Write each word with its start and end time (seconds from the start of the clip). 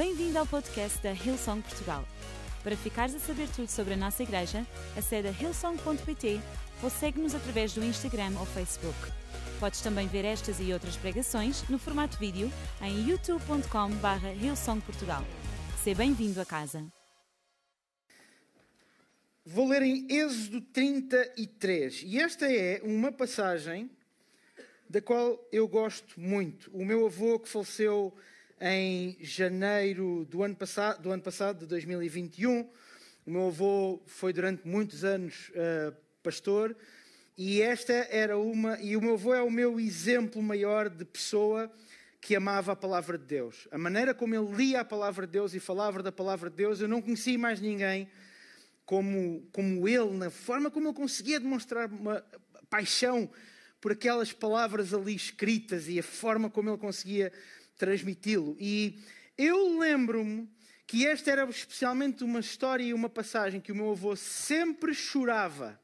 Bem-vindo 0.00 0.38
ao 0.38 0.46
podcast 0.46 0.98
da 1.02 1.12
Hillsong 1.12 1.60
Portugal. 1.60 2.08
Para 2.64 2.74
ficares 2.74 3.14
a 3.14 3.18
saber 3.18 3.46
tudo 3.54 3.68
sobre 3.68 3.92
a 3.92 3.96
nossa 3.98 4.22
igreja, 4.22 4.66
acede 4.96 5.28
a 5.28 5.30
hillsong.pt 5.30 6.40
ou 6.82 6.88
segue-nos 6.88 7.34
através 7.34 7.74
do 7.74 7.84
Instagram 7.84 8.32
ou 8.38 8.46
Facebook. 8.46 8.96
Podes 9.60 9.82
também 9.82 10.08
ver 10.08 10.24
estas 10.24 10.58
e 10.58 10.72
outras 10.72 10.96
pregações 10.96 11.68
no 11.68 11.78
formato 11.78 12.16
vídeo 12.16 12.50
em 12.80 13.10
youtube.com.br 13.10 14.42
hillsongportugal. 14.42 15.22
Seja 15.84 15.98
bem-vindo 15.98 16.40
a 16.40 16.46
casa. 16.46 16.82
Vou 19.44 19.68
ler 19.68 19.82
em 19.82 20.06
Êxodo 20.10 20.62
33. 20.62 22.04
E 22.06 22.18
esta 22.18 22.50
é 22.50 22.80
uma 22.82 23.12
passagem 23.12 23.90
da 24.88 25.02
qual 25.02 25.38
eu 25.52 25.68
gosto 25.68 26.18
muito. 26.18 26.70
O 26.70 26.86
meu 26.86 27.04
avô, 27.04 27.38
que 27.38 27.50
faleceu 27.50 28.16
em 28.60 29.16
janeiro 29.20 30.26
do 30.28 30.42
ano 30.42 30.54
passado, 30.54 31.00
do 31.00 31.10
ano 31.10 31.22
passado 31.22 31.60
de 31.60 31.66
2021, 31.66 32.68
o 33.26 33.30
meu 33.30 33.46
avô 33.46 34.02
foi 34.06 34.32
durante 34.32 34.66
muitos 34.68 35.02
anos 35.02 35.50
uh, 35.50 35.96
pastor. 36.22 36.76
E 37.38 37.62
esta 37.62 37.92
era 37.92 38.36
uma, 38.36 38.78
e 38.80 38.96
o 38.96 39.00
meu 39.00 39.14
avô 39.14 39.34
é 39.34 39.40
o 39.40 39.50
meu 39.50 39.80
exemplo 39.80 40.42
maior 40.42 40.90
de 40.90 41.06
pessoa 41.06 41.72
que 42.20 42.36
amava 42.36 42.72
a 42.72 42.76
palavra 42.76 43.16
de 43.16 43.24
Deus. 43.24 43.66
A 43.70 43.78
maneira 43.78 44.12
como 44.12 44.34
ele 44.34 44.54
lia 44.54 44.80
a 44.80 44.84
palavra 44.84 45.26
de 45.26 45.32
Deus 45.32 45.54
e 45.54 45.60
falava 45.60 46.02
da 46.02 46.12
palavra 46.12 46.50
de 46.50 46.56
Deus, 46.56 46.80
eu 46.80 46.88
não 46.88 47.00
conheci 47.00 47.38
mais 47.38 47.60
ninguém 47.60 48.10
como, 48.84 49.48
como 49.52 49.88
ele, 49.88 50.10
na 50.18 50.28
forma 50.28 50.70
como 50.70 50.88
ele 50.88 50.94
conseguia 50.94 51.40
demonstrar 51.40 51.90
uma 51.90 52.22
paixão 52.68 53.30
por 53.80 53.92
aquelas 53.92 54.32
palavras 54.32 54.92
ali 54.92 55.14
escritas 55.14 55.88
e 55.88 55.98
a 55.98 56.02
forma 56.02 56.50
como 56.50 56.68
ele 56.68 56.76
conseguia 56.76 57.32
transmiti-lo. 57.80 58.54
E 58.60 59.00
eu 59.38 59.78
lembro-me 59.78 60.46
que 60.86 61.06
esta 61.06 61.30
era 61.30 61.44
especialmente 61.48 62.22
uma 62.22 62.40
história 62.40 62.84
e 62.84 62.92
uma 62.92 63.08
passagem 63.08 63.58
que 63.58 63.72
o 63.72 63.74
meu 63.74 63.92
avô 63.92 64.14
sempre 64.14 64.92
chorava 64.92 65.80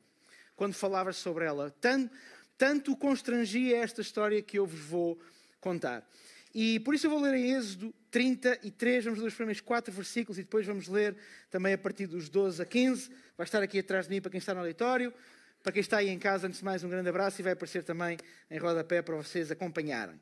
quando 0.55 0.75
falava 0.75 1.11
sobre 1.13 1.47
ela. 1.47 1.71
Tanto, 1.81 2.15
tanto 2.59 2.95
constrangia 2.97 3.79
esta 3.79 4.03
história 4.03 4.43
que 4.43 4.59
eu 4.59 4.67
vos 4.67 4.81
vou 4.81 5.19
contar. 5.59 6.07
E 6.55 6.81
por 6.81 6.95
isso 6.95 7.07
eu 7.07 7.11
vou 7.11 7.21
ler 7.21 7.35
em 7.35 7.53
Êxodo 7.53 7.95
33, 8.11 9.05
vamos 9.05 9.21
ler 9.21 9.29
os 9.29 9.35
primeiros 9.35 9.61
quatro 9.63 9.93
versículos 9.93 10.39
e 10.39 10.43
depois 10.43 10.67
vamos 10.67 10.89
ler 10.89 11.17
também 11.51 11.73
a 11.73 11.79
partir 11.79 12.07
dos 12.07 12.29
12 12.29 12.61
a 12.61 12.67
15. 12.67 13.11
Vai 13.39 13.45
estar 13.45 13.63
aqui 13.63 13.79
atrás 13.79 14.07
de 14.07 14.15
mim 14.15 14.21
para 14.21 14.31
quem 14.31 14.39
está 14.39 14.53
no 14.53 14.61
auditório. 14.61 15.15
Para 15.63 15.73
quem 15.73 15.81
está 15.81 15.97
aí 15.97 16.09
em 16.09 16.19
casa, 16.19 16.47
antes 16.47 16.59
de 16.59 16.65
mais, 16.65 16.85
um 16.85 16.89
grande 16.89 17.09
abraço 17.09 17.41
e 17.41 17.43
vai 17.43 17.55
aparecer 17.55 17.85
também 17.85 18.19
em 18.51 18.59
rodapé 18.59 19.03
para 19.03 19.17
vocês 19.17 19.51
acompanharem. 19.51 20.21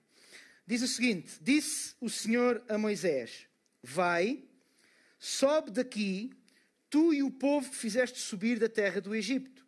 Diz 0.66 0.82
o 0.82 0.88
seguinte: 0.88 1.38
Disse 1.40 1.94
o 2.00 2.08
Senhor 2.08 2.62
a 2.68 2.78
Moisés: 2.78 3.46
Vai, 3.82 4.42
sobe 5.18 5.70
daqui, 5.70 6.30
tu 6.88 7.12
e 7.12 7.22
o 7.22 7.30
povo 7.30 7.70
que 7.70 7.76
fizeste 7.76 8.18
subir 8.18 8.58
da 8.58 8.68
terra 8.68 9.00
do 9.00 9.14
Egito. 9.14 9.64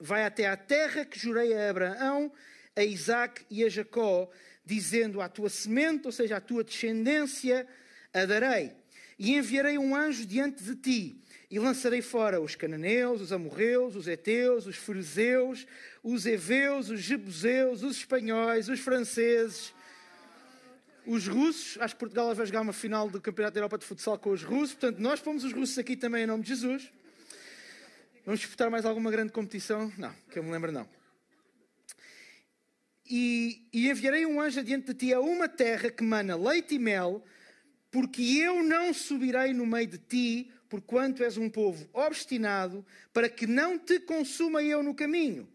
Vai 0.00 0.24
até 0.24 0.46
à 0.46 0.56
terra 0.56 1.04
que 1.04 1.18
jurei 1.18 1.52
a 1.52 1.70
Abraão, 1.70 2.32
a 2.74 2.84
Isaac 2.84 3.44
e 3.50 3.64
a 3.64 3.68
Jacó, 3.68 4.30
dizendo 4.64 5.20
à 5.20 5.28
tua 5.28 5.50
semente, 5.50 6.06
ou 6.06 6.12
seja, 6.12 6.36
à 6.36 6.40
tua 6.40 6.62
descendência, 6.62 7.66
a 8.14 8.24
darei. 8.24 8.72
E 9.18 9.34
enviarei 9.34 9.76
um 9.76 9.96
anjo 9.96 10.24
diante 10.24 10.62
de 10.62 10.76
ti, 10.76 11.22
e 11.50 11.58
lançarei 11.58 12.00
fora 12.00 12.40
os 12.40 12.54
cananeus, 12.54 13.20
os 13.20 13.32
amorreus, 13.32 13.96
os 13.96 14.06
heteus, 14.06 14.66
os 14.66 14.76
ferezeus, 14.76 15.66
os 16.02 16.24
heveus, 16.24 16.88
os 16.88 17.00
jebuseus, 17.00 17.82
os 17.82 17.96
espanhóis, 17.96 18.68
os 18.68 18.78
franceses, 18.78 19.74
os 21.08 21.26
russos. 21.26 21.76
Acho 21.80 21.94
que 21.94 22.00
Portugal 22.00 22.34
vai 22.34 22.46
jogar 22.46 22.60
uma 22.60 22.72
final 22.72 23.08
do 23.08 23.20
Campeonato 23.20 23.54
da 23.54 23.60
Europa 23.60 23.78
de 23.78 23.86
Futsal 23.86 24.18
com 24.18 24.30
os 24.30 24.42
russos. 24.42 24.74
Portanto, 24.74 24.98
nós 24.98 25.20
pomos 25.20 25.44
os 25.44 25.52
russos 25.52 25.78
aqui 25.78 25.96
também 25.96 26.24
em 26.24 26.26
nome 26.26 26.42
de 26.42 26.50
Jesus. 26.50 26.90
Vamos 28.24 28.40
disputar 28.40 28.70
mais 28.70 28.84
alguma 28.84 29.10
grande 29.10 29.32
competição? 29.32 29.92
Não, 29.96 30.14
que 30.30 30.38
eu 30.38 30.42
me 30.42 30.50
lembro, 30.50 30.70
não 30.70 30.86
e, 33.08 33.66
e 33.72 33.88
enviarei 33.90 34.26
um 34.26 34.40
anjo 34.40 34.60
adiante 34.60 34.88
de 34.88 34.94
ti 34.94 35.14
a 35.14 35.20
uma 35.20 35.48
terra 35.48 35.90
que 35.90 36.04
mana 36.04 36.36
leite 36.36 36.74
e 36.74 36.78
mel, 36.78 37.24
porque 37.90 38.22
eu 38.22 38.62
não 38.62 38.92
subirei 38.92 39.54
no 39.54 39.66
meio 39.66 39.86
de 39.86 39.98
ti, 39.98 40.52
porquanto 40.68 41.24
és 41.24 41.38
um 41.38 41.48
povo 41.48 41.88
obstinado, 41.94 42.84
para 43.12 43.28
que 43.28 43.46
não 43.46 43.78
te 43.78 43.98
consuma 44.00 44.62
eu 44.62 44.82
no 44.82 44.94
caminho. 44.94 45.48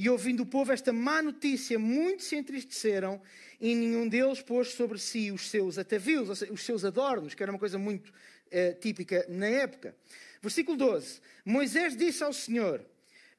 E 0.00 0.08
ouvindo 0.08 0.44
o 0.44 0.46
povo 0.46 0.72
esta 0.72 0.92
má 0.92 1.20
notícia, 1.20 1.76
muitos 1.76 2.26
se 2.26 2.36
entristeceram 2.36 3.20
e 3.60 3.74
nenhum 3.74 4.08
deles 4.08 4.40
pôs 4.40 4.68
sobre 4.68 4.96
si 4.96 5.32
os 5.32 5.50
seus 5.50 5.76
atavios, 5.76 6.40
os 6.40 6.64
seus 6.64 6.84
adornos, 6.84 7.34
que 7.34 7.42
era 7.42 7.50
uma 7.50 7.58
coisa 7.58 7.78
muito 7.78 8.12
eh, 8.48 8.74
típica 8.74 9.26
na 9.28 9.48
época. 9.48 9.96
Versículo 10.40 10.76
12: 10.76 11.20
Moisés 11.44 11.96
disse 11.96 12.22
ao 12.22 12.32
Senhor: 12.32 12.86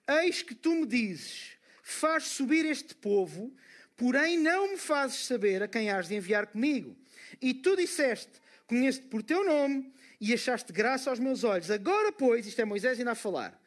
Eis 0.06 0.42
que 0.42 0.54
tu 0.54 0.76
me 0.76 0.86
dizes 0.86 1.52
faz 1.82 2.26
subir 2.26 2.66
este 2.66 2.94
povo, 2.94 3.56
porém 3.96 4.38
não 4.38 4.72
me 4.72 4.78
fazes 4.78 5.26
saber 5.26 5.64
a 5.64 5.68
quem 5.68 5.90
has 5.90 6.10
de 6.10 6.16
enviar 6.16 6.48
comigo. 6.48 6.94
E 7.42 7.54
tu 7.54 7.78
disseste: 7.78 8.34
Conheço-te 8.68 9.08
por 9.08 9.24
teu 9.24 9.46
nome 9.46 9.94
e 10.20 10.34
achaste 10.34 10.74
graça 10.74 11.10
aos 11.10 11.20
meus 11.20 11.46
olhos. 11.46 11.72
Agora, 11.72 12.12
pois, 12.12 12.46
isto 12.46 12.60
é 12.60 12.66
Moisés 12.66 13.00
ainda 13.00 13.12
a 13.12 13.16
falar: 13.16 13.58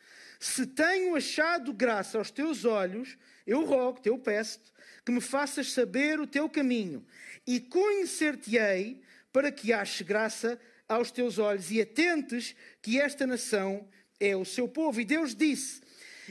Se 0.43 0.67
tenho 0.67 1.15
achado 1.15 1.73
graça 1.73 2.19
aos 2.19 2.29
teus 2.29 2.65
olhos, 2.65 3.17
eu 3.47 3.65
rogo-te, 3.65 4.09
eu 4.09 4.19
peço-te, 4.19 4.73
que 5.07 5.13
me 5.13 5.21
faças 5.21 5.71
saber 5.71 6.19
o 6.19 6.27
teu 6.27 6.49
caminho 6.49 7.07
e 7.47 7.61
conhecer-te-ei 7.61 9.01
para 9.33 9.53
que 9.53 9.73
aches 9.73 10.05
graça 10.05 10.61
aos 10.89 11.13
teus 11.13 11.39
olhos 11.39 11.71
e 11.71 11.81
atentes 11.81 12.57
que 12.83 12.99
esta 12.99 13.25
nação 13.25 13.89
é 14.19 14.35
o 14.35 14.45
seu 14.45 14.67
povo. 14.67 15.01
E 15.01 15.05
Deus 15.05 15.33
disse: 15.33 15.81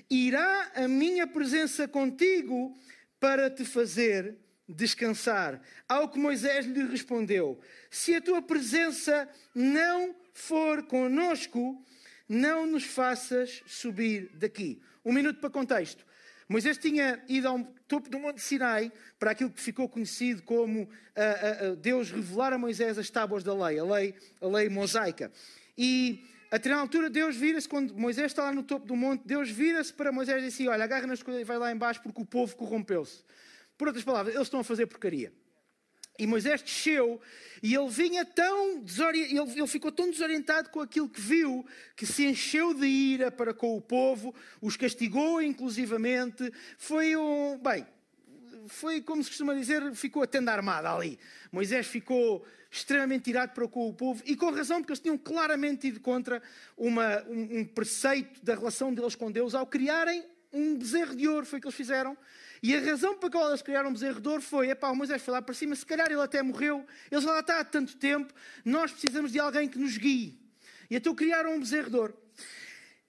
Irá 0.10 0.70
a 0.76 0.90
minha 0.90 1.26
presença 1.26 1.88
contigo 1.88 2.78
para 3.18 3.50
te 3.50 3.64
fazer 3.64 4.36
descansar. 4.68 5.62
Ao 5.88 6.10
que 6.10 6.20
Moisés 6.20 6.66
lhe 6.66 6.84
respondeu: 6.84 7.62
Se 7.90 8.14
a 8.14 8.20
tua 8.20 8.42
presença 8.42 9.30
não 9.56 10.14
for 10.34 10.84
conosco, 10.84 11.82
não 12.32 12.66
nos 12.66 12.86
faças 12.86 13.62
subir 13.68 14.30
daqui. 14.36 14.82
Um 15.04 15.12
minuto 15.12 15.42
para 15.42 15.50
contexto. 15.50 16.06
Moisés 16.48 16.78
tinha 16.78 17.22
ido 17.28 17.48
ao 17.48 17.60
topo 17.88 18.10
do 18.10 18.18
Monte 18.18 18.42
Sinai 18.42 18.90
para 19.20 19.32
aquilo 19.32 19.50
que 19.50 19.60
ficou 19.60 19.90
conhecido 19.90 20.42
como 20.44 20.90
Deus 21.82 22.10
revelar 22.10 22.54
a 22.54 22.58
Moisés 22.58 22.98
as 22.98 23.10
tábuas 23.10 23.44
da 23.44 23.54
lei, 23.54 23.80
a 23.80 23.84
lei, 23.84 24.16
a 24.40 24.48
lei 24.48 24.70
mosaica. 24.70 25.30
E 25.78 26.24
a 26.50 26.58
determinada 26.58 26.84
altura, 26.84 27.10
Deus 27.10 27.36
vira-se, 27.36 27.68
quando 27.68 27.94
Moisés 27.96 28.28
está 28.28 28.44
lá 28.44 28.54
no 28.54 28.64
topo 28.64 28.86
do 28.86 28.96
monte, 28.96 29.24
Deus 29.26 29.50
vira-se 29.50 29.94
para 29.94 30.12
Moisés 30.12 30.42
e 30.42 30.46
diz 30.46 30.54
assim: 30.54 30.68
Olha, 30.68 30.86
agarra 30.86 31.08
nas 31.08 31.22
coisas 31.22 31.42
e 31.42 31.46
vai 31.46 31.58
lá 31.58 31.72
embaixo 31.72 32.02
porque 32.02 32.22
o 32.22 32.26
povo 32.26 32.56
corrompeu-se. 32.56 33.24
Por 33.78 33.88
outras 33.88 34.06
palavras, 34.06 34.36
eles 34.36 34.48
estão 34.48 34.60
a 34.62 34.64
fazer 34.64 34.86
porcaria. 34.88 35.34
E 36.20 36.28
Moisés 36.28 36.62
desceu 36.62 37.20
e 37.64 37.76
ele 37.76 37.90
vinha 37.90 38.26
tão 38.26 38.84
ele, 39.10 39.40
ele 39.40 39.68
ficou 39.68 39.92
tão 39.92 40.10
desorientado 40.10 40.70
com 40.70 40.80
aquilo 40.82 41.08
que 41.08 41.22
viu, 41.22 41.66
que 41.96 42.06
se 42.06 42.26
encheu 42.26 42.74
de 42.74 42.86
ira 42.86 43.32
para 43.32 43.54
com 43.54 43.78
o 43.78 43.82
povo, 43.82 44.34
os 44.62 44.76
castigou 44.76 45.42
inclusivamente. 45.42 46.52
Foi 46.78 47.16
um. 47.16 47.58
Bem, 47.58 47.86
foi 48.68 49.02
como 49.02 49.24
se 49.24 49.30
costuma 49.30 49.54
dizer, 49.54 49.94
ficou 49.94 50.24
a 50.24 50.28
tenda 50.28 50.52
armada 50.52 50.92
ali. 50.92 51.20
Moisés 51.52 51.88
ficou 51.88 52.46
extremamente 52.70 53.30
irado 53.30 53.54
para 53.54 53.68
com 53.68 53.90
o 53.90 53.94
povo 53.94 54.24
e 54.26 54.36
com 54.36 54.50
razão, 54.50 54.80
porque 54.80 54.92
eles 54.92 55.02
tinham 55.02 55.18
claramente 55.18 55.88
ido 55.88 56.00
contra 56.00 56.42
uma, 56.78 57.22
um, 57.24 57.60
um 57.60 57.66
preceito 57.66 58.44
da 58.44 58.56
relação 58.56 58.94
deles 58.94 59.14
com 59.14 59.32
Deus 59.32 59.54
ao 59.54 59.68
criarem 59.68 60.24
um 60.54 60.78
bezerro 60.78 61.16
de 61.16 61.28
ouro, 61.28 61.46
foi 61.46 61.60
o 61.60 61.62
que 61.62 61.68
eles 61.68 61.76
fizeram. 61.76 62.18
E 62.64 62.76
a 62.76 62.80
razão 62.80 63.18
para 63.18 63.30
qual 63.30 63.50
eles 63.50 63.62
criaram 63.62 63.92
bezerro 63.92 64.22
de 64.22 64.28
ouro 64.28 64.42
foi: 64.42 64.70
é 64.70 64.76
pá, 64.76 64.90
o 64.90 64.96
Moisés 64.96 65.22
foi 65.22 65.34
lá 65.34 65.42
para 65.42 65.54
cima, 65.54 65.76
se 65.76 65.86
calhar 65.86 66.12
ele 66.12 66.22
até 66.22 66.42
morreu, 66.44 66.86
ele 67.10 67.22
já 67.22 67.32
lá 67.32 67.40
está 67.40 67.60
há 67.60 67.64
tanto 67.64 67.98
tempo, 67.98 68.34
nós 68.64 68.92
precisamos 68.92 69.32
de 69.32 69.40
alguém 69.40 69.68
que 69.68 69.80
nos 69.80 69.98
guie. 69.98 70.40
E 70.90 70.96
então 70.96 71.16
criaram 71.16 71.56
um 71.56 71.98
ouro. 71.98 72.18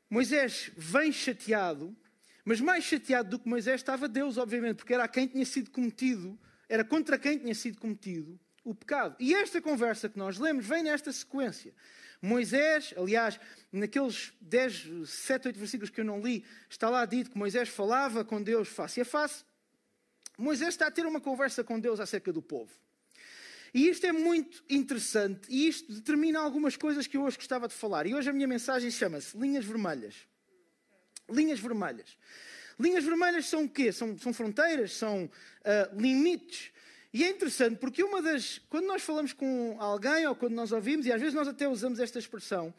Moisés 0.09 0.71
vem 0.77 1.11
chateado, 1.11 1.97
mas 2.44 2.61
mais 2.61 2.85
chateado 2.85 3.31
do 3.31 3.38
que 3.38 3.49
Moisés 3.49 3.81
estava 3.81 4.09
Deus, 4.09 4.37
obviamente, 4.38 4.77
porque 4.77 4.94
era 4.94 5.06
quem 5.09 5.27
tinha 5.27 5.44
sido 5.44 5.71
cometido, 5.71 6.38
era 6.69 6.85
contra 6.85 7.19
quem 7.19 7.38
tinha 7.38 7.55
sido 7.55 7.79
cometido 7.79 8.38
o 8.65 8.75
pecado. 8.75 9.17
E 9.19 9.35
esta 9.35 9.61
conversa 9.61 10.09
que 10.09 10.19
nós 10.19 10.38
lemos 10.38 10.65
vem 10.65 10.82
nesta 10.82 11.12
sequência. 11.12 11.75
Moisés, 12.23 12.95
aliás, 12.97 13.41
naqueles 13.73 14.33
10, 14.41 15.09
7, 15.09 15.49
8 15.49 15.59
versículos 15.59 15.91
que 15.91 16.01
eu 16.01 16.05
não 16.05 16.21
li, 16.21 16.45
está 16.71 16.89
lá 16.89 17.05
dito 17.05 17.33
que 17.33 17.37
Moisés 17.37 17.69
falava 17.69 18.25
com 18.25 18.41
Deus 18.41 18.69
face 18.69 19.01
a 19.01 19.05
face. 19.05 19.45
Moisés 20.39 20.71
está 20.71 20.87
a 20.87 20.91
ter 20.91 21.05
uma 21.05 21.21
conversa 21.21 21.65
com 21.65 21.81
Deus 21.81 21.99
acerca 21.99 22.33
do 22.33 22.41
povo. 22.41 22.71
E 23.75 23.89
isto 23.89 24.07
é 24.07 24.13
muito 24.13 24.63
interessante 24.71 25.49
e 25.49 25.67
isto 25.67 25.93
determina 25.93 26.39
algumas 26.39 26.77
coisas 26.77 27.07
que 27.07 27.17
eu 27.17 27.23
hoje 27.23 27.37
gostava 27.37 27.67
de 27.67 27.75
falar. 27.75 28.07
E 28.07 28.15
hoje 28.15 28.31
a 28.31 28.33
minha 28.33 28.47
mensagem 28.47 28.91
chama-se 28.91 29.37
Linhas 29.37 29.65
Vermelhas. 29.65 30.15
Linhas 31.29 31.59
Vermelhas. 31.59 32.17
Linhas 32.79 33.05
vermelhas 33.05 33.47
são 33.47 33.65
o 33.65 33.69
quê? 33.69 33.93
São, 33.93 34.19
são 34.19 34.33
fronteiras, 34.33 34.93
são 34.93 35.27
uh, 35.27 36.01
limites 36.01 36.72
E 37.12 37.25
é 37.25 37.29
interessante 37.29 37.76
porque 37.76 38.03
uma 38.03 38.23
das. 38.23 38.59
Quando 38.70 38.87
nós 38.87 39.03
falamos 39.03 39.32
com 39.32 39.76
alguém 39.79 40.26
ou 40.26 40.35
quando 40.35 40.55
nós 40.55 40.73
ouvimos, 40.73 41.05
e 41.05 41.12
às 41.12 41.20
vezes 41.20 41.35
nós 41.35 41.47
até 41.47 41.69
usamos 41.69 42.00
esta 42.00 42.19
expressão, 42.19 42.73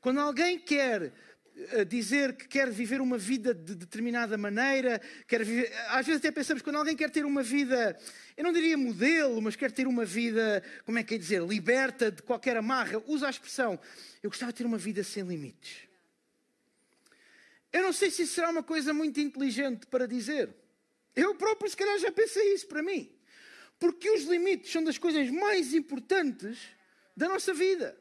quando 0.00 0.20
alguém 0.20 0.58
quer 0.58 1.12
eh, 1.56 1.84
dizer 1.84 2.34
que 2.34 2.46
quer 2.46 2.70
viver 2.70 3.00
uma 3.00 3.18
vida 3.18 3.52
de 3.52 3.74
determinada 3.74 4.38
maneira, 4.38 5.00
quer 5.26 5.44
viver, 5.44 5.72
às 5.88 6.06
vezes 6.06 6.20
até 6.20 6.30
pensamos 6.30 6.62
quando 6.62 6.76
alguém 6.76 6.96
quer 6.96 7.10
ter 7.10 7.24
uma 7.24 7.42
vida, 7.42 7.98
eu 8.36 8.44
não 8.44 8.52
diria 8.52 8.78
modelo, 8.78 9.42
mas 9.42 9.56
quer 9.56 9.72
ter 9.72 9.86
uma 9.86 10.04
vida, 10.04 10.62
como 10.86 10.98
é 10.98 11.02
que 11.02 11.16
é 11.16 11.18
dizer, 11.18 11.42
liberta 11.42 12.12
de 12.12 12.22
qualquer 12.22 12.56
amarra, 12.56 13.02
usa 13.06 13.26
a 13.26 13.30
expressão, 13.30 13.78
eu 14.22 14.30
gostava 14.30 14.52
de 14.52 14.58
ter 14.58 14.64
uma 14.64 14.78
vida 14.78 15.02
sem 15.02 15.24
limites. 15.24 15.88
Eu 17.72 17.82
não 17.82 17.92
sei 17.92 18.10
se 18.10 18.22
isso 18.22 18.34
será 18.34 18.50
uma 18.50 18.62
coisa 18.62 18.94
muito 18.94 19.20
inteligente 19.20 19.86
para 19.86 20.06
dizer. 20.06 20.54
Eu 21.14 21.34
próprio, 21.34 21.68
se 21.68 21.76
calhar, 21.76 21.98
já 21.98 22.10
pensei 22.10 22.54
isso 22.54 22.66
para 22.68 22.82
mim. 22.82 23.10
Porque 23.80 24.10
os 24.10 24.24
limites 24.24 24.70
são 24.70 24.84
das 24.84 24.98
coisas 24.98 25.28
mais 25.30 25.74
importantes 25.74 26.58
da 27.16 27.28
nossa 27.28 27.52
vida. 27.52 27.98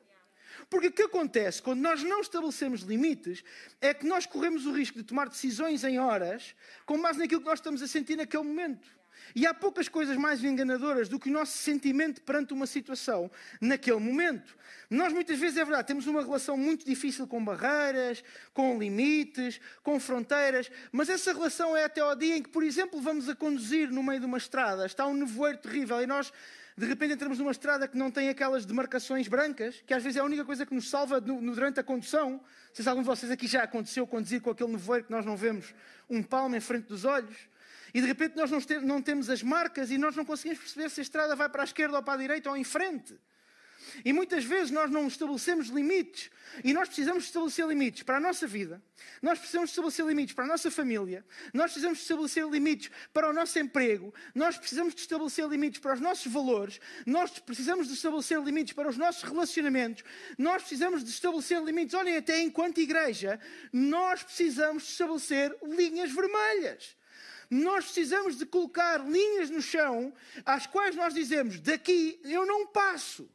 Porque 0.69 0.87
o 0.87 0.91
que 0.91 1.01
acontece 1.01 1.61
quando 1.61 1.79
nós 1.79 2.03
não 2.03 2.19
estabelecemos 2.19 2.81
limites 2.81 3.43
é 3.81 3.93
que 3.93 4.05
nós 4.05 4.25
corremos 4.25 4.65
o 4.65 4.71
risco 4.71 4.97
de 4.99 5.05
tomar 5.05 5.29
decisões 5.29 5.83
em 5.83 5.97
horas 5.97 6.53
com 6.85 7.01
base 7.01 7.17
naquilo 7.17 7.41
que 7.41 7.47
nós 7.47 7.59
estamos 7.59 7.81
a 7.81 7.87
sentir 7.87 8.17
naquele 8.17 8.43
momento. 8.43 8.98
E 9.35 9.45
há 9.45 9.53
poucas 9.53 9.87
coisas 9.87 10.17
mais 10.17 10.43
enganadoras 10.43 11.07
do 11.07 11.19
que 11.19 11.29
o 11.29 11.33
nosso 11.33 11.57
sentimento 11.57 12.21
perante 12.21 12.53
uma 12.53 12.67
situação 12.67 13.29
naquele 13.61 13.99
momento. 13.99 14.57
Nós 14.89 15.13
muitas 15.13 15.37
vezes, 15.39 15.57
é 15.57 15.63
verdade, 15.65 15.87
temos 15.87 16.07
uma 16.07 16.21
relação 16.21 16.57
muito 16.57 16.85
difícil 16.85 17.27
com 17.27 17.43
barreiras, 17.43 18.23
com 18.53 18.77
limites, 18.79 19.59
com 19.83 19.99
fronteiras, 19.99 20.71
mas 20.91 21.09
essa 21.09 21.31
relação 21.31 21.75
é 21.75 21.83
até 21.83 22.01
ao 22.01 22.15
dia 22.15 22.37
em 22.37 22.41
que, 22.41 22.49
por 22.49 22.63
exemplo, 22.63 22.99
vamos 22.99 23.29
a 23.29 23.35
conduzir 23.35 23.91
no 23.91 24.01
meio 24.01 24.19
de 24.19 24.25
uma 24.25 24.37
estrada, 24.37 24.85
está 24.85 25.05
um 25.05 25.13
nevoeiro 25.13 25.59
terrível 25.59 26.01
e 26.01 26.07
nós 26.07 26.31
de 26.79 26.85
repente 26.85 27.13
entramos 27.13 27.37
numa 27.37 27.51
estrada 27.51 27.89
que 27.89 27.97
não 27.97 28.09
tem 28.09 28.29
aquelas 28.29 28.65
demarcações 28.65 29.27
brancas, 29.27 29.83
que 29.85 29.93
às 29.93 30.01
vezes 30.01 30.15
é 30.15 30.21
a 30.21 30.23
única 30.23 30.45
coisa 30.45 30.65
que 30.65 30.73
nos 30.73 30.89
salva 30.89 31.19
durante 31.19 31.77
a 31.81 31.83
condução. 31.83 32.31
Não 32.31 32.41
sei 32.71 32.83
se 32.83 32.89
algum 32.89 33.01
de 33.01 33.07
vocês 33.07 33.29
aqui 33.29 33.47
já 33.47 33.63
aconteceu 33.63 34.07
conduzir 34.07 34.39
com 34.39 34.49
aquele 34.49 34.71
nevoeiro 34.71 35.05
que 35.05 35.11
nós 35.11 35.25
não 35.25 35.35
vemos 35.35 35.75
um 36.09 36.23
palmo 36.23 36.55
em 36.55 36.61
frente 36.61 36.87
dos 36.87 37.03
olhos. 37.03 37.35
E 37.93 38.01
de 38.01 38.07
repente 38.07 38.35
nós 38.35 38.51
não, 38.83 39.01
temos 39.01 39.29
as 39.29 39.41
marcas 39.41 39.91
e 39.91 39.97
nós 39.97 40.15
não 40.15 40.25
conseguimos 40.25 40.59
perceber 40.59 40.89
se 40.89 41.01
a 41.01 41.03
estrada 41.03 41.35
vai 41.35 41.49
para 41.49 41.63
a 41.63 41.65
esquerda 41.65 41.97
ou 41.97 42.03
para 42.03 42.13
a 42.13 42.17
direita 42.17 42.49
ou 42.49 42.57
em 42.57 42.63
frente. 42.63 43.19
E 44.03 44.13
muitas 44.13 44.43
vezes 44.43 44.71
nós 44.71 44.89
não 44.89 45.07
estabelecemos 45.07 45.67
limites. 45.67 46.29
E 46.63 46.73
nós 46.73 46.87
precisamos 46.87 47.25
estabelecer 47.25 47.67
limites 47.67 48.03
para 48.03 48.17
a 48.17 48.19
nossa 48.19 48.47
vida. 48.47 48.81
Nós 49.21 49.39
precisamos 49.39 49.69
estabelecer 49.69 50.05
limites 50.05 50.35
para 50.35 50.45
a 50.45 50.47
nossa 50.47 50.71
família. 50.71 51.25
Nós 51.53 51.71
precisamos 51.71 51.99
estabelecer 51.99 52.47
limites 52.47 52.91
para 53.13 53.29
o 53.29 53.33
nosso 53.33 53.59
emprego. 53.59 54.13
Nós 54.33 54.57
precisamos 54.57 54.95
de 54.95 55.01
estabelecer 55.01 55.47
limites 55.47 55.79
para 55.79 55.93
os 55.93 56.01
nossos 56.01 56.31
valores. 56.31 56.79
Nós 57.05 57.37
precisamos 57.39 57.87
de 57.87 57.93
estabelecer 57.93 58.39
limites 58.41 58.73
para 58.73 58.89
os 58.89 58.97
nossos 58.97 59.23
relacionamentos. 59.23 60.03
Nós 60.37 60.61
precisamos 60.61 61.03
de 61.03 61.09
estabelecer 61.09 61.61
limites, 61.63 61.93
olhem, 61.93 62.17
até 62.17 62.41
enquanto 62.41 62.79
igreja, 62.79 63.39
nós 63.71 64.23
precisamos 64.23 64.83
de 64.83 64.89
estabelecer 64.89 65.55
linhas 65.63 66.11
vermelhas. 66.11 66.98
Nós 67.49 67.85
precisamos 67.85 68.37
de 68.37 68.45
colocar 68.45 68.97
linhas 68.97 69.49
no 69.49 69.61
chão 69.61 70.13
às 70.45 70.67
quais 70.67 70.95
nós 70.95 71.13
dizemos: 71.13 71.59
daqui 71.59 72.19
eu 72.23 72.45
não 72.45 72.67
passo. 72.67 73.29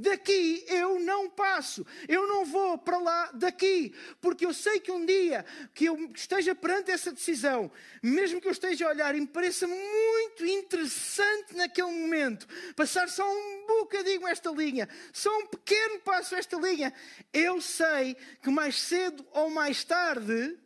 Daqui 0.00 0.64
eu 0.68 1.00
não 1.00 1.28
passo, 1.28 1.84
eu 2.06 2.24
não 2.28 2.44
vou 2.44 2.78
para 2.78 2.98
lá 2.98 3.32
daqui, 3.32 3.92
porque 4.20 4.46
eu 4.46 4.54
sei 4.54 4.78
que 4.78 4.92
um 4.92 5.04
dia 5.04 5.44
que 5.74 5.86
eu 5.86 5.96
esteja 6.14 6.54
perante 6.54 6.92
essa 6.92 7.10
decisão, 7.10 7.68
mesmo 8.00 8.40
que 8.40 8.46
eu 8.46 8.52
esteja 8.52 8.86
a 8.86 8.90
olhar 8.90 9.12
e 9.16 9.20
me 9.20 9.26
pareça 9.26 9.66
muito 9.66 10.46
interessante 10.46 11.56
naquele 11.56 11.90
momento, 11.90 12.46
passar 12.76 13.08
só 13.08 13.28
um 13.28 13.66
bocadinho 13.66 14.24
esta 14.28 14.52
linha, 14.52 14.88
só 15.12 15.36
um 15.36 15.46
pequeno 15.48 15.98
passo 15.98 16.36
esta 16.36 16.56
linha, 16.56 16.94
eu 17.32 17.60
sei 17.60 18.16
que 18.40 18.50
mais 18.50 18.78
cedo 18.78 19.26
ou 19.32 19.50
mais 19.50 19.82
tarde 19.82 20.56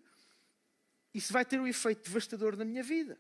isso 1.14 1.32
vai 1.32 1.44
ter 1.44 1.61
um 1.61 1.67
efeito 1.67 2.03
devastador 2.05 2.56
na 2.56 2.64
minha 2.64 2.82
vida. 2.82 3.19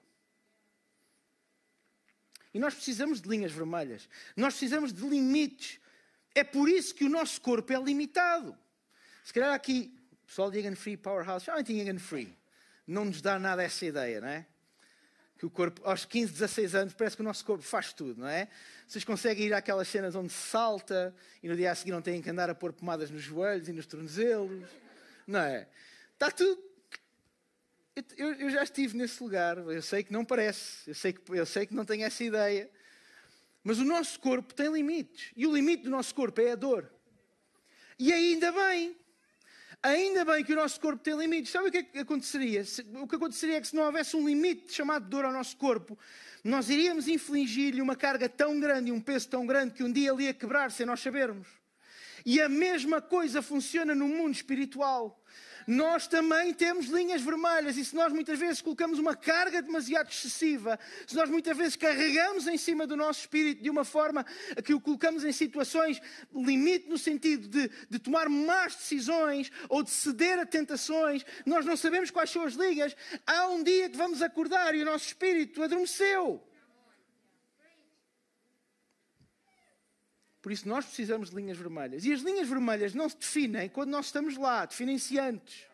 E 2.54 2.58
nós 2.58 2.74
precisamos 2.74 3.20
de 3.20 3.28
linhas 3.28 3.52
vermelhas, 3.52 4.08
nós 4.36 4.54
precisamos 4.54 4.92
de 4.92 5.02
limites. 5.02 5.80
É 6.34 6.44
por 6.44 6.68
isso 6.68 6.94
que 6.94 7.04
o 7.04 7.08
nosso 7.08 7.40
corpo 7.40 7.72
é 7.72 7.80
limitado. 7.80 8.56
Se 9.24 9.32
calhar 9.32 9.54
aqui, 9.54 9.94
o 10.22 10.26
pessoal 10.26 10.50
de 10.50 10.58
Egan 10.58 10.74
Free 10.74 10.96
Powerhouse, 10.96 11.46
já 11.46 11.62
tem 11.62 11.80
Egan 11.80 11.98
Free, 11.98 12.36
não 12.86 13.04
nos 13.04 13.20
dá 13.20 13.38
nada 13.38 13.62
essa 13.62 13.84
ideia, 13.84 14.20
não 14.20 14.28
é? 14.28 14.46
Que 15.38 15.46
o 15.46 15.50
corpo, 15.50 15.82
aos 15.84 16.04
15, 16.04 16.32
16 16.32 16.74
anos, 16.74 16.94
parece 16.94 17.16
que 17.16 17.22
o 17.22 17.24
nosso 17.24 17.44
corpo 17.44 17.62
faz 17.62 17.92
tudo, 17.92 18.20
não 18.20 18.28
é? 18.28 18.48
Vocês 18.86 19.04
conseguem 19.04 19.46
ir 19.46 19.54
àquelas 19.54 19.88
cenas 19.88 20.14
onde 20.14 20.32
salta 20.32 21.14
e 21.42 21.48
no 21.48 21.56
dia 21.56 21.72
a 21.72 21.74
seguir 21.74 21.90
não 21.90 22.02
têm 22.02 22.22
que 22.22 22.30
andar 22.30 22.48
a 22.48 22.54
pôr 22.54 22.72
pomadas 22.72 23.10
nos 23.10 23.22
joelhos 23.22 23.68
e 23.68 23.72
nos 23.72 23.86
tornozelos, 23.86 24.68
não 25.26 25.40
é? 25.40 25.68
Está 26.14 26.30
tudo 26.30 26.71
eu, 28.16 28.32
eu, 28.34 28.50
já 28.50 28.62
estive 28.62 28.96
nesse 28.96 29.22
lugar, 29.22 29.58
eu 29.58 29.82
sei 29.82 30.02
que 30.02 30.12
não 30.12 30.24
parece, 30.24 30.88
eu 30.88 30.94
sei, 30.94 31.12
que, 31.12 31.20
eu 31.30 31.44
sei 31.44 31.66
que 31.66 31.74
não 31.74 31.84
tenho 31.84 32.04
essa 32.04 32.24
ideia, 32.24 32.70
mas 33.62 33.78
o 33.78 33.84
nosso 33.84 34.18
corpo 34.18 34.54
tem 34.54 34.72
limites, 34.72 35.30
e 35.36 35.46
o 35.46 35.54
limite 35.54 35.84
do 35.84 35.90
nosso 35.90 36.14
corpo 36.14 36.40
é 36.40 36.52
a 36.52 36.56
dor. 36.56 36.90
E 37.98 38.10
ainda 38.12 38.50
bem, 38.50 38.96
ainda 39.82 40.24
bem 40.24 40.42
que 40.42 40.54
o 40.54 40.56
nosso 40.56 40.80
corpo 40.80 41.02
tem 41.02 41.16
limites. 41.16 41.52
Sabe 41.52 41.68
o 41.68 41.70
que, 41.70 41.78
é 41.78 41.82
que 41.82 41.98
aconteceria? 41.98 42.64
O 43.00 43.06
que 43.06 43.16
aconteceria 43.16 43.58
é 43.58 43.60
que 43.60 43.68
se 43.68 43.76
não 43.76 43.84
houvesse 43.84 44.16
um 44.16 44.26
limite 44.26 44.72
chamado 44.72 45.06
dor 45.08 45.26
ao 45.26 45.32
nosso 45.32 45.56
corpo, 45.56 45.96
nós 46.42 46.70
iríamos 46.70 47.06
infligir-lhe 47.06 47.82
uma 47.82 47.94
carga 47.94 48.28
tão 48.28 48.58
grande 48.58 48.88
e 48.88 48.92
um 48.92 49.00
peso 49.00 49.28
tão 49.28 49.46
grande 49.46 49.74
que 49.74 49.84
um 49.84 49.92
dia 49.92 50.10
ele 50.10 50.24
ia 50.24 50.34
quebrar 50.34 50.70
sem 50.70 50.86
nós 50.86 51.00
sabermos. 51.00 51.46
E 52.24 52.40
a 52.40 52.48
mesma 52.48 53.02
coisa 53.02 53.42
funciona 53.42 53.94
no 53.94 54.08
mundo 54.08 54.32
espiritual 54.32 55.22
nós 55.66 56.06
também 56.06 56.52
temos 56.52 56.86
linhas 56.86 57.22
vermelhas. 57.22 57.76
E 57.76 57.84
se 57.84 57.94
nós 57.94 58.12
muitas 58.12 58.38
vezes 58.38 58.60
colocamos 58.60 58.98
uma 58.98 59.14
carga 59.14 59.62
demasiado 59.62 60.10
excessiva, 60.10 60.78
se 61.06 61.14
nós 61.14 61.28
muitas 61.28 61.56
vezes 61.56 61.76
carregamos 61.76 62.46
em 62.46 62.56
cima 62.56 62.86
do 62.86 62.96
nosso 62.96 63.20
espírito 63.20 63.62
de 63.62 63.70
uma 63.70 63.84
forma 63.84 64.24
que 64.64 64.74
o 64.74 64.80
colocamos 64.80 65.24
em 65.24 65.32
situações 65.32 66.00
limite 66.34 66.88
no 66.88 66.98
sentido 66.98 67.48
de, 67.48 67.70
de 67.88 67.98
tomar 67.98 68.28
más 68.28 68.74
decisões 68.74 69.50
ou 69.68 69.82
de 69.82 69.90
ceder 69.90 70.38
a 70.38 70.46
tentações, 70.46 71.24
nós 71.46 71.64
não 71.64 71.76
sabemos 71.76 72.10
quais 72.10 72.30
são 72.30 72.42
as 72.42 72.54
linhas. 72.54 72.94
Há 73.26 73.48
um 73.48 73.62
dia 73.62 73.88
que 73.88 73.96
vamos 73.96 74.22
acordar 74.22 74.74
e 74.74 74.82
o 74.82 74.84
nosso 74.84 75.06
espírito 75.06 75.62
adormeceu. 75.62 76.42
Por 80.42 80.50
isso 80.50 80.68
nós 80.68 80.84
precisamos 80.84 81.30
de 81.30 81.36
linhas 81.36 81.56
vermelhas. 81.56 82.04
E 82.04 82.12
as 82.12 82.20
linhas 82.20 82.48
vermelhas 82.48 82.92
não 82.92 83.08
se 83.08 83.16
definem 83.16 83.68
quando 83.68 83.90
nós 83.90 84.06
estamos 84.06 84.36
lá, 84.36 84.66
definem-se 84.66 85.18
antes. 85.18 85.64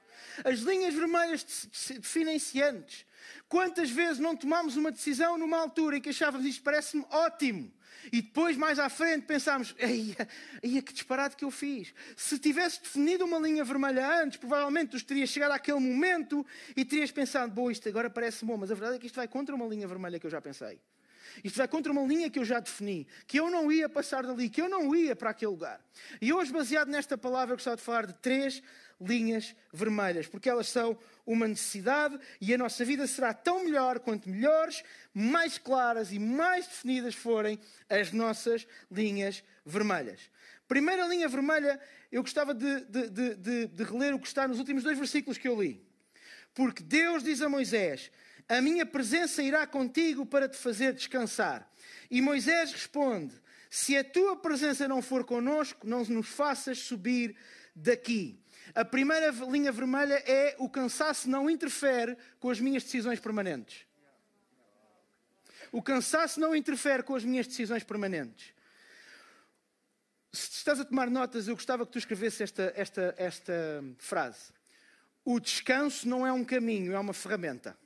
As 0.44 0.60
linhas 0.60 0.94
vermelhas 0.94 1.68
definem-se 1.96 2.62
antes. 2.62 3.06
Quantas 3.48 3.90
vezes 3.90 4.18
não 4.18 4.36
tomamos 4.36 4.76
uma 4.76 4.92
decisão 4.92 5.38
numa 5.38 5.58
altura 5.58 5.96
em 5.96 6.00
que 6.00 6.10
achávamos 6.10 6.46
isto 6.46 6.62
parece-me 6.62 7.04
ótimo? 7.10 7.72
E 8.12 8.22
depois, 8.22 8.56
mais 8.56 8.78
à 8.78 8.88
frente, 8.88 9.26
pensámos: 9.26 9.74
eia, 9.78 10.82
que 10.82 10.92
disparate 10.92 11.34
que 11.34 11.44
eu 11.44 11.50
fiz. 11.50 11.92
Se 12.16 12.38
tivesse 12.38 12.82
definido 12.82 13.24
uma 13.24 13.38
linha 13.38 13.64
vermelha 13.64 14.22
antes, 14.22 14.38
provavelmente 14.38 14.90
tu 14.90 15.04
terias 15.04 15.30
chegado 15.30 15.52
àquele 15.52 15.80
momento 15.80 16.46
e 16.76 16.84
terias 16.84 17.10
pensado: 17.10 17.52
bom, 17.52 17.70
isto 17.70 17.88
agora 17.88 18.08
parece 18.08 18.44
bom, 18.44 18.56
mas 18.56 18.70
a 18.70 18.74
verdade 18.74 18.96
é 18.96 18.98
que 18.98 19.06
isto 19.06 19.16
vai 19.16 19.26
contra 19.26 19.54
uma 19.54 19.66
linha 19.66 19.88
vermelha 19.88 20.18
que 20.18 20.26
eu 20.26 20.30
já 20.30 20.40
pensei. 20.40 20.78
Isto 21.42 21.56
vai 21.56 21.68
contra 21.68 21.92
uma 21.92 22.02
linha 22.02 22.30
que 22.30 22.38
eu 22.38 22.44
já 22.44 22.60
defini, 22.60 23.06
que 23.26 23.38
eu 23.38 23.50
não 23.50 23.70
ia 23.70 23.88
passar 23.88 24.24
dali, 24.24 24.48
que 24.48 24.60
eu 24.60 24.68
não 24.68 24.94
ia 24.94 25.14
para 25.14 25.30
aquele 25.30 25.50
lugar. 25.50 25.80
E 26.20 26.32
hoje, 26.32 26.52
baseado 26.52 26.88
nesta 26.88 27.16
palavra, 27.16 27.52
eu 27.52 27.56
gostava 27.56 27.76
de 27.76 27.82
falar 27.82 28.06
de 28.06 28.14
três 28.14 28.62
linhas 29.00 29.54
vermelhas, 29.72 30.26
porque 30.26 30.48
elas 30.48 30.68
são 30.68 30.98
uma 31.24 31.46
necessidade 31.46 32.18
e 32.40 32.52
a 32.52 32.58
nossa 32.58 32.84
vida 32.84 33.06
será 33.06 33.32
tão 33.32 33.64
melhor 33.64 34.00
quanto 34.00 34.28
melhores, 34.28 34.82
mais 35.14 35.58
claras 35.58 36.12
e 36.12 36.18
mais 36.18 36.66
definidas 36.66 37.14
forem 37.14 37.58
as 37.88 38.12
nossas 38.12 38.66
linhas 38.90 39.44
vermelhas. 39.64 40.20
Primeira 40.66 41.06
linha 41.06 41.28
vermelha, 41.28 41.80
eu 42.10 42.22
gostava 42.22 42.52
de, 42.52 42.80
de, 42.86 43.08
de, 43.36 43.66
de, 43.68 43.84
reler 43.84 44.14
o 44.14 44.18
que 44.18 44.26
está 44.26 44.48
nos 44.48 44.58
últimos 44.58 44.82
dois 44.82 44.98
versículos 44.98 45.38
que 45.38 45.48
eu 45.48 45.60
li. 45.60 45.82
Porque 46.52 46.82
Deus 46.82 47.22
diz 47.22 47.40
a 47.40 47.48
Moisés: 47.48 48.10
a 48.48 48.60
minha 48.62 48.86
presença 48.86 49.42
irá 49.42 49.66
contigo 49.66 50.24
para 50.24 50.48
te 50.48 50.56
fazer 50.56 50.94
descansar. 50.94 51.70
E 52.10 52.22
Moisés 52.22 52.72
responde: 52.72 53.34
Se 53.68 53.96
a 53.96 54.02
tua 54.02 54.36
presença 54.36 54.88
não 54.88 55.02
for 55.02 55.24
conosco, 55.24 55.86
não 55.86 56.02
nos 56.04 56.28
faças 56.28 56.78
subir 56.78 57.36
daqui. 57.74 58.40
A 58.74 58.84
primeira 58.84 59.30
linha 59.50 59.70
vermelha 59.70 60.22
é 60.26 60.56
o 60.58 60.68
cansaço 60.68 61.28
não 61.28 61.50
interfere 61.50 62.16
com 62.40 62.50
as 62.50 62.60
minhas 62.60 62.82
decisões 62.82 63.20
permanentes. 63.20 63.86
O 65.70 65.82
cansaço 65.82 66.40
não 66.40 66.56
interfere 66.56 67.02
com 67.02 67.14
as 67.14 67.24
minhas 67.24 67.46
decisões 67.46 67.84
permanentes. 67.84 68.52
Se 70.32 70.50
estás 70.52 70.80
a 70.80 70.84
tomar 70.84 71.10
notas, 71.10 71.48
eu 71.48 71.54
gostava 71.54 71.84
que 71.84 71.92
tu 71.92 71.98
escrevesse 71.98 72.42
esta, 72.42 72.72
esta, 72.76 73.14
esta 73.18 73.84
frase. 73.98 74.52
O 75.24 75.38
descanso 75.38 76.08
não 76.08 76.26
é 76.26 76.32
um 76.32 76.44
caminho, 76.44 76.94
é 76.94 76.98
uma 76.98 77.12
ferramenta. 77.12 77.76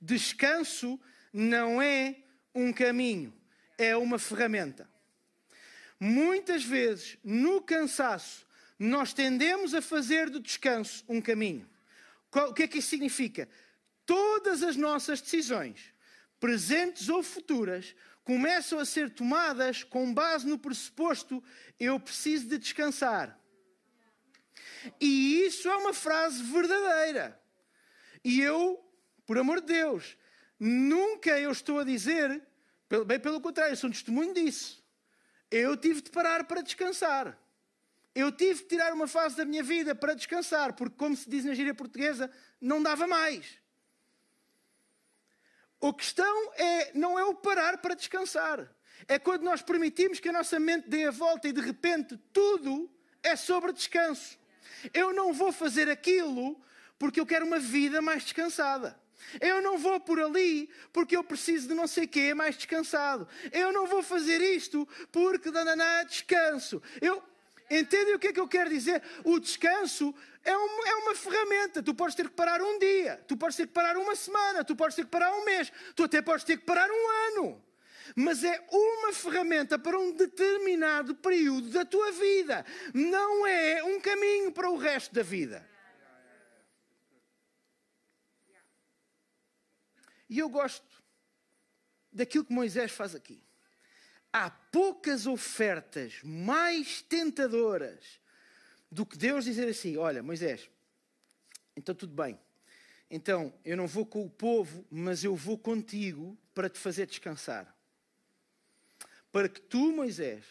Descanso 0.00 0.98
não 1.32 1.80
é 1.80 2.16
um 2.54 2.72
caminho, 2.72 3.34
é 3.76 3.96
uma 3.96 4.18
ferramenta. 4.18 4.88
Muitas 5.98 6.64
vezes, 6.64 7.18
no 7.22 7.60
cansaço, 7.60 8.46
nós 8.78 9.12
tendemos 9.12 9.74
a 9.74 9.82
fazer 9.82 10.30
do 10.30 10.40
descanso 10.40 11.04
um 11.08 11.20
caminho. 11.20 11.68
O 12.32 12.54
que 12.54 12.62
é 12.62 12.68
que 12.68 12.78
isso 12.78 12.88
significa? 12.88 13.48
Todas 14.06 14.62
as 14.62 14.76
nossas 14.76 15.20
decisões, 15.20 15.92
presentes 16.40 17.08
ou 17.08 17.22
futuras, 17.22 17.94
começam 18.24 18.78
a 18.78 18.84
ser 18.84 19.10
tomadas 19.10 19.82
com 19.82 20.14
base 20.14 20.46
no 20.46 20.58
pressuposto: 20.58 21.42
eu 21.78 22.00
preciso 22.00 22.48
de 22.48 22.56
descansar. 22.56 23.38
E 24.98 25.44
isso 25.44 25.68
é 25.68 25.76
uma 25.76 25.92
frase 25.92 26.42
verdadeira. 26.42 27.38
E 28.24 28.40
eu, 28.40 28.82
por 29.30 29.38
amor 29.38 29.60
de 29.60 29.74
Deus, 29.74 30.16
nunca 30.58 31.38
eu 31.38 31.52
estou 31.52 31.78
a 31.78 31.84
dizer, 31.84 32.42
bem 33.06 33.20
pelo 33.20 33.40
contrário, 33.40 33.74
eu 33.74 33.76
sou 33.76 33.88
um 33.88 33.92
testemunho 33.92 34.34
disso. 34.34 34.84
Eu 35.48 35.76
tive 35.76 36.00
de 36.00 36.10
parar 36.10 36.42
para 36.42 36.62
descansar. 36.62 37.38
Eu 38.12 38.32
tive 38.32 38.62
de 38.62 38.68
tirar 38.70 38.92
uma 38.92 39.06
fase 39.06 39.36
da 39.36 39.44
minha 39.44 39.62
vida 39.62 39.94
para 39.94 40.14
descansar, 40.14 40.72
porque, 40.72 40.96
como 40.96 41.14
se 41.14 41.30
diz 41.30 41.44
na 41.44 41.54
gíria 41.54 41.72
portuguesa, 41.72 42.28
não 42.60 42.82
dava 42.82 43.06
mais. 43.06 43.46
A 45.80 45.92
questão 45.92 46.52
é, 46.54 46.92
não 46.98 47.16
é 47.16 47.22
o 47.22 47.32
parar 47.32 47.78
para 47.78 47.94
descansar. 47.94 48.68
É 49.06 49.16
quando 49.16 49.42
nós 49.42 49.62
permitimos 49.62 50.18
que 50.18 50.28
a 50.28 50.32
nossa 50.32 50.58
mente 50.58 50.88
dê 50.88 51.04
a 51.04 51.12
volta 51.12 51.46
e 51.46 51.52
de 51.52 51.60
repente 51.60 52.16
tudo 52.32 52.90
é 53.22 53.36
sobre 53.36 53.72
descanso. 53.72 54.36
Eu 54.92 55.12
não 55.12 55.32
vou 55.32 55.52
fazer 55.52 55.88
aquilo 55.88 56.60
porque 56.98 57.20
eu 57.20 57.26
quero 57.26 57.46
uma 57.46 57.60
vida 57.60 58.02
mais 58.02 58.24
descansada. 58.24 58.99
Eu 59.40 59.62
não 59.62 59.78
vou 59.78 60.00
por 60.00 60.20
ali 60.20 60.68
porque 60.92 61.16
eu 61.16 61.22
preciso 61.22 61.68
de 61.68 61.74
não 61.74 61.86
sei 61.86 62.04
o 62.04 62.08
quê 62.08 62.34
mais 62.34 62.56
descansado. 62.56 63.28
Eu 63.52 63.72
não 63.72 63.86
vou 63.86 64.02
fazer 64.02 64.40
isto 64.40 64.86
porque 65.12 65.50
dananá 65.50 66.02
descanso. 66.04 66.82
Eu 67.00 67.22
Entendem 67.70 68.16
o 68.16 68.18
que 68.18 68.26
é 68.26 68.32
que 68.32 68.40
eu 68.40 68.48
quero 68.48 68.68
dizer? 68.68 69.00
O 69.22 69.38
descanso 69.38 70.12
é, 70.44 70.50
é, 70.50 70.94
uma 70.96 71.14
ferramenta. 71.14 71.80
Tu 71.80 71.94
podes 71.94 72.16
ter 72.16 72.28
que 72.28 72.34
parar 72.34 72.60
um 72.60 72.78
dia, 72.80 73.22
tu 73.28 73.36
podes 73.36 73.56
ter 73.56 73.68
que 73.68 73.72
parar 73.72 73.96
uma 73.96 74.16
semana, 74.16 74.64
tu 74.64 74.74
podes 74.74 74.96
ter 74.96 75.04
que 75.04 75.10
parar 75.10 75.32
um 75.32 75.44
mês, 75.44 75.72
tu 75.94 76.02
até 76.02 76.20
podes 76.20 76.44
ter 76.44 76.56
que 76.56 76.64
parar 76.64 76.90
um 76.90 77.38
ano. 77.38 77.62
Mas 78.16 78.42
é 78.42 78.60
uma 78.72 79.12
ferramenta 79.12 79.78
para 79.78 79.96
um 79.96 80.10
determinado 80.10 81.14
período 81.14 81.70
da 81.70 81.84
tua 81.84 82.10
vida. 82.10 82.66
Não 82.92 83.46
é 83.46 83.84
um 83.84 84.00
caminho 84.00 84.50
para 84.50 84.68
o 84.68 84.76
resto 84.76 85.14
da 85.14 85.22
vida. 85.22 85.64
E 90.30 90.38
eu 90.38 90.48
gosto 90.48 91.02
daquilo 92.12 92.44
que 92.44 92.52
Moisés 92.52 92.92
faz 92.92 93.16
aqui. 93.16 93.42
Há 94.32 94.48
poucas 94.48 95.26
ofertas 95.26 96.20
mais 96.22 97.02
tentadoras 97.02 98.20
do 98.88 99.04
que 99.04 99.18
Deus 99.18 99.44
dizer 99.44 99.68
assim: 99.68 99.96
Olha, 99.96 100.22
Moisés, 100.22 100.70
então 101.76 101.92
tudo 101.96 102.14
bem. 102.14 102.38
Então 103.10 103.52
eu 103.64 103.76
não 103.76 103.88
vou 103.88 104.06
com 104.06 104.24
o 104.24 104.30
povo, 104.30 104.86
mas 104.88 105.24
eu 105.24 105.34
vou 105.34 105.58
contigo 105.58 106.38
para 106.54 106.70
te 106.70 106.78
fazer 106.78 107.06
descansar. 107.06 107.76
Para 109.32 109.48
que 109.48 109.60
tu, 109.60 109.90
Moisés, 109.92 110.44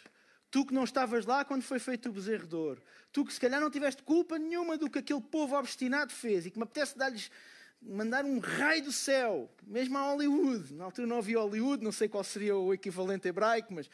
tu 0.51 0.65
que 0.65 0.74
não 0.74 0.83
estavas 0.83 1.25
lá 1.25 1.45
quando 1.45 1.62
foi 1.62 1.79
feito 1.79 2.09
o 2.09 2.12
bezerro 2.12 2.48
de 2.48 2.55
ouro, 2.55 2.83
tu 3.13 3.24
que 3.24 3.33
se 3.33 3.39
calhar 3.39 3.62
não 3.62 3.71
tiveste 3.71 4.03
culpa 4.03 4.38
nenhuma 4.38 4.77
do 4.77 4.89
que 4.89 5.00
aquele 5.00 5.21
povo 5.21 5.55
obstinado 5.57 6.12
fez 6.12 6.45
e 6.45 6.51
que 6.51 6.57
me 6.57 6.63
apetece 6.63 6.98
dar-lhes 6.98 7.31
mandar 7.81 8.25
um 8.25 8.39
raio 8.39 8.83
do 8.83 8.91
céu, 8.91 9.50
mesmo 9.63 9.98
a 9.98 10.01
Hollywood. 10.01 10.74
Na 10.74 10.86
altura 10.86 11.07
não 11.07 11.17
havia 11.17 11.39
Hollywood, 11.39 11.83
não 11.83 11.91
sei 11.91 12.07
qual 12.07 12.24
seria 12.24 12.55
o 12.55 12.74
equivalente 12.74 13.27
hebraico, 13.27 13.74
mas. 13.74 13.89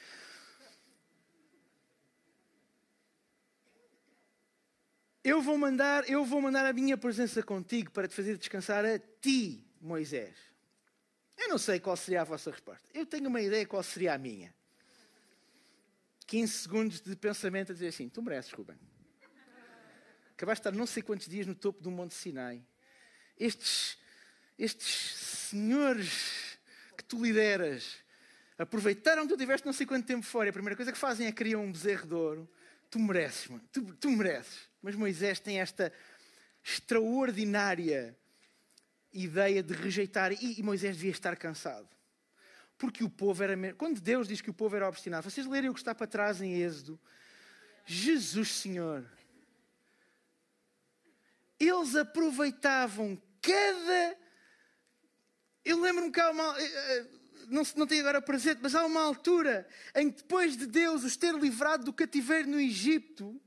Eu 5.23 5.41
vou 5.41 5.57
mandar, 5.57 6.07
eu 6.09 6.23
vou 6.23 6.39
mandar 6.39 6.65
a 6.65 6.73
minha 6.73 6.97
presença 6.97 7.41
contigo 7.41 7.91
para 7.91 8.07
te 8.07 8.13
fazer 8.13 8.37
descansar 8.37 8.85
a 8.85 8.99
ti, 8.99 9.65
Moisés. 9.81 10.35
Eu 11.37 11.49
não 11.49 11.57
sei 11.57 11.79
qual 11.79 11.97
seria 11.97 12.21
a 12.21 12.23
vossa 12.23 12.51
resposta. 12.51 12.87
Eu 12.93 13.05
tenho 13.05 13.27
uma 13.27 13.41
ideia 13.41 13.65
qual 13.65 13.81
seria 13.81 14.13
a 14.13 14.17
minha. 14.17 14.53
15 16.27 16.53
segundos 16.53 17.01
de 17.01 17.15
pensamento 17.15 17.71
a 17.71 17.73
dizer 17.73 17.87
assim: 17.87 18.07
Tu 18.07 18.21
mereces, 18.21 18.51
Ruben. 18.51 18.77
Acabaste 20.33 20.63
de 20.63 20.69
estar 20.69 20.77
não 20.77 20.85
sei 20.85 21.01
quantos 21.01 21.27
dias 21.27 21.47
no 21.47 21.55
topo 21.55 21.81
do 21.81 21.89
Monte 21.89 22.13
Sinai 22.13 22.63
estes, 23.37 23.97
estes 24.57 25.15
senhores 25.49 26.57
que 26.97 27.03
tu 27.03 27.23
lideras 27.23 27.97
aproveitaram 28.57 29.23
que 29.23 29.33
tu 29.33 29.37
tiveste 29.37 29.65
não 29.65 29.73
sei 29.73 29.85
quanto 29.85 30.05
tempo 30.05 30.25
fora. 30.25 30.47
E 30.47 30.49
a 30.49 30.53
primeira 30.53 30.75
coisa 30.75 30.91
que 30.91 30.97
fazem 30.97 31.27
é 31.27 31.31
criar 31.31 31.59
um 31.59 31.71
bezerro 31.71 32.07
de 32.07 32.13
ouro. 32.13 32.49
Tu 32.89 32.99
mereces, 32.99 33.47
mano. 33.47 33.63
Tu, 33.71 33.81
tu 33.95 34.09
mereces. 34.11 34.69
Mas 34.81 34.95
Moisés 34.95 35.39
tem 35.39 35.59
esta 35.59 35.91
extraordinária 36.63 38.17
ideia 39.11 39.61
de 39.61 39.73
rejeitar. 39.73 40.31
E, 40.31 40.59
e 40.59 40.63
Moisés 40.63 40.95
devia 40.95 41.11
estar 41.11 41.35
cansado. 41.35 41.89
Porque 42.77 43.03
o 43.03 43.09
povo 43.09 43.43
era. 43.43 43.73
Quando 43.73 43.99
Deus 43.99 44.27
diz 44.27 44.41
que 44.41 44.49
o 44.49 44.53
povo 44.53 44.75
era 44.75 44.87
obstinado, 44.87 45.29
vocês 45.29 45.45
lerem 45.47 45.69
o 45.69 45.73
que 45.73 45.79
está 45.79 45.93
para 45.93 46.07
trás 46.07 46.41
em 46.41 46.61
Êxodo. 46.61 46.99
Jesus 47.85 48.49
Senhor. 48.49 49.05
Eles 51.59 51.95
aproveitavam 51.95 53.15
cada. 53.45 54.17
Eu 55.63 55.79
lembro-me 55.79 56.11
que 56.11 56.19
há 56.19 56.31
uma. 56.31 56.59
Eh, 56.59 56.63
eh, 56.63 57.05
não, 57.47 57.63
não 57.75 57.87
tenho 57.87 58.01
agora 58.01 58.21
presente, 58.21 58.59
mas 58.61 58.73
há 58.73 58.85
uma 58.85 59.01
altura 59.01 59.67
em 59.95 60.09
que 60.09 60.17
depois 60.17 60.57
de 60.57 60.65
Deus 60.65 61.03
os 61.03 61.15
ter 61.15 61.33
livrado 61.33 61.85
do 61.85 61.93
cativeiro 61.93 62.49
no 62.49 62.59
Egito, 62.59 63.39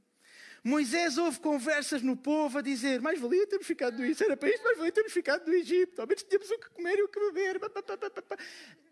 Moisés 0.62 1.18
houve 1.18 1.40
conversas 1.40 2.02
no 2.02 2.16
povo 2.16 2.58
a 2.58 2.62
dizer: 2.62 3.00
mais 3.00 3.20
valia 3.20 3.46
termos 3.46 3.66
ficado 3.66 3.98
no 3.98 4.04
Egito, 4.04 4.24
era 4.24 4.36
para 4.36 4.48
isto, 4.50 4.62
mais 4.64 4.76
valia 4.76 4.92
termos 4.92 5.12
ficado 5.12 5.46
no 5.46 5.54
Egito, 5.54 6.00
ao 6.00 6.06
menos 6.06 6.22
tínhamos 6.22 6.50
o 6.50 6.58
que 6.58 6.70
comer 6.70 6.98
e 6.98 7.02
o 7.02 7.08
que 7.08 7.20
beber. 7.32 7.60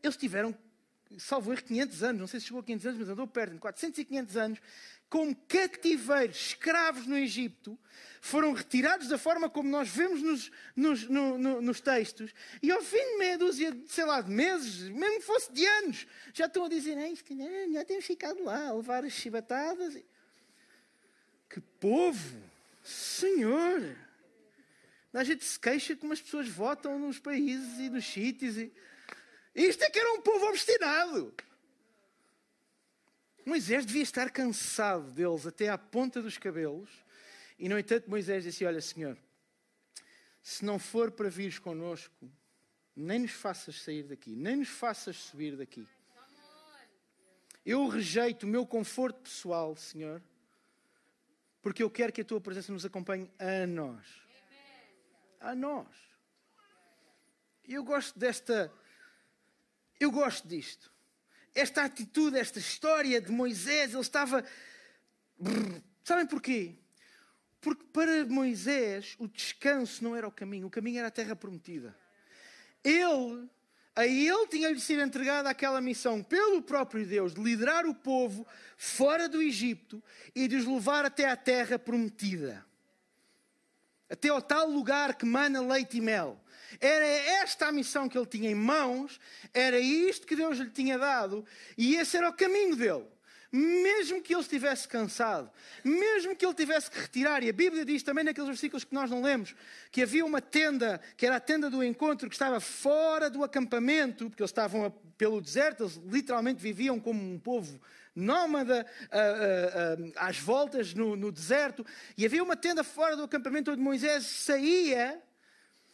Eles 0.03 0.17
tiveram, 0.17 0.57
salvo 1.19 1.53
erro, 1.53 1.63
500 1.63 2.03
anos, 2.03 2.21
não 2.21 2.27
sei 2.27 2.41
se 2.41 2.47
chegou 2.47 2.61
a 2.61 2.65
500 2.65 2.87
anos, 2.87 2.99
mas 3.01 3.09
andou 3.09 3.27
perto, 3.27 3.53
de 3.55 3.59
400 3.59 3.99
e 3.99 4.05
500 4.05 4.37
anos, 4.37 4.59
como 5.09 5.35
cativeiros, 5.49 6.37
escravos 6.37 7.07
no 7.07 7.17
Egito, 7.17 7.79
foram 8.21 8.53
retirados 8.53 9.09
da 9.09 9.17
forma 9.17 9.49
como 9.49 9.69
nós 9.69 9.89
vemos 9.89 10.21
nos, 10.21 10.51
nos, 10.75 11.09
no, 11.09 11.39
no, 11.39 11.63
nos 11.63 11.81
textos, 11.81 12.33
e 12.63 12.71
ao 12.71 12.83
fim 12.83 12.99
de 13.13 13.19
meia 13.19 13.39
dúzia, 13.39 13.77
sei 13.87 14.05
lá, 14.05 14.21
de 14.21 14.31
meses, 14.31 14.89
mesmo 14.89 15.21
que 15.21 15.27
fosse 15.27 15.53
de 15.53 15.65
anos, 15.65 16.07
já 16.35 16.47
estão 16.47 16.65
a 16.65 16.69
dizer, 16.69 16.97
calhar 17.23 17.73
já 17.73 17.85
temos 17.85 18.05
ficado 18.05 18.43
lá 18.43 18.69
a 18.69 18.73
levar 18.73 19.05
as 19.05 19.13
chibatadas. 19.13 19.97
Que 21.49 21.61
povo! 21.61 22.37
Senhor! 22.83 23.97
A 25.13 25.25
gente 25.25 25.45
se 25.45 25.59
queixa 25.59 25.97
como 25.97 26.13
as 26.13 26.21
pessoas 26.21 26.47
votam 26.47 26.99
nos 26.99 27.19
países 27.19 27.79
e 27.79 27.89
nos 27.89 28.05
sítios. 28.05 28.59
E... 28.59 28.71
Isto 29.57 29.85
é 29.85 29.91
que 29.91 29.99
era 29.99 30.13
um 30.13 30.21
povo 30.21 30.47
obstinado. 30.47 31.35
Moisés 33.45 33.87
devia 33.87 34.03
estar 34.03 34.31
cansado 34.31 35.11
deles 35.13 35.47
até 35.47 35.71
à 35.71 35.79
ponta 35.79 36.21
dos 36.21 36.37
cabelos. 36.37 36.91
E, 37.59 37.69
no 37.69 37.79
entanto, 37.79 38.11
Moisés 38.11 38.45
disse: 38.45 38.67
Olha, 38.67 38.83
Senhor, 38.83 39.17
se 40.43 40.63
não 40.63 40.79
for 40.79 41.11
para 41.11 41.31
vires 41.31 41.59
connosco, 41.59 42.31
nem 42.95 43.21
nos 43.21 43.31
faças 43.31 43.81
sair 43.81 44.03
daqui, 44.03 44.37
nem 44.37 44.57
nos 44.57 44.69
faças 44.69 45.17
subir 45.17 45.57
daqui. 45.57 45.89
Eu 47.65 47.89
rejeito 47.89 48.45
o 48.45 48.47
meu 48.47 48.67
conforto 48.67 49.21
pessoal, 49.23 49.75
Senhor, 49.75 50.23
porque 51.63 51.83
eu 51.83 51.91
quero 51.91 52.13
que 52.13 52.21
a 52.21 52.25
tua 52.25 52.41
presença 52.41 52.73
nos 52.73 52.85
acompanhe 52.85 53.31
a 53.39 53.67
nós. 53.67 54.07
A 55.41 55.55
nós. 55.55 55.89
Eu 57.67 57.83
gosto 57.83 58.19
desta. 58.19 58.71
Eu 59.99 60.11
gosto 60.11 60.47
disto 60.47 60.91
esta 61.57 61.85
atitude, 61.85 62.39
esta 62.39 62.59
história 62.59 63.19
de 63.19 63.33
Moisés, 63.33 63.93
ele 63.93 64.03
estava. 64.03 64.45
Sabem 66.05 66.27
porquê? 66.27 66.75
Porque 67.63 67.83
para 67.93 68.27
Moisés 68.27 69.17
o 69.19 69.27
descanso 69.27 70.05
não 70.05 70.15
era 70.15 70.29
o 70.29 70.31
caminho, 70.31 70.67
o 70.67 70.71
caminho 70.71 70.99
era 70.99 71.09
a 71.09 71.11
terra 71.11 71.35
prometida. 71.35 71.97
Ele, 72.85 73.49
a 73.97 74.07
ele 74.07 74.47
tinha-lhe 74.49 74.79
sido 74.79 75.01
entregada 75.01 75.49
aquela 75.49 75.81
missão 75.81 76.23
pelo 76.23 76.63
próprio 76.63 77.07
Deus 77.07 77.35
de 77.35 77.43
liderar 77.43 77.87
o 77.87 77.95
povo 77.95 78.47
fora 78.77 79.27
do 79.27 79.41
Egito 79.41 80.05
e 80.35 80.47
de 80.47 80.57
os 80.57 80.67
levar 80.67 81.07
até 81.07 81.27
à 81.27 81.37
terra 81.37 81.79
prometida. 81.79 82.65
Até 84.09 84.29
ao 84.29 84.41
tal 84.41 84.69
lugar 84.69 85.15
que 85.15 85.27
mana 85.27 85.61
leite 85.61 85.99
e 85.99 86.01
mel. 86.01 86.41
Era 86.81 87.07
esta 87.07 87.69
a 87.69 87.73
missão 87.73 88.09
que 88.09 88.17
ele 88.17 88.27
tinha 88.27 88.51
em 88.51 88.55
mãos, 88.55 89.21
era 89.53 89.79
isto 89.79 90.27
que 90.27 90.37
Deus 90.37 90.59
lhe 90.59 90.71
tinha 90.71 90.99
dado, 90.99 91.45
e 91.77 91.97
esse 91.97 92.17
era 92.17 92.29
o 92.29 92.33
caminho 92.33 92.77
dele. 92.77 93.07
Mesmo 93.53 94.23
que 94.23 94.35
ele 94.35 94.41
estivesse 94.41 94.89
cansado, 94.89 95.51
mesmo 95.85 96.35
que 96.35 96.45
ele 96.45 96.55
tivesse 96.55 96.91
que 96.91 96.99
retirar, 96.99 97.43
e 97.43 97.49
a 97.49 97.53
Bíblia 97.53 97.85
diz 97.85 98.03
também 98.03 98.25
naqueles 98.25 98.49
versículos 98.49 98.85
que 98.85 98.95
nós 98.95 99.11
não 99.11 99.23
lemos, 99.23 99.55
que 99.91 100.03
havia 100.03 100.25
uma 100.25 100.41
tenda, 100.41 101.01
que 101.17 101.27
era 101.27 101.37
a 101.37 101.41
tenda 101.41 101.71
do 101.71 101.83
encontro, 101.83 102.29
que 102.29 102.35
estava 102.35 102.61
fora 102.61 103.31
do 103.31 103.45
acampamento, 103.45 104.29
porque 104.29 104.43
eles 104.43 104.51
estavam 104.51 104.91
pelo 105.17 105.41
deserto, 105.41 105.85
eles 105.85 105.97
literalmente 106.07 106.61
viviam 106.61 107.01
como 107.01 107.21
um 107.23 107.39
povo 107.39 107.81
nómada, 108.15 108.87
às 110.17 110.39
voltas 110.39 110.95
no, 110.95 111.15
no 111.15 111.31
deserto, 111.31 111.85
e 112.17 112.25
havia 112.25 112.43
uma 112.43 112.57
tenda 112.57 112.83
fora 112.83 113.15
do 113.15 113.25
acampamento 113.25 113.71
onde 113.71 113.83
Moisés 113.83 114.25
saía 114.25 115.23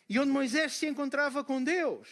e 0.08 0.18
onde 0.18 0.30
Moisés 0.30 0.74
se 0.74 0.86
encontrava 0.86 1.42
com 1.42 1.62
Deus. 1.62 2.08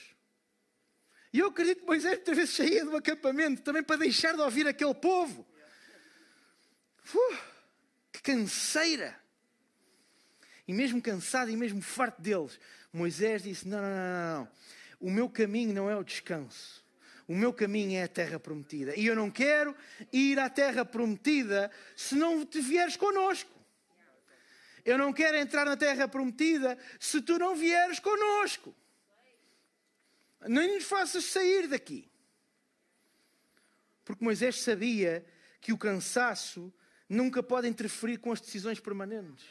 E 1.32 1.38
eu 1.38 1.48
acredito 1.48 1.80
que 1.80 1.86
Moisés 1.86 2.16
muitas 2.16 2.36
vezes 2.36 2.56
saía 2.56 2.84
do 2.84 2.96
acampamento 2.96 3.62
também 3.62 3.82
para 3.82 3.96
deixar 3.96 4.34
de 4.34 4.40
ouvir 4.40 4.66
aquele 4.66 4.94
povo. 4.94 5.46
Uh, 7.14 7.36
que 8.12 8.20
canseira! 8.20 9.18
E 10.66 10.72
mesmo 10.72 11.00
cansado 11.00 11.50
e 11.50 11.56
mesmo 11.56 11.80
farto 11.80 12.20
deles, 12.20 12.58
Moisés 12.92 13.42
disse: 13.42 13.66
não, 13.66 13.80
não, 13.80 13.88
não, 13.88 14.38
não. 14.38 14.48
O 15.00 15.10
meu 15.10 15.28
caminho 15.28 15.72
não 15.72 15.88
é 15.88 15.96
o 15.96 16.04
descanso. 16.04 16.84
O 17.26 17.34
meu 17.34 17.52
caminho 17.52 17.96
é 17.96 18.02
a 18.02 18.08
terra 18.08 18.40
prometida. 18.40 18.94
E 18.96 19.06
eu 19.06 19.14
não 19.14 19.30
quero 19.30 19.74
ir 20.12 20.38
à 20.38 20.50
terra 20.50 20.84
prometida 20.84 21.70
se 21.94 22.16
não 22.16 22.44
te 22.44 22.60
vieres 22.60 22.96
conosco. 22.96 23.50
Eu 24.84 24.98
não 24.98 25.12
quero 25.12 25.36
entrar 25.36 25.64
na 25.64 25.76
terra 25.76 26.08
prometida 26.08 26.76
se 26.98 27.22
tu 27.22 27.38
não 27.38 27.54
vieres 27.54 28.00
conosco. 28.00 28.74
Nem 30.48 30.74
nos 30.74 30.84
faças 30.84 31.24
sair 31.24 31.68
daqui. 31.68 32.10
Porque 34.04 34.24
Moisés 34.24 34.60
sabia 34.60 35.24
que 35.60 35.72
o 35.72 35.78
cansaço 35.78 36.72
nunca 37.08 37.42
pode 37.42 37.68
interferir 37.68 38.18
com 38.18 38.32
as 38.32 38.40
decisões 38.40 38.80
permanentes. 38.80 39.44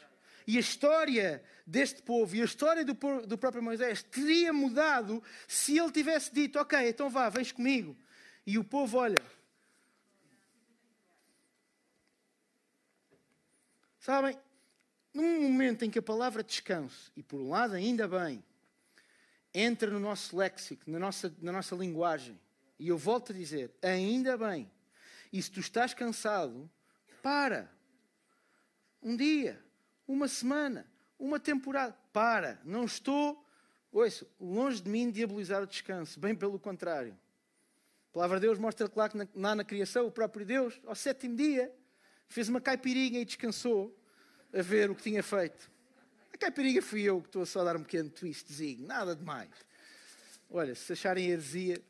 E 0.46 0.56
a 0.56 0.60
história 0.60 1.42
deste 1.66 2.02
povo 2.02 2.34
e 2.34 2.42
a 2.42 2.44
história 2.44 2.84
do, 2.84 2.94
do, 3.26 3.38
próprio 3.38 3.62
Moisés 3.62 4.02
teria 4.02 4.52
mudado 4.52 5.22
se 5.46 5.78
ele 5.78 5.92
tivesse 5.92 6.34
dito: 6.34 6.58
Ok, 6.58 6.76
então 6.88 7.08
vá, 7.08 7.28
vens 7.28 7.52
comigo. 7.52 7.96
E 8.46 8.58
o 8.58 8.64
povo, 8.64 8.98
olha. 8.98 9.22
Sabem, 14.00 14.36
num 15.12 15.42
momento 15.42 15.84
em 15.84 15.90
que 15.90 15.98
a 15.98 16.02
palavra 16.02 16.42
descanso, 16.42 17.12
e 17.14 17.22
por 17.22 17.38
um 17.38 17.50
lado 17.50 17.74
ainda 17.74 18.08
bem, 18.08 18.42
entra 19.54 19.90
no 19.90 20.00
nosso 20.00 20.36
léxico, 20.36 20.90
na 20.90 20.98
nossa, 20.98 21.34
na 21.40 21.52
nossa 21.52 21.74
linguagem. 21.74 22.38
E 22.78 22.88
eu 22.88 22.96
volto 22.96 23.32
a 23.32 23.34
dizer, 23.34 23.70
ainda 23.82 24.36
bem. 24.36 24.70
E 25.32 25.42
se 25.42 25.50
tu 25.50 25.60
estás 25.60 25.92
cansado, 25.92 26.70
para. 27.22 27.70
Um 29.02 29.16
dia, 29.16 29.62
uma 30.06 30.28
semana, 30.28 30.86
uma 31.18 31.38
temporada. 31.38 31.96
Para. 32.12 32.60
Não 32.64 32.84
estou, 32.84 33.44
ouça, 33.92 34.26
longe 34.40 34.80
de 34.80 34.90
mim 34.90 35.10
diabolizar 35.10 35.62
o 35.62 35.66
descanso. 35.66 36.18
Bem 36.18 36.34
pelo 36.34 36.58
contrário. 36.58 37.18
A 38.10 38.12
palavra 38.12 38.40
de 38.40 38.46
Deus 38.46 38.58
mostra 38.58 38.88
claro 38.88 39.12
que 39.12 39.18
na, 39.18 39.28
lá 39.34 39.54
na 39.54 39.64
criação, 39.64 40.06
o 40.06 40.10
próprio 40.10 40.44
Deus, 40.44 40.80
ao 40.86 40.94
sétimo 40.94 41.36
dia, 41.36 41.72
fez 42.26 42.48
uma 42.48 42.60
caipirinha 42.60 43.20
e 43.20 43.24
descansou 43.24 43.96
a 44.52 44.62
ver 44.62 44.90
o 44.90 44.94
que 44.94 45.02
tinha 45.02 45.22
feito 45.22 45.70
caipirinha 46.40 46.80
fui 46.80 47.02
eu 47.02 47.20
que 47.20 47.28
estou 47.28 47.42
a 47.42 47.46
só 47.46 47.62
dar 47.62 47.76
um 47.76 47.82
pequeno 47.82 48.08
twistzinho, 48.08 48.86
nada 48.86 49.14
de 49.14 49.22
mais. 49.22 49.50
Olha, 50.50 50.74
se 50.74 50.92
acharem 50.92 51.28
heresia. 51.28 51.80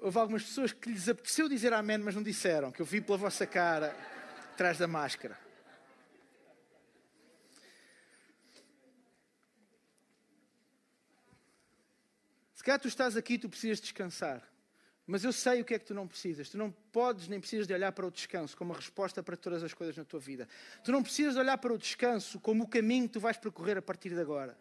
Houve 0.00 0.18
algumas 0.18 0.44
pessoas 0.44 0.72
que 0.72 0.90
lhes 0.90 1.08
apeteceu 1.08 1.48
dizer 1.48 1.72
amém, 1.72 1.98
mas 1.98 2.14
não 2.14 2.22
disseram, 2.22 2.72
que 2.72 2.80
eu 2.80 2.86
vi 2.86 3.00
pela 3.00 3.18
vossa 3.18 3.46
cara, 3.46 3.94
atrás 4.52 4.78
da 4.78 4.86
máscara. 4.86 5.38
Se 12.54 12.64
calhar 12.64 12.80
tu 12.80 12.88
estás 12.88 13.16
aqui, 13.16 13.38
tu 13.38 13.48
precisas 13.48 13.80
descansar. 13.80 14.51
Mas 15.06 15.24
eu 15.24 15.32
sei 15.32 15.60
o 15.60 15.64
que 15.64 15.74
é 15.74 15.78
que 15.78 15.84
tu 15.84 15.94
não 15.94 16.06
precisas. 16.06 16.48
Tu 16.48 16.56
não 16.56 16.70
podes 16.70 17.26
nem 17.28 17.40
precisas 17.40 17.66
de 17.66 17.74
olhar 17.74 17.90
para 17.92 18.06
o 18.06 18.10
descanso 18.10 18.56
como 18.56 18.72
a 18.72 18.76
resposta 18.76 19.22
para 19.22 19.36
todas 19.36 19.62
as 19.62 19.74
coisas 19.74 19.96
na 19.96 20.04
tua 20.04 20.20
vida. 20.20 20.48
Tu 20.84 20.92
não 20.92 21.02
precisas 21.02 21.34
de 21.34 21.40
olhar 21.40 21.58
para 21.58 21.72
o 21.72 21.78
descanso 21.78 22.38
como 22.38 22.64
o 22.64 22.68
caminho 22.68 23.08
que 23.08 23.14
tu 23.14 23.20
vais 23.20 23.36
percorrer 23.36 23.76
a 23.76 23.82
partir 23.82 24.10
de 24.10 24.20
agora. 24.20 24.56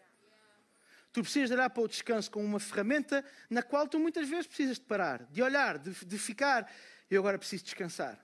Tu 1.13 1.21
precisas 1.21 1.49
de 1.49 1.55
olhar 1.55 1.69
para 1.69 1.83
o 1.83 1.87
descanso 1.87 2.31
como 2.31 2.45
uma 2.45 2.59
ferramenta 2.59 3.23
na 3.49 3.61
qual 3.61 3.87
tu 3.87 3.99
muitas 3.99 4.27
vezes 4.27 4.47
precisas 4.47 4.77
de 4.77 4.85
parar, 4.85 5.27
de 5.29 5.43
olhar, 5.43 5.77
de, 5.77 5.91
de 6.05 6.17
ficar. 6.17 6.71
Eu 7.09 7.21
agora 7.21 7.37
preciso 7.37 7.65
descansar. 7.65 8.19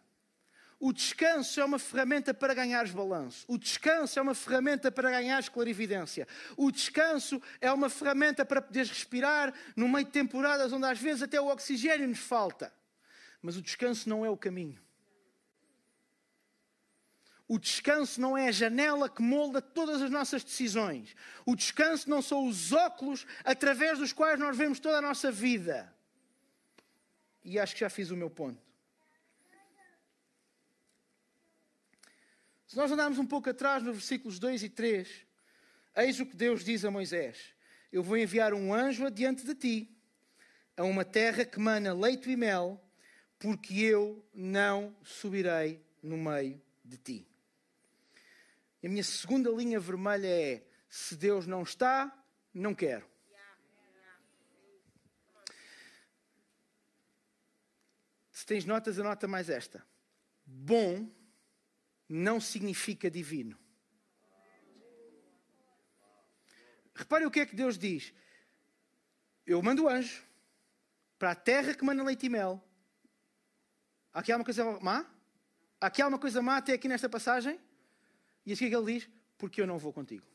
O 0.79 0.93
descanso 0.93 1.59
é 1.59 1.65
uma 1.65 1.79
ferramenta 1.79 2.33
para 2.33 2.53
ganhares 2.53 2.91
balanço. 2.91 3.45
O 3.47 3.57
descanso 3.57 4.19
é 4.19 4.21
uma 4.21 4.35
ferramenta 4.35 4.91
para 4.91 5.09
ganhares 5.09 5.49
clarividência. 5.49 6.27
O 6.55 6.71
descanso 6.71 7.41
é 7.59 7.71
uma 7.71 7.89
ferramenta 7.89 8.45
para 8.45 8.61
poderes 8.61 8.89
respirar 8.89 9.53
no 9.75 9.87
meio 9.87 10.05
de 10.05 10.11
temporadas 10.11 10.71
onde 10.71 10.85
às 10.85 10.99
vezes 10.99 11.23
até 11.23 11.41
o 11.41 11.47
oxigênio 11.47 12.07
nos 12.07 12.19
falta. 12.19 12.71
Mas 13.41 13.57
o 13.57 13.61
descanso 13.61 14.07
não 14.07 14.23
é 14.23 14.29
o 14.29 14.37
caminho. 14.37 14.79
O 17.47 17.57
descanso 17.57 18.21
não 18.21 18.37
é 18.37 18.49
a 18.49 18.51
janela 18.51 19.09
que 19.09 19.21
molda 19.21 19.61
todas 19.61 20.01
as 20.01 20.11
nossas 20.11 20.43
decisões. 20.43 21.15
O 21.45 21.55
descanso 21.55 22.07
não 22.07 22.21
são 22.21 22.45
os 22.45 22.71
óculos 22.71 23.25
através 23.43 23.97
dos 23.97 24.13
quais 24.13 24.37
nós 24.37 24.55
vemos 24.55 24.79
toda 24.79 24.97
a 24.97 25.01
nossa 25.01 25.31
vida. 25.31 25.91
E 27.43 27.57
acho 27.57 27.73
que 27.73 27.79
já 27.79 27.89
fiz 27.89 28.11
o 28.11 28.17
meu 28.17 28.29
ponto. 28.29 28.66
Se 32.67 32.75
nós 32.75 32.91
andarmos 32.91 33.17
um 33.17 33.25
pouco 33.25 33.49
atrás 33.49 33.81
nos 33.81 33.95
versículos 33.95 34.39
2 34.39 34.63
e 34.63 34.69
3, 34.69 35.25
eis 35.95 36.19
o 36.19 36.25
que 36.25 36.35
Deus 36.35 36.65
diz 36.65 36.83
a 36.83 36.91
Moisés: 36.91 37.53
Eu 37.93 38.03
vou 38.03 38.17
enviar 38.17 38.53
um 38.53 38.73
anjo 38.73 39.05
adiante 39.05 39.45
de 39.45 39.55
ti, 39.55 39.97
a 40.75 40.83
uma 40.83 41.05
terra 41.05 41.45
que 41.45 41.59
mana 41.59 41.93
leite 41.93 42.29
e 42.29 42.35
mel, 42.35 42.83
porque 43.39 43.79
eu 43.79 44.21
não 44.33 44.93
subirei 45.01 45.81
no 46.03 46.17
meio 46.17 46.61
de 46.83 46.97
ti. 46.97 47.27
E 48.83 48.87
a 48.87 48.89
minha 48.89 49.03
segunda 49.03 49.49
linha 49.49 49.79
vermelha 49.79 50.27
é: 50.27 50.63
se 50.89 51.15
Deus 51.15 51.47
não 51.47 51.63
está, 51.63 52.13
não 52.53 52.75
quero. 52.75 53.07
Se 58.29 58.45
tens 58.45 58.65
notas, 58.65 58.99
anota 58.99 59.25
mais 59.25 59.49
esta. 59.49 59.85
Bom 60.45 61.16
não 62.07 62.39
significa 62.39 63.09
divino. 63.09 63.57
Repare 66.95 67.25
o 67.25 67.31
que 67.31 67.41
é 67.41 67.45
que 67.45 67.55
Deus 67.55 67.77
diz. 67.77 68.13
Eu 69.45 69.61
mando 69.61 69.87
anjo 69.87 70.23
para 71.19 71.31
a 71.31 71.35
terra 71.35 71.73
que 71.73 71.83
manda 71.83 72.03
leite 72.03 72.25
e 72.25 72.29
mel. 72.29 72.63
Aqui 74.13 74.31
há 74.31 74.35
uma 74.35 74.45
coisa 74.45 74.79
má? 74.79 75.05
Aqui 75.79 76.01
há 76.01 76.07
uma 76.07 76.17
coisa 76.17 76.41
má 76.41 76.57
até 76.57 76.73
aqui 76.73 76.87
nesta 76.87 77.07
passagem? 77.07 77.59
E 78.45 78.53
assim 78.53 78.65
é 78.65 78.69
que 78.69 78.75
ele 78.75 78.93
diz: 78.93 79.09
Porque 79.37 79.61
eu 79.61 79.67
não 79.67 79.77
vou 79.77 79.93
contigo. 79.93 80.25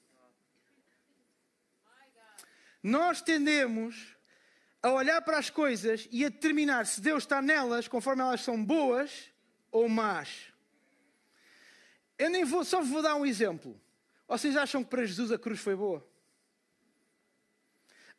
Nós 2.82 3.22
tendemos 3.22 4.16
a 4.82 4.90
olhar 4.90 5.20
para 5.22 5.38
as 5.38 5.48
coisas 5.48 6.08
e 6.10 6.24
a 6.24 6.28
determinar 6.28 6.86
se 6.86 7.00
Deus 7.00 7.22
está 7.22 7.40
nelas 7.40 7.86
conforme 7.86 8.22
elas 8.22 8.40
são 8.40 8.62
boas 8.62 9.32
ou 9.70 9.88
más. 9.88 10.51
Eu 12.18 12.30
nem 12.30 12.44
vou, 12.44 12.64
só 12.64 12.82
vou 12.82 13.02
dar 13.02 13.16
um 13.16 13.26
exemplo. 13.26 13.80
Vocês 14.28 14.56
acham 14.56 14.82
que 14.82 14.90
para 14.90 15.04
Jesus 15.04 15.32
a 15.32 15.38
cruz 15.38 15.60
foi 15.60 15.76
boa? 15.76 16.06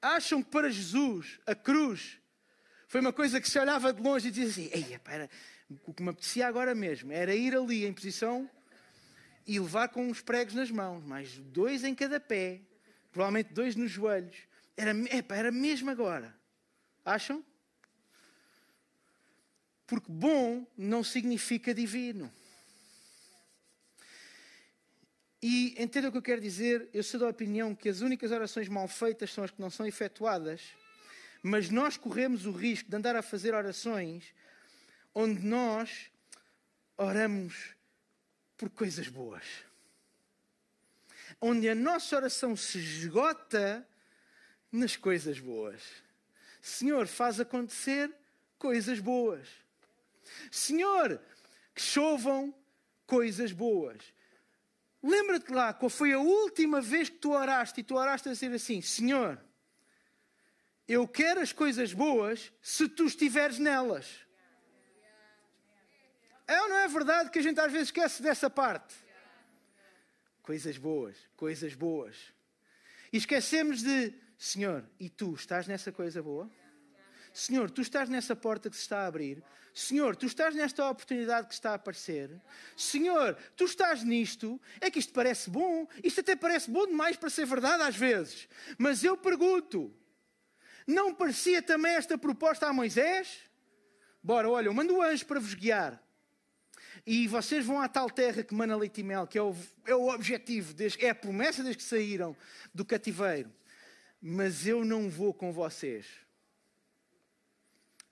Acham 0.02 0.44
que 0.44 0.50
para 0.50 0.70
Jesus 0.70 1.40
a 1.46 1.56
cruz 1.56 2.20
foi 2.88 3.02
uma 3.02 3.14
coisa 3.14 3.40
que 3.40 3.50
se 3.50 3.58
olhava 3.58 3.94
de 3.94 4.02
longe 4.02 4.28
e 4.28 4.32
dizia 4.32 4.50
assim: 4.50 4.70
Ei, 4.74 5.00
para, 5.00 5.30
o 5.86 5.94
que 5.94 6.04
me 6.04 6.10
apetecia 6.10 6.48
agora 6.48 6.76
mesmo 6.76 7.12
era 7.12 7.34
ir 7.34 7.56
ali 7.56 7.86
em 7.86 7.94
posição 7.94 8.50
e 9.48 9.60
levar 9.60 9.90
com 9.90 10.08
uns 10.08 10.22
pregos 10.22 10.54
nas 10.54 10.70
mãos, 10.70 11.04
mais 11.04 11.38
dois 11.38 11.84
em 11.84 11.96
cada 11.96 12.20
pé, 12.20 12.62
provavelmente 13.12 13.54
dois 13.54 13.76
nos 13.76 13.92
joelhos. 13.92 14.38
Era, 14.76 14.92
epa, 15.16 15.36
era 15.36 15.52
mesmo 15.52 15.90
agora. 15.90 16.36
Acham? 17.06 17.44
Porque 19.86 20.12
bom 20.12 20.66
não 20.78 21.04
significa 21.04 21.74
divino. 21.74 22.32
E 25.46 25.76
entenda 25.78 26.08
o 26.08 26.12
que 26.14 26.18
eu 26.18 26.22
quero 26.22 26.40
dizer, 26.40 26.88
eu 26.94 27.04
sou 27.04 27.20
da 27.20 27.28
opinião 27.28 27.76
que 27.76 27.90
as 27.90 28.00
únicas 28.00 28.32
orações 28.32 28.70
mal 28.70 28.88
feitas 28.88 29.34
são 29.34 29.44
as 29.44 29.52
que 29.52 29.60
não 29.60 29.70
são 29.70 29.86
efetuadas, 29.86 30.62
mas 31.42 31.70
nós 31.70 31.98
corremos 31.98 32.46
o 32.46 32.52
risco 32.54 32.90
de 32.90 32.96
andar 32.96 33.14
a 33.14 33.22
fazer 33.22 33.54
orações 33.54 34.34
onde 35.14 35.46
nós 35.46 36.10
oramos 36.96 37.76
por 38.56 38.70
coisas 38.70 39.10
boas. 39.10 39.44
Onde 41.42 41.68
a 41.68 41.76
nossa 41.76 42.16
oração 42.16 42.56
se 42.56 42.78
esgota 42.78 43.86
nas 44.72 44.96
coisas 44.96 45.42
boas. 45.42 45.82
Senhor, 46.62 47.06
faz 47.06 47.42
acontecer 47.42 48.10
coisas 48.58 48.98
boas. 49.02 49.46
Senhor, 50.50 51.20
que 51.76 51.82
chovam 51.82 52.56
coisas 53.06 53.52
boas. 53.52 54.14
Lembra-te 55.04 55.52
lá 55.52 55.74
qual 55.74 55.90
foi 55.90 56.14
a 56.14 56.20
última 56.20 56.80
vez 56.80 57.10
que 57.10 57.18
tu 57.18 57.34
oraste 57.34 57.82
e 57.82 57.84
tu 57.84 57.96
oraste 57.96 58.30
a 58.30 58.32
dizer 58.32 58.54
assim: 58.54 58.82
Senhor, 58.82 59.38
eu 60.88 61.06
quero 61.06 61.42
as 61.42 61.52
coisas 61.52 61.92
boas 61.92 62.54
se 62.62 62.88
tu 62.88 63.06
estiveres 63.06 63.60
nelas. 63.60 64.26
É 66.48 66.62
ou 66.62 66.70
não 66.70 66.78
é 66.78 66.88
verdade 66.88 67.30
que 67.30 67.40
a 67.40 67.42
gente 67.42 67.60
às 67.60 67.72
vezes 67.72 67.90
esquece 67.90 68.24
dessa 68.24 68.50
parte? 68.50 68.96
Coisas 70.42 70.78
boas, 70.78 71.18
coisas 71.36 71.74
boas. 71.74 72.34
E 73.12 73.18
esquecemos 73.18 73.82
de, 73.82 74.14
Senhor, 74.38 74.86
e 75.00 75.10
tu 75.10 75.34
estás 75.34 75.68
nessa 75.68 75.92
coisa 75.92 76.24
boa? 76.24 76.50
Senhor, 77.34 77.72
tu 77.72 77.82
estás 77.82 78.08
nessa 78.08 78.36
porta 78.36 78.70
que 78.70 78.76
se 78.76 78.84
está 78.84 79.00
a 79.00 79.08
abrir. 79.08 79.44
Senhor, 79.74 80.16
tu 80.16 80.28
estás 80.28 80.54
nesta 80.54 80.88
oportunidade 80.88 81.48
que 81.48 81.54
está 81.56 81.72
a 81.72 81.76
aparecer. 81.76 82.40
Senhor, 82.78 83.36
tu 83.56 83.66
estás 83.66 84.04
nisto. 84.04 84.62
É 84.80 84.92
que 84.92 85.00
isto 85.00 85.12
parece 85.12 85.50
bom. 85.50 85.88
Isto 86.04 86.20
até 86.22 86.36
parece 86.36 86.70
bom 86.70 86.86
demais 86.86 87.18
para 87.18 87.32
ser 87.32 87.48
verdade 87.48 87.82
às 87.82 87.96
vezes. 87.96 88.48
Mas 88.78 89.04
eu 89.04 89.18
pergunto: 89.18 89.92
não 90.86 91.14
parecia 91.14 91.60
também 91.60 91.94
esta 91.96 92.20
proposta 92.20 92.68
a 92.68 92.74
Moisés? 92.74 93.40
Bora, 94.22 94.48
olha, 94.48 94.68
eu 94.68 94.74
mando 94.74 94.96
o 94.96 95.02
anjo 95.02 95.26
para 95.26 95.40
vos 95.40 95.56
guiar. 95.56 96.02
E 97.06 97.28
vocês 97.28 97.66
vão 97.66 97.82
à 97.82 97.90
tal 97.90 98.10
terra 98.10 98.44
que 98.44 98.54
mana 98.54 98.78
leite 98.78 99.02
e 99.02 99.04
mel, 99.04 99.28
que 99.28 99.38
é 99.38 99.42
o, 99.42 99.56
é 99.86 99.96
o 99.96 100.08
objetivo, 100.08 100.74
desde, 100.74 101.04
é 101.04 101.10
a 101.10 101.16
promessa 101.16 101.62
desde 101.64 101.78
que 101.78 101.90
saíram 101.90 102.38
do 102.74 102.86
cativeiro. 102.86 103.52
Mas 104.22 104.66
eu 104.68 104.86
não 104.86 105.10
vou 105.10 105.34
com 105.34 105.52
vocês. 105.52 106.06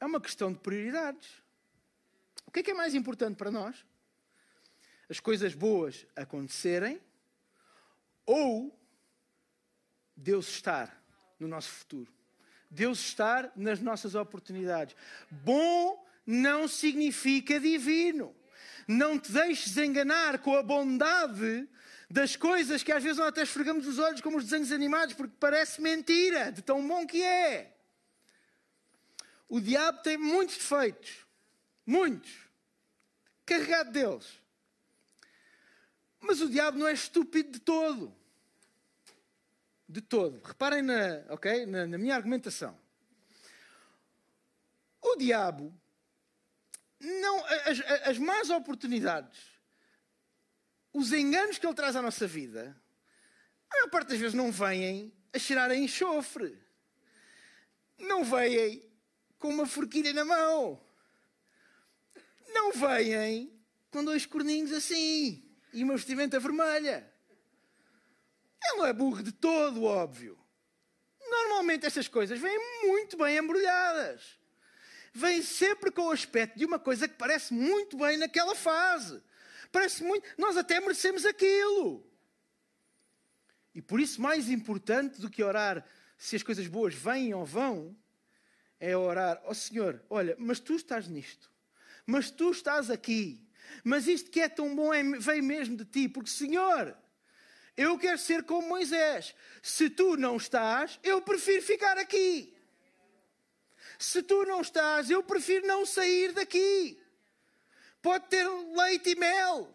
É 0.02 0.06
uma 0.06 0.20
questão 0.20 0.52
de 0.52 0.58
prioridades. 0.58 1.30
O 2.48 2.52
que 2.52 2.60
é 2.60 2.64
que 2.64 2.72
é 2.72 2.74
mais 2.74 2.96
importante 2.96 3.38
para 3.38 3.52
nós? 3.52 3.86
As 5.08 5.20
coisas 5.20 5.54
boas 5.54 6.08
acontecerem 6.16 7.00
ou 8.26 8.76
Deus 10.18 10.48
estar 10.50 11.02
no 11.40 11.48
nosso 11.48 11.70
futuro? 11.70 12.12
Deus 12.70 13.00
estar 13.00 13.52
nas 13.56 13.80
nossas 13.80 14.16
oportunidades. 14.16 14.96
Bom 15.30 16.04
não 16.26 16.68
significa 16.68 17.60
divino. 17.60 18.36
Não 18.88 19.20
te 19.20 19.32
deixes 19.32 19.78
enganar 19.78 20.40
com 20.40 20.56
a 20.56 20.64
bondade 20.64 21.70
das 22.10 22.36
coisas 22.36 22.82
que 22.82 22.92
às 22.92 23.04
vezes 23.04 23.20
nós 23.20 23.28
até 23.28 23.44
esfregamos 23.44 23.88
os 23.88 24.00
olhos 24.00 24.20
como 24.20 24.38
os 24.38 24.46
desenhos 24.46 24.72
animados, 24.72 25.14
porque 25.14 25.36
parece 25.40 25.80
mentira 25.80 26.52
de 26.52 26.64
tão 26.64 26.86
bom 26.88 27.06
que 27.06 27.22
é. 27.22 27.78
O 29.52 29.60
diabo 29.60 30.02
tem 30.02 30.18
muitos 30.18 30.56
defeitos. 30.56 31.28
Muitos. 31.86 32.32
Carregado 33.46 33.92
deles. 33.92 34.42
Mas 36.22 36.40
o 36.40 36.50
diabo 36.50 36.78
não 36.78 36.88
é 36.88 36.94
estúpido 36.94 37.52
de 37.52 37.60
todo. 37.60 38.16
De 39.90 40.00
todo. 40.00 40.42
Reparem 40.42 40.82
na, 40.82 41.26
okay, 41.34 41.66
na, 41.66 41.86
na 41.86 41.98
minha 41.98 42.16
argumentação. 42.16 42.80
O 45.02 45.18
diabo 45.18 45.78
não, 46.98 47.46
as, 47.46 48.08
as 48.08 48.18
más 48.18 48.50
oportunidades, 48.50 49.38
os 50.94 51.12
enganos 51.12 51.58
que 51.58 51.68
ele 51.68 51.76
traz 51.76 51.98
à 51.98 52.02
nossa 52.02 52.26
vida, 52.26 52.74
a 53.70 53.76
maior 53.76 53.90
parte 53.90 54.12
das 54.12 54.20
vezes 54.20 54.34
não 54.34 54.50
vêm 54.50 55.12
a 55.34 55.38
cheirar 55.38 55.70
a 55.70 55.76
enxofre. 55.76 56.58
Não 57.98 58.24
vêm 58.24 58.90
com 59.42 59.50
uma 59.50 59.66
forquilha 59.66 60.14
na 60.14 60.24
mão. 60.24 60.82
Não 62.54 62.72
vêm 62.72 63.52
com 63.90 64.06
dois 64.06 64.26
corninhos 64.26 64.72
assim 64.72 65.44
e 65.74 65.84
uma 65.84 65.96
vestimenta 65.96 66.40
vermelha. 66.40 67.12
Ele 68.64 68.78
não 68.78 68.86
é 68.86 68.94
burro 68.94 69.22
de 69.22 69.34
todo, 69.34 69.84
óbvio. 69.84 70.40
Normalmente 71.30 71.86
estas 71.86 72.08
coisas 72.08 72.40
vêm 72.40 72.58
muito 72.86 73.18
bem 73.18 73.38
embrulhadas 73.38 74.40
vem 75.14 75.42
sempre 75.42 75.92
com 75.92 76.04
o 76.04 76.12
aspecto 76.12 76.58
de 76.58 76.66
uma 76.66 76.80
coisa 76.80 77.08
que 77.08 77.16
parece 77.16 77.54
muito 77.54 77.98
bem 77.98 78.18
naquela 78.18 78.56
fase. 78.56 79.22
Parece 79.72 80.04
muito. 80.04 80.28
Nós 80.38 80.58
até 80.58 80.80
merecemos 80.80 81.26
aquilo. 81.26 82.06
E 83.74 83.82
por 83.82 84.00
isso, 84.00 84.22
mais 84.22 84.50
importante 84.50 85.20
do 85.22 85.30
que 85.30 85.44
orar 85.44 85.86
se 86.18 86.36
as 86.36 86.44
coisas 86.44 86.68
boas 86.68 86.94
vêm 86.94 87.34
ou 87.34 87.46
vão, 87.46 87.96
é 88.82 88.98
orar: 88.98 89.40
Ó 89.46 89.52
oh, 89.52 89.54
Senhor, 89.54 90.04
olha, 90.10 90.36
mas 90.38 90.60
tu 90.60 90.76
estás 90.76 91.08
nisto, 91.08 91.50
mas 92.06 92.30
tu 92.32 92.52
estás 92.52 92.90
aqui, 92.90 93.48
mas 93.84 94.08
isto 94.08 94.32
que 94.32 94.42
é 94.42 94.50
tão 94.50 94.76
bom 94.76 94.94
é, 94.94 95.04
vem 95.04 95.42
mesmo 95.42 95.78
de 95.78 95.86
ti, 95.86 96.10
porque 96.10 96.30
Senhor, 96.30 96.98
eu 97.78 97.98
quero 97.98 98.18
ser 98.18 98.44
como 98.44 98.68
Moisés. 98.68 99.34
Se 99.62 99.90
tu 99.90 100.18
não 100.18 100.36
estás, 100.36 101.00
eu 101.04 101.22
prefiro 101.22 101.62
ficar 101.62 101.98
aqui. 101.98 102.54
Se 103.98 104.22
tu 104.24 104.44
não 104.46 104.60
estás, 104.62 105.10
eu 105.10 105.24
prefiro 105.24 105.66
não 105.68 105.86
sair 105.86 106.34
daqui. 106.34 107.00
Pode 108.02 108.28
ter 108.30 108.50
leite 108.50 109.12
e 109.12 109.16
mel, 109.16 109.72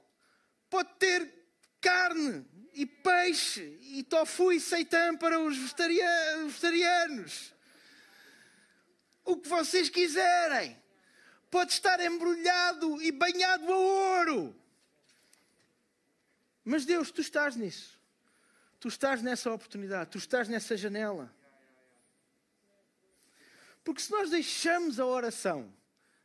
pode 0.68 0.92
ter 0.98 1.32
carne 1.80 2.44
e 2.72 2.84
peixe 2.84 3.78
e 3.82 4.02
tofu 4.02 4.52
e 4.52 4.58
seitã 4.58 5.16
para 5.16 5.38
os 5.38 5.56
vegetarianos. 5.56 7.55
O 9.26 9.36
que 9.36 9.48
vocês 9.48 9.90
quiserem. 9.90 10.80
Pode 11.50 11.72
estar 11.72 12.00
embrulhado 12.00 13.02
e 13.02 13.12
banhado 13.12 13.72
a 13.72 13.76
ouro. 13.76 14.56
Mas 16.64 16.84
Deus, 16.84 17.10
tu 17.10 17.20
estás 17.20 17.56
nisso. 17.56 18.00
Tu 18.80 18.88
estás 18.88 19.22
nessa 19.22 19.52
oportunidade, 19.52 20.10
tu 20.10 20.18
estás 20.18 20.48
nessa 20.48 20.76
janela. 20.76 21.34
Porque 23.84 24.02
se 24.02 24.10
nós 24.10 24.30
deixamos 24.30 24.98
a 24.98 25.06
oração 25.06 25.72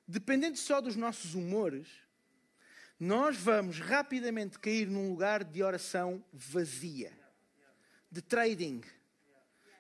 dependente 0.08 0.60
só 0.60 0.82
dos 0.82 0.96
nossos 0.96 1.36
humores, 1.36 1.88
nós 3.00 3.38
vamos 3.38 3.80
rapidamente 3.80 4.60
cair 4.60 4.88
num 4.88 5.10
lugar 5.10 5.44
de 5.44 5.64
oração 5.64 6.24
vazia, 6.34 7.12
de 8.12 8.22
trading, 8.22 8.82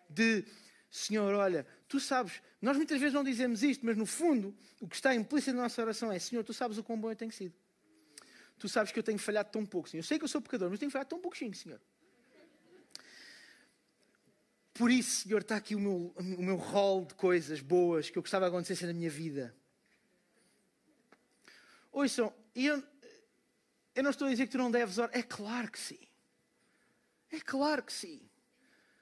de 0.09 0.45
Senhor, 0.89 1.33
olha, 1.35 1.67
tu 1.87 1.99
sabes, 1.99 2.41
nós 2.61 2.77
muitas 2.77 2.99
vezes 2.99 3.13
não 3.13 3.23
dizemos 3.23 3.63
isto, 3.63 3.83
mas 3.85 3.97
no 3.97 4.05
fundo 4.05 4.55
o 4.79 4.87
que 4.87 4.95
está 4.95 5.15
implícito 5.15 5.55
na 5.55 5.63
nossa 5.63 5.81
oração 5.81 6.11
é: 6.11 6.19
Senhor, 6.19 6.43
tu 6.43 6.53
sabes 6.53 6.77
o 6.77 6.83
quão 6.83 6.99
bom 6.99 7.09
eu 7.09 7.15
tenho 7.15 7.31
sido. 7.31 7.55
Tu 8.59 8.69
sabes 8.69 8.91
que 8.91 8.99
eu 8.99 9.03
tenho 9.03 9.17
falhado 9.17 9.49
tão 9.49 9.65
pouco, 9.65 9.89
Senhor. 9.89 10.01
Eu 10.01 10.07
sei 10.07 10.19
que 10.19 10.23
eu 10.23 10.27
sou 10.27 10.39
pecador, 10.39 10.69
mas 10.69 10.79
tenho 10.79 10.91
falhado 10.91 11.09
tão 11.09 11.19
pouquinho, 11.19 11.53
Senhor. 11.55 11.81
Por 14.75 14.91
isso, 14.91 15.27
Senhor, 15.27 15.41
está 15.41 15.55
aqui 15.55 15.75
o 15.75 15.79
meu, 15.79 16.13
o 16.15 16.43
meu 16.43 16.55
rol 16.55 17.05
de 17.05 17.15
coisas 17.15 17.59
boas 17.59 18.09
que 18.09 18.17
eu 18.17 18.21
gostava 18.21 18.45
que 18.45 18.49
acontecessem 18.49 18.87
na 18.87 18.93
minha 18.93 19.09
vida. 19.09 19.55
Ouçam, 21.91 22.33
eu, 22.55 22.81
eu 23.95 24.03
não 24.03 24.11
estou 24.11 24.27
a 24.27 24.31
dizer 24.31 24.45
que 24.45 24.51
tu 24.51 24.57
não 24.59 24.69
deves 24.69 24.99
orar. 24.99 25.09
É 25.17 25.23
claro 25.23 25.71
que 25.71 25.79
sim. 25.79 25.99
É 27.31 27.39
claro 27.39 27.83
que 27.83 27.91
sim. 27.91 28.21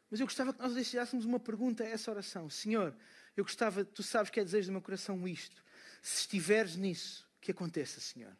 Mas 0.10 0.20
eu 0.20 0.26
gostava 0.26 0.54
que 0.54 0.60
nós 0.60 0.74
deixássemos 0.74 1.26
uma 1.26 1.40
pergunta 1.40 1.84
a 1.84 1.88
essa 1.88 2.10
oração. 2.10 2.50
Senhor, 2.50 2.96
eu 3.40 3.44
gostava, 3.44 3.86
tu 3.86 4.04
sabes 4.04 4.30
que 4.30 4.40
é 4.40 4.44
desejo 4.44 4.68
do 4.68 4.74
meu 4.74 4.82
coração 4.82 5.28
isto. 5.28 5.64
Se 6.02 6.22
estiveres 6.22 6.76
nisso, 6.76 7.28
que 7.40 7.52
aconteça, 7.52 8.00
Senhor. 8.00 8.36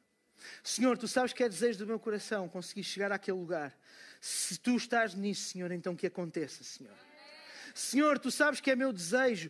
Senhor, 0.64 0.98
tu 0.98 1.08
sabes 1.08 1.34
que 1.34 1.44
é 1.44 1.50
desejo 1.50 1.80
do 1.80 1.88
meu 1.88 2.00
coração 2.00 2.48
conseguir 2.48 2.84
chegar 2.84 3.12
àquele 3.12 3.38
lugar. 3.38 3.78
Se 4.20 4.58
tu 4.58 4.76
estás 4.76 5.14
nisso, 5.14 5.52
Senhor, 5.52 5.72
então 5.72 5.96
que 5.96 6.08
aconteça, 6.08 6.64
Senhor. 6.64 6.94
Senhor, 7.74 8.20
tu 8.20 8.30
sabes 8.30 8.60
que 8.60 8.72
é 8.72 8.76
meu 8.76 8.92
desejo 8.92 9.50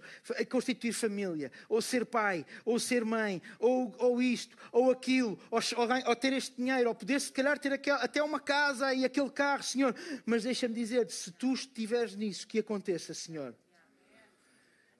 constituir 0.50 0.94
família, 0.94 1.52
ou 1.68 1.82
ser 1.82 2.06
pai, 2.06 2.46
ou 2.64 2.78
ser 2.80 3.04
mãe, 3.04 3.42
ou, 3.58 3.96
ou 3.98 4.22
isto, 4.22 4.56
ou 4.72 4.92
aquilo, 4.92 5.40
ou, 5.50 5.60
ou, 6.06 6.16
ter 6.16 6.34
este 6.34 6.56
dinheiro, 6.58 6.90
ou 6.90 6.96
poder 6.96 7.20
se 7.20 7.32
calhar 7.32 7.58
ter 7.58 7.74
aquel, 7.74 7.96
até 7.96 8.22
uma 8.22 8.40
casa 8.40 8.94
e 8.94 9.06
aquele 9.06 9.30
carro, 9.30 9.64
Senhor. 9.64 9.96
Mas 10.26 10.44
deixa-me 10.44 10.76
dizer, 10.76 11.10
se 11.10 11.32
tu 11.32 11.54
estiveres 11.54 12.16
nisso, 12.16 12.48
que 12.48 12.60
aconteça, 12.60 13.14
Senhor. 13.14 13.56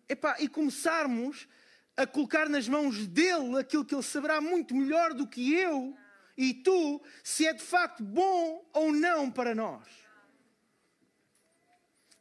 Epá, 0.10 0.36
e 0.40 0.50
começarmos 0.50 1.48
a 1.96 2.08
colocar 2.08 2.50
nas 2.50 2.68
mãos 2.68 3.08
dele 3.08 3.60
aquilo 3.60 3.86
que 3.86 3.94
ele 3.94 4.04
saberá 4.04 4.42
muito 4.42 4.76
melhor 4.76 5.14
do 5.14 5.28
que 5.28 5.54
eu 5.54 5.96
e 6.38 6.54
tu, 6.54 7.02
se 7.22 7.46
é 7.46 7.54
de 7.54 7.62
facto 7.62 8.02
bom 8.02 8.66
ou 8.74 8.94
não 8.94 9.30
para 9.30 9.54
nós. 9.54 9.86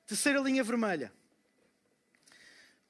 Terceira 0.04 0.40
linha 0.40 0.64
vermelha. 0.64 1.12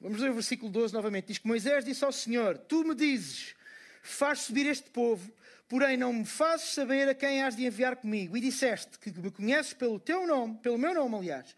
Vamos 0.00 0.20
ler 0.20 0.30
o 0.30 0.34
versículo 0.34 0.70
12 0.70 0.94
novamente. 0.94 1.26
Diz 1.26 1.38
que 1.38 1.46
Moisés 1.46 1.84
disse 1.84 2.04
ao 2.04 2.12
Senhor: 2.12 2.56
Tu 2.56 2.82
me 2.84 2.94
dizes, 2.94 3.54
faz 4.00 4.40
subir 4.40 4.66
este 4.66 4.88
povo, 4.88 5.30
porém 5.68 5.96
não 5.96 6.12
me 6.12 6.24
fazes 6.24 6.68
saber 6.68 7.08
a 7.08 7.14
quem 7.14 7.42
has 7.42 7.54
de 7.54 7.66
enviar 7.66 7.96
comigo. 7.96 8.36
E 8.36 8.40
disseste 8.40 8.98
que 8.98 9.10
me 9.10 9.30
conheces 9.30 9.74
pelo 9.74 10.00
teu 10.00 10.26
nome, 10.26 10.56
pelo 10.62 10.78
meu 10.78 10.94
nome, 10.94 11.16
aliás, 11.16 11.54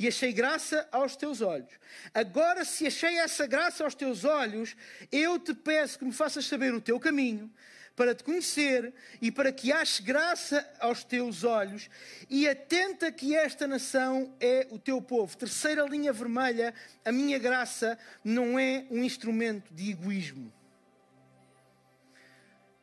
e 0.00 0.08
achei 0.08 0.32
graça 0.32 0.88
aos 0.90 1.14
teus 1.14 1.42
olhos. 1.42 1.68
Agora, 2.14 2.64
se 2.64 2.86
achei 2.86 3.18
essa 3.18 3.46
graça 3.46 3.84
aos 3.84 3.94
teus 3.94 4.24
olhos, 4.24 4.74
eu 5.12 5.38
te 5.38 5.52
peço 5.52 5.98
que 5.98 6.06
me 6.06 6.12
faças 6.12 6.46
saber 6.46 6.72
o 6.72 6.80
teu 6.80 6.98
caminho, 6.98 7.52
para 7.94 8.14
te 8.14 8.24
conhecer 8.24 8.94
e 9.20 9.30
para 9.30 9.52
que 9.52 9.70
ache 9.70 10.02
graça 10.02 10.66
aos 10.80 11.04
teus 11.04 11.44
olhos, 11.44 11.90
e 12.30 12.48
atenta 12.48 13.12
que 13.12 13.36
esta 13.36 13.66
nação 13.66 14.34
é 14.40 14.66
o 14.70 14.78
teu 14.78 15.02
povo. 15.02 15.36
Terceira 15.36 15.82
linha 15.82 16.14
vermelha: 16.14 16.72
a 17.04 17.12
minha 17.12 17.38
graça 17.38 17.98
não 18.24 18.58
é 18.58 18.86
um 18.90 19.04
instrumento 19.04 19.70
de 19.74 19.90
egoísmo. 19.90 20.50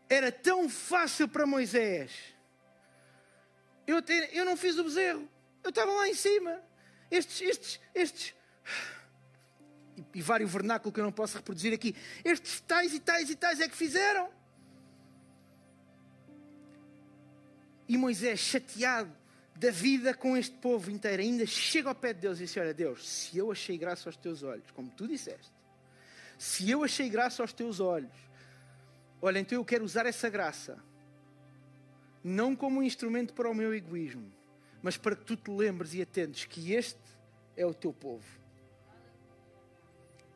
Era 0.08 0.32
tão 0.32 0.70
fácil 0.70 1.28
para 1.28 1.48
Moisés. 1.48 2.12
Eu, 3.88 4.04
te, 4.04 4.14
eu 4.34 4.46
não 4.46 4.56
fiz 4.56 4.78
o 4.78 4.84
bezerro, 4.84 5.28
eu 5.64 5.72
estava 5.72 5.92
lá 5.92 6.08
em 6.08 6.14
cima. 6.14 6.67
Estes, 7.10 7.42
estes, 7.42 7.80
estes. 7.94 8.36
E, 9.98 10.06
e 10.16 10.22
vários 10.22 10.52
vernáculo 10.52 10.92
que 10.92 11.00
eu 11.00 11.04
não 11.04 11.12
posso 11.12 11.38
reproduzir 11.38 11.74
aqui. 11.74 11.96
Estes 12.24 12.62
tais 12.62 12.94
e 12.94 13.00
tais 13.00 13.30
e 13.30 13.36
tais 13.36 13.60
é 13.60 13.68
que 13.68 13.76
fizeram. 13.76 14.30
E 17.88 17.98
Moisés, 17.98 18.40
chateado 18.40 19.16
da 19.56 19.72
vida 19.72 20.14
com 20.14 20.38
este 20.38 20.56
povo 20.58 20.92
inteiro, 20.92 21.22
ainda 21.22 21.46
chega 21.46 21.90
ao 21.90 21.96
pé 21.96 22.14
de 22.14 22.22
Deus 22.22 22.40
e 22.40 22.44
diz: 22.44 22.58
Olha, 22.58 22.74
Deus, 22.74 23.08
se 23.08 23.38
eu 23.38 23.52
achei 23.52 23.78
graça 23.78 24.10
aos 24.10 24.18
teus 24.18 24.44
olhos, 24.44 24.70
como 24.72 24.90
tu 24.92 25.08
disseste, 25.08 25.52
se 26.38 26.70
eu 26.70 26.84
achei 26.84 27.10
graça 27.10 27.42
aos 27.42 27.54
teus 27.54 27.80
olhos, 27.80 28.12
olha, 29.22 29.40
então 29.40 29.58
eu 29.58 29.66
quero 29.66 29.84
usar 29.84 30.06
essa 30.06 30.30
graça, 30.30 30.78
não 32.24 32.56
como 32.56 32.80
um 32.80 32.84
instrumento 32.84 33.34
para 33.34 33.50
o 33.50 33.56
meu 33.56 33.74
egoísmo, 33.74 34.32
mas 34.82 34.98
para 34.98 35.16
que 35.16 35.24
tu 35.24 35.36
te 35.36 35.50
lembres 35.52 35.94
e 35.94 36.02
atentes 36.02 36.46
que 36.46 36.74
este 36.74 37.00
é 37.56 37.66
o 37.66 37.74
teu 37.74 37.92
povo. 37.92 38.26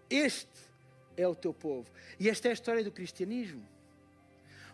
Este 0.10 0.50
é 1.16 1.28
o 1.28 1.36
teu 1.36 1.54
povo. 1.54 1.90
E 2.20 2.30
esta 2.30 2.48
é 2.48 2.52
a 2.52 2.54
história 2.54 2.84
do 2.84 2.92
cristianismo. 2.92 3.66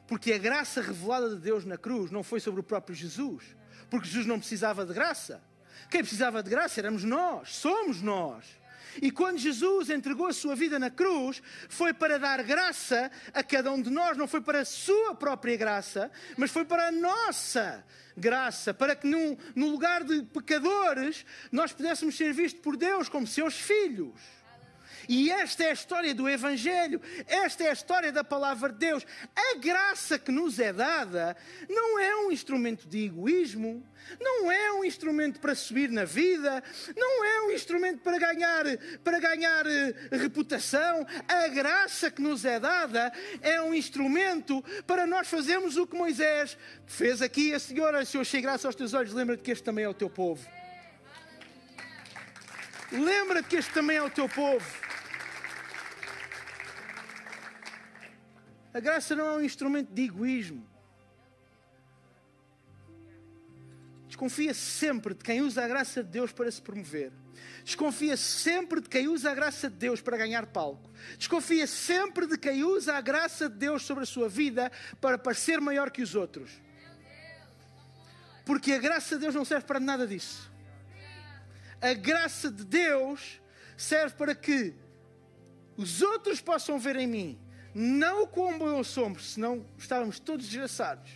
Porque 0.08 0.32
a 0.34 0.38
graça 0.38 0.82
revelada 0.82 1.36
de 1.36 1.41
Deus 1.41 1.65
na 1.65 1.77
cruz 1.77 2.10
não 2.10 2.23
foi 2.23 2.39
sobre 2.39 2.62
o 2.62 2.63
próprio 2.63 2.95
Jesus. 2.95 3.43
Porque 3.89 4.08
Jesus 4.08 4.25
não 4.25 4.39
precisava 4.39 4.86
de 4.86 4.93
graça. 4.93 5.41
Quem 5.89 6.01
precisava 6.01 6.41
de 6.41 6.49
graça 6.49 6.80
éramos 6.80 7.03
nós, 7.03 7.56
somos 7.56 8.01
nós. 8.01 8.45
E 9.01 9.12
quando 9.12 9.38
Jesus 9.38 9.89
entregou 9.89 10.27
a 10.27 10.33
sua 10.33 10.55
vida 10.55 10.79
na 10.79 10.89
cruz, 10.89 11.41
foi 11.69 11.93
para 11.93 12.17
dar 12.17 12.43
graça 12.43 13.12
a 13.33 13.43
cada 13.43 13.71
um 13.71 13.81
de 13.81 13.89
nós, 13.89 14.17
não 14.17 14.27
foi 14.27 14.41
para 14.41 14.62
a 14.62 14.65
sua 14.65 15.15
própria 15.15 15.55
graça, 15.55 16.12
mas 16.38 16.51
foi 16.51 16.65
para 16.65 16.88
a 16.88 16.91
nossa 16.91 17.86
graça, 18.15 18.73
para 18.73 18.95
que 18.95 19.07
num, 19.07 19.38
no 19.55 19.67
lugar 19.67 20.03
de 20.03 20.23
pecadores 20.23 21.25
nós 21.51 21.71
pudéssemos 21.71 22.17
ser 22.17 22.33
vistos 22.33 22.62
por 22.62 22.75
Deus 22.75 23.07
como 23.07 23.27
seus 23.27 23.55
filhos. 23.55 24.38
E 25.07 25.31
esta 25.31 25.63
é 25.63 25.69
a 25.69 25.73
história 25.73 26.13
do 26.13 26.27
Evangelho, 26.27 27.01
esta 27.27 27.63
é 27.63 27.69
a 27.69 27.73
história 27.73 28.11
da 28.11 28.23
palavra 28.23 28.71
de 28.71 28.79
Deus. 28.79 29.05
A 29.35 29.57
graça 29.57 30.19
que 30.19 30.31
nos 30.31 30.59
é 30.59 30.73
dada 30.73 31.35
não 31.69 31.97
é 31.97 32.15
um 32.17 32.31
instrumento 32.31 32.87
de 32.87 33.05
egoísmo, 33.05 33.85
não 34.19 34.51
é 34.51 34.73
um 34.73 34.83
instrumento 34.83 35.39
para 35.39 35.55
subir 35.55 35.89
na 35.89 36.03
vida, 36.03 36.63
não 36.95 37.23
é 37.23 37.41
um 37.41 37.51
instrumento 37.51 37.99
para 38.01 38.17
ganhar, 38.17 38.65
para 39.03 39.19
ganhar 39.19 39.65
eh, 39.65 39.93
reputação. 40.11 41.05
A 41.27 41.47
graça 41.47 42.11
que 42.11 42.21
nos 42.21 42.43
é 42.45 42.59
dada 42.59 43.11
é 43.41 43.61
um 43.61 43.73
instrumento 43.73 44.63
para 44.85 45.05
nós 45.05 45.27
fazermos 45.27 45.77
o 45.77 45.87
que 45.87 45.95
Moisés 45.95 46.57
fez 46.85 47.21
aqui. 47.21 47.53
A 47.53 47.59
Senhora, 47.59 48.05
se 48.05 48.17
eu 48.17 48.21
achei 48.21 48.41
graça 48.41 48.67
aos 48.67 48.75
teus 48.75 48.93
olhos, 48.93 49.13
lembra-te 49.13 49.43
que 49.43 49.51
este 49.51 49.63
também 49.63 49.85
é 49.85 49.89
o 49.89 49.93
teu 49.93 50.09
povo. 50.09 50.45
Lembra-te 52.91 53.49
que 53.49 53.57
este 53.57 53.73
também 53.73 53.97
é 53.97 54.03
o 54.03 54.09
teu 54.09 54.29
povo. 54.29 54.87
A 58.77 58.79
graça 58.79 59.15
não 59.15 59.25
é 59.25 59.31
um 59.37 59.41
instrumento 59.41 59.91
de 59.91 60.03
egoísmo. 60.03 60.63
Desconfia 64.05 64.53
sempre 64.53 65.15
de 65.15 65.23
quem 65.23 65.41
usa 65.41 65.65
a 65.65 65.67
graça 65.67 66.03
de 66.03 66.11
Deus 66.11 66.31
para 66.31 66.51
se 66.51 66.61
promover. 66.61 67.11
Desconfia 67.65 68.15
sempre 68.15 68.79
de 68.79 68.87
quem 68.87 69.07
usa 69.07 69.31
a 69.31 69.33
graça 69.33 69.67
de 69.67 69.75
Deus 69.77 69.99
para 69.99 70.15
ganhar 70.15 70.45
palco. 70.45 70.91
Desconfia 71.17 71.65
sempre 71.65 72.27
de 72.27 72.37
quem 72.37 72.63
usa 72.63 72.93
a 72.93 73.01
graça 73.01 73.49
de 73.49 73.55
Deus 73.55 73.81
sobre 73.81 74.03
a 74.03 74.05
sua 74.05 74.29
vida 74.29 74.71
para 75.01 75.17
parecer 75.17 75.59
maior 75.59 75.89
que 75.89 76.03
os 76.03 76.13
outros. 76.13 76.51
Porque 78.45 78.73
a 78.73 78.77
graça 78.77 79.15
de 79.15 79.21
Deus 79.21 79.33
não 79.33 79.43
serve 79.43 79.65
para 79.65 79.79
nada 79.79 80.05
disso. 80.05 80.51
A 81.81 81.95
graça 81.95 82.51
de 82.51 82.63
Deus 82.63 83.41
serve 83.75 84.13
para 84.13 84.35
que 84.35 84.75
os 85.75 86.03
outros 86.03 86.39
possam 86.41 86.77
ver 86.77 86.95
em 86.97 87.07
mim 87.07 87.46
não 87.73 88.23
o 88.23 88.27
quão 88.27 88.58
bom 88.58 88.69
eu 88.69 88.84
somos, 88.84 89.34
senão 89.34 89.65
estávamos 89.77 90.19
todos 90.19 90.47
desgraçados. 90.47 91.12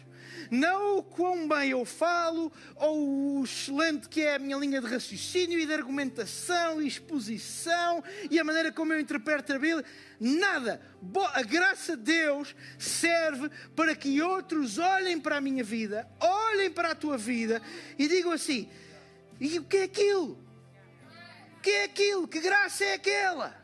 Não 0.50 0.98
o 0.98 1.04
quão 1.04 1.48
bem 1.48 1.72
eu 1.72 1.86
falo, 1.86 2.52
ou 2.76 3.40
o 3.40 3.44
excelente 3.44 4.10
que 4.10 4.22
é 4.22 4.36
a 4.36 4.40
minha 4.40 4.58
linha 4.58 4.82
de 4.82 4.88
raciocínio 4.88 5.60
e 5.60 5.66
de 5.66 5.74
argumentação 5.74 6.82
e 6.82 6.88
exposição 6.88 8.04
e 8.30 8.40
a 8.40 8.44
maneira 8.44 8.72
como 8.72 8.94
eu 8.94 9.00
interpreto 9.00 9.54
a 9.54 9.60
Bíblia. 9.60 9.86
Nada. 10.20 10.82
A 11.34 11.42
graça 11.42 11.96
de 11.96 12.04
Deus 12.04 12.56
serve 12.78 13.50
para 13.76 13.96
que 13.96 14.22
outros 14.22 14.78
olhem 14.78 15.20
para 15.20 15.38
a 15.38 15.42
minha 15.42 15.64
vida, 15.64 16.08
olhem 16.20 16.72
para 16.72 16.92
a 16.92 16.96
tua 16.96 17.18
vida 17.18 17.62
e 17.98 18.08
digam 18.08 18.32
assim: 18.32 18.70
e 19.40 19.60
o 19.60 19.64
que 19.64 19.78
é 19.78 19.84
aquilo? 19.84 20.40
O 21.58 21.62
que 21.62 21.70
é 21.70 21.84
aquilo? 21.86 22.28
Que 22.28 22.40
graça 22.40 22.84
é 22.86 22.94
aquela? 22.94 23.61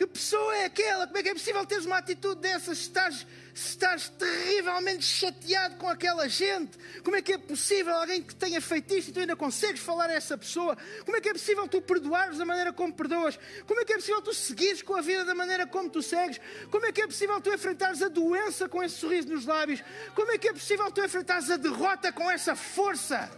Que 0.00 0.06
pessoa 0.06 0.56
é 0.56 0.64
aquela? 0.64 1.06
Como 1.06 1.18
é 1.18 1.22
que 1.22 1.28
é 1.28 1.34
possível 1.34 1.66
teres 1.66 1.84
uma 1.84 1.98
atitude 1.98 2.40
dessas 2.40 2.78
se 2.78 2.84
estás, 2.84 3.26
estás 3.54 4.08
terrivelmente 4.08 5.04
chateado 5.04 5.76
com 5.76 5.86
aquela 5.86 6.26
gente? 6.26 6.78
Como 7.04 7.16
é 7.16 7.20
que 7.20 7.34
é 7.34 7.36
possível 7.36 7.94
alguém 7.94 8.22
que 8.22 8.34
tenha 8.34 8.62
feito 8.62 8.94
isto 8.94 9.10
e 9.10 9.12
tu 9.12 9.20
ainda 9.20 9.36
consegues 9.36 9.82
falar 9.82 10.08
a 10.08 10.14
essa 10.14 10.38
pessoa? 10.38 10.74
Como 11.04 11.18
é 11.18 11.20
que 11.20 11.28
é 11.28 11.34
possível 11.34 11.68
tu 11.68 11.82
perdoares 11.82 12.38
da 12.38 12.46
maneira 12.46 12.72
como 12.72 12.94
perdoas? 12.94 13.38
Como 13.66 13.78
é 13.78 13.84
que 13.84 13.92
é 13.92 13.96
possível 13.96 14.22
tu 14.22 14.32
seguires 14.32 14.80
com 14.80 14.94
a 14.94 15.02
vida 15.02 15.22
da 15.22 15.34
maneira 15.34 15.66
como 15.66 15.90
tu 15.90 16.00
segues? 16.00 16.40
Como 16.70 16.86
é 16.86 16.92
que 16.92 17.02
é 17.02 17.06
possível 17.06 17.38
tu 17.38 17.52
enfrentares 17.52 18.00
a 18.00 18.08
doença 18.08 18.70
com 18.70 18.82
esse 18.82 18.96
sorriso 18.96 19.28
nos 19.28 19.44
lábios? 19.44 19.84
Como 20.14 20.32
é 20.32 20.38
que 20.38 20.48
é 20.48 20.52
possível 20.54 20.90
tu 20.90 21.04
enfrentares 21.04 21.50
a 21.50 21.58
derrota 21.58 22.10
com 22.10 22.30
essa 22.30 22.56
força? 22.56 23.30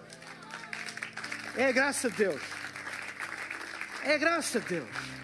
É 1.57 1.67
a 1.67 1.73
graça 1.73 2.09
de 2.09 2.19
Deus. 2.19 2.43
É 4.05 4.15
a 4.15 4.19
graça 4.19 4.61
de 4.61 4.69
Deus 4.69 5.22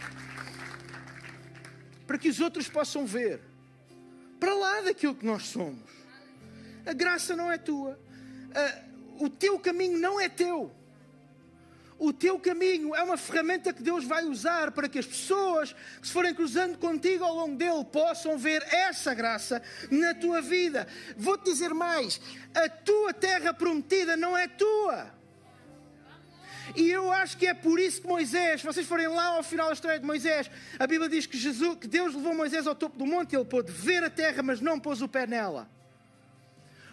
para 2.09 2.17
que 2.17 2.31
os 2.31 2.41
outros 2.41 2.67
possam 2.69 3.05
ver 3.05 3.39
para 4.41 4.55
lá 4.55 4.81
daquilo 4.81 5.15
que 5.15 5.27
nós 5.27 5.43
somos. 5.43 5.91
A 6.87 6.93
graça 6.95 7.37
não 7.37 7.53
é 7.53 7.59
tua, 7.59 8.01
o 9.21 9.29
teu 9.29 9.59
caminho 9.59 9.99
não 9.99 10.19
é 10.19 10.29
teu. 10.29 10.75
O 11.99 12.13
teu 12.13 12.39
caminho 12.39 12.95
é 12.95 13.03
uma 13.03 13.17
ferramenta 13.17 13.73
que 13.73 13.83
Deus 13.83 14.05
vai 14.05 14.25
usar 14.25 14.71
para 14.71 14.89
que 14.89 15.01
as 15.01 15.07
pessoas 15.07 15.75
que 16.01 16.07
se 16.07 16.13
forem 16.13 16.33
cruzando 16.33 16.79
contigo 16.79 17.25
ao 17.25 17.35
longo 17.35 17.57
dele 17.57 17.85
possam 17.85 18.39
ver 18.39 18.63
essa 18.73 19.13
graça 19.13 19.61
na 19.91 20.15
tua 20.15 20.41
vida. 20.41 20.87
Vou-te 21.17 21.45
dizer 21.45 21.75
mais: 21.75 22.21
a 22.55 22.69
tua 22.69 23.13
terra 23.13 23.53
prometida 23.53 24.17
não 24.17 24.39
é 24.39 24.47
tua. 24.47 25.18
E 26.75 26.91
eu 26.91 27.11
acho 27.11 27.37
que 27.37 27.47
é 27.47 27.55
por 27.55 27.79
isso 27.79 28.03
que 28.03 28.09
Moisés, 28.09 28.61
se 28.61 28.67
vocês 28.67 28.87
forem 28.87 29.09
lá 29.09 29.37
ao 29.37 29.43
final 29.43 29.69
da 29.69 29.73
história 29.73 29.99
de 29.99 30.07
Moisés, 30.07 30.51
a 30.79 30.87
Bíblia 30.87 31.09
diz 31.09 31.27
que, 31.27 31.39
Jesus, 31.39 31.79
que 31.79 31.89
Deus 31.89 32.15
levou 32.15 32.35
Moisés 32.35 32.67
ao 32.67 32.75
topo 32.75 32.99
do 32.99 33.07
monte 33.07 33.35
ele 33.35 33.45
pôde 33.45 33.73
ver 33.73 34.03
a 34.05 34.11
terra, 34.11 34.43
mas 34.43 34.61
não 34.61 34.79
pôs 34.79 35.01
o 35.03 35.09
pé 35.09 35.27
nela. 35.27 35.69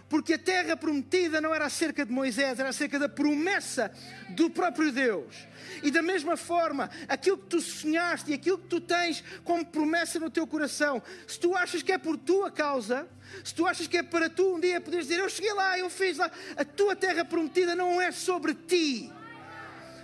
Porque 0.08 0.34
a 0.34 0.38
terra 0.38 0.78
prometida 0.78 1.42
não 1.42 1.54
era 1.54 1.66
acerca 1.66 2.06
de 2.06 2.12
Moisés, 2.12 2.60
era 2.60 2.70
acerca 2.70 3.00
da 3.00 3.10
promessa 3.10 3.92
do 4.30 4.52
próprio 4.52 4.92
Deus. 4.92 5.36
E 5.82 5.90
da 5.90 6.02
mesma 6.02 6.38
forma, 6.38 6.92
aquilo 7.08 7.38
que 7.40 7.48
tu 7.48 7.60
sonhaste 7.60 8.30
e 8.30 8.36
aquilo 8.36 8.60
que 8.60 8.68
tu 8.68 8.80
tens 8.80 9.24
como 9.44 9.66
promessa 9.66 10.20
no 10.20 10.30
teu 10.30 10.46
coração, 10.46 11.02
se 11.28 11.40
tu 11.40 11.56
achas 11.56 11.82
que 11.82 11.92
é 11.92 11.98
por 11.98 12.18
tua 12.18 12.52
causa, 12.52 13.08
se 13.44 13.54
tu 13.54 13.66
achas 13.66 13.88
que 13.88 13.98
é 13.98 14.04
para 14.04 14.30
tu 14.30 14.56
um 14.56 14.60
dia 14.60 14.80
poderes 14.80 15.08
dizer: 15.08 15.20
Eu 15.20 15.30
cheguei 15.30 15.54
lá, 15.54 15.78
eu 15.80 15.90
fiz 15.90 16.20
lá, 16.20 16.30
a 16.56 16.64
tua 16.64 16.96
terra 16.96 17.26
prometida 17.26 17.76
não 17.76 18.00
é 18.00 18.12
sobre 18.12 18.54
ti 18.54 19.12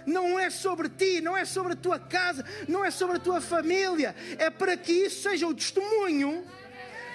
não 0.05 0.39
é 0.39 0.49
sobre 0.49 0.89
ti, 0.89 1.21
não 1.21 1.35
é 1.35 1.45
sobre 1.45 1.73
a 1.73 1.75
tua 1.75 1.99
casa, 1.99 2.45
não 2.67 2.83
é 2.83 2.91
sobre 2.91 3.17
a 3.17 3.19
tua 3.19 3.41
família. 3.41 4.15
É 4.37 4.49
para 4.49 4.75
que 4.77 4.91
isso 4.91 5.29
seja 5.29 5.47
o 5.47 5.53
testemunho 5.53 6.45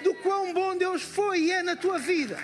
do 0.03 0.13
quão 0.15 0.53
bom 0.53 0.75
Deus 0.75 1.01
foi 1.01 1.41
e 1.41 1.51
é 1.51 1.63
na 1.63 1.75
tua 1.75 1.97
vida. 1.97 2.37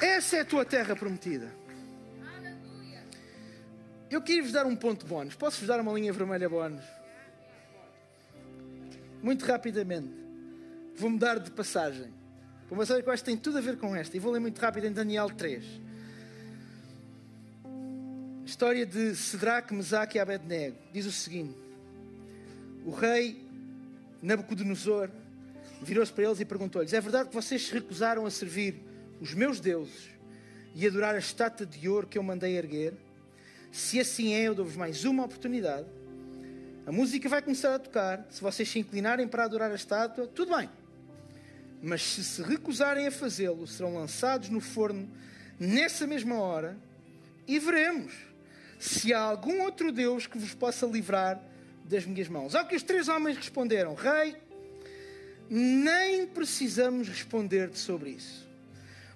Essa 0.00 0.36
é 0.36 0.40
a 0.40 0.44
tua 0.44 0.64
terra 0.64 0.94
prometida. 0.94 1.50
Eu 4.10 4.20
queria 4.22 4.42
vos 4.42 4.52
dar 4.52 4.66
um 4.66 4.76
ponto 4.76 5.06
bónus. 5.06 5.34
Posso-vos 5.34 5.66
dar 5.66 5.80
uma 5.80 5.92
linha 5.92 6.12
vermelha 6.12 6.48
bónus? 6.48 6.84
Muito 9.22 9.44
rapidamente. 9.44 10.12
Vou 10.94 11.10
mudar 11.10 11.38
de 11.38 11.50
passagem. 11.50 12.12
Uma 12.70 12.86
série 12.86 13.02
que 13.02 13.08
eu 13.08 13.12
acho 13.12 13.22
que 13.22 13.30
tem 13.30 13.36
tudo 13.36 13.58
a 13.58 13.60
ver 13.60 13.76
com 13.76 13.94
esta. 13.94 14.16
E 14.16 14.20
vou 14.20 14.32
ler 14.32 14.40
muito 14.40 14.58
rápido 14.58 14.86
em 14.86 14.92
Daniel 14.92 15.28
3. 15.28 15.64
História 18.46 18.86
de 18.86 19.14
Sedraque, 19.14 19.74
Mesaque 19.74 20.16
e 20.16 20.20
Abednego. 20.20 20.76
Diz 20.92 21.06
o 21.06 21.12
seguinte. 21.12 21.54
O 22.84 22.90
rei 22.90 23.42
Nabucodonosor 24.22 25.10
virou-se 25.82 26.12
para 26.12 26.24
eles 26.24 26.40
e 26.40 26.44
perguntou-lhes: 26.44 26.92
É 26.92 27.00
verdade 27.00 27.28
que 27.28 27.34
vocês 27.34 27.66
se 27.66 27.72
recusaram 27.72 28.24
a 28.26 28.30
servir 28.30 28.82
os 29.20 29.34
meus 29.34 29.60
deuses 29.60 30.10
e 30.74 30.86
adorar 30.86 31.14
a 31.14 31.18
estátua 31.18 31.66
de 31.66 31.88
ouro 31.88 32.06
que 32.06 32.18
eu 32.18 32.22
mandei 32.22 32.56
erguer? 32.56 32.94
Se 33.70 34.00
assim 34.00 34.34
é, 34.34 34.42
eu 34.42 34.54
dou-vos 34.54 34.76
mais 34.76 35.04
uma 35.04 35.24
oportunidade. 35.24 35.86
A 36.86 36.92
música 36.92 37.28
vai 37.28 37.42
começar 37.42 37.74
a 37.74 37.78
tocar. 37.78 38.26
Se 38.30 38.40
vocês 38.40 38.68
se 38.68 38.78
inclinarem 38.78 39.26
para 39.28 39.44
adorar 39.44 39.70
a 39.70 39.74
estátua, 39.74 40.26
tudo 40.26 40.56
bem. 40.56 40.68
Mas 41.84 42.02
se 42.02 42.24
se 42.24 42.42
recusarem 42.42 43.06
a 43.06 43.10
fazê-lo, 43.10 43.66
serão 43.66 43.94
lançados 43.94 44.48
no 44.48 44.60
forno 44.60 45.06
nessa 45.60 46.06
mesma 46.06 46.40
hora 46.40 46.78
e 47.46 47.58
veremos 47.58 48.14
se 48.78 49.12
há 49.12 49.20
algum 49.20 49.60
outro 49.60 49.92
Deus 49.92 50.26
que 50.26 50.38
vos 50.38 50.54
possa 50.54 50.86
livrar 50.86 51.40
das 51.84 52.06
minhas 52.06 52.26
mãos. 52.26 52.54
Ao 52.54 52.66
que 52.66 52.74
os 52.74 52.82
três 52.82 53.06
homens 53.06 53.36
responderam: 53.36 53.94
Rei, 53.94 54.34
nem 55.50 56.26
precisamos 56.26 57.06
responder-te 57.06 57.78
sobre 57.78 58.10
isso. 58.10 58.48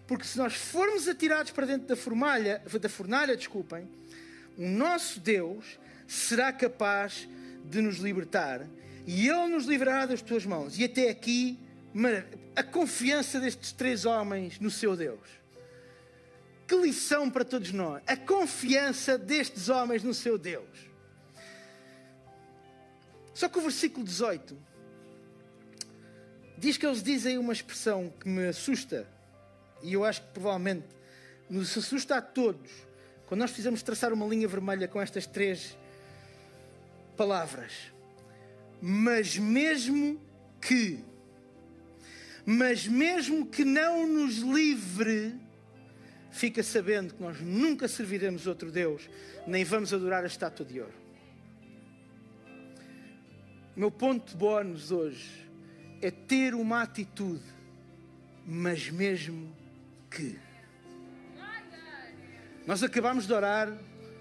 Porque 0.07 0.27
se 0.27 0.37
nós 0.37 0.55
formos 0.55 1.09
atirados 1.09 1.53
para 1.53 1.67
dentro 1.67 1.89
da 1.89 1.97
fornalha, 1.97 2.63
da 2.81 2.89
fornalha, 2.89 3.35
desculpem, 3.35 3.89
o 4.59 4.67
nosso 4.67 5.21
Deus 5.21 5.79
será 6.07 6.53
capaz 6.53 7.27
de 7.65 7.81
nos 7.81 7.97
libertar 7.97 8.67
e 9.07 9.27
Ele 9.27 9.49
nos 9.49 9.65
livrará 9.65 10.05
das 10.05 10.21
tuas 10.21 10.45
mãos. 10.45 10.79
E 10.79 10.85
até 10.85 11.09
aqui, 11.09 11.59
a 12.55 12.63
confiança 12.63 13.41
destes 13.41 13.73
três 13.73 14.05
homens 14.05 14.59
no 14.59 14.71
seu 14.71 14.97
Deus. 14.97 15.21
Que 16.67 16.77
lição 16.77 17.31
para 17.31 17.45
todos 17.45 17.73
nós. 17.73 18.03
A 18.07 18.17
confiança 18.17 19.17
destes 19.17 19.69
homens 19.69 20.03
no 20.03 20.13
seu 20.13 20.37
Deus. 20.37 20.69
Só 23.33 23.49
que 23.49 23.59
o 23.59 23.63
versículo 23.63 24.05
18 24.05 24.57
diz 26.59 26.77
que 26.77 26.85
eles 26.85 27.03
dizem 27.03 27.39
uma 27.39 27.53
expressão 27.53 28.13
que 28.21 28.29
me 28.29 28.49
assusta. 28.49 29.09
E 29.83 29.95
eu 29.95 30.05
acho 30.05 30.21
que 30.23 30.29
provavelmente 30.29 30.87
nos 31.49 31.77
assusta 31.79 32.17
a 32.17 32.23
todos. 32.23 32.71
Quando 33.27 33.41
nós 33.41 33.51
fizemos 33.51 33.83
traçar 33.83 34.13
uma 34.13 34.27
linha 34.27 34.49
vermelha 34.49 34.89
com 34.89 35.01
estas 35.01 35.27
três 35.27 35.77
palavras. 37.17 37.73
Mas 38.81 39.37
mesmo 39.39 40.21
que, 40.61 41.05
mas 42.51 42.87
mesmo 42.87 43.45
que 43.45 43.63
não 43.63 44.07
nos 44.07 44.39
livre 44.39 45.39
fica 46.31 46.63
sabendo 46.63 47.13
que 47.13 47.23
nós 47.23 47.39
nunca 47.43 47.87
serviremos 47.87 48.47
outro 48.47 48.73
Deus, 48.73 49.07
nem 49.47 49.65
vamos 49.65 49.93
adorar 49.93 50.25
a 50.25 50.27
estátua 50.27 50.65
de 50.65 50.81
ouro. 50.81 50.95
O 53.77 53.81
meu 53.81 53.91
ponto 53.91 54.31
de 54.31 54.35
bónus 54.35 54.91
hoje 54.91 55.47
é 56.01 56.11
ter 56.11 56.55
uma 56.55 56.81
atitude, 56.81 57.45
mas 58.47 58.89
mesmo 58.89 59.55
que. 60.11 60.39
Nós 62.67 62.83
acabamos 62.83 63.27
de 63.27 63.33
orar 63.35 63.77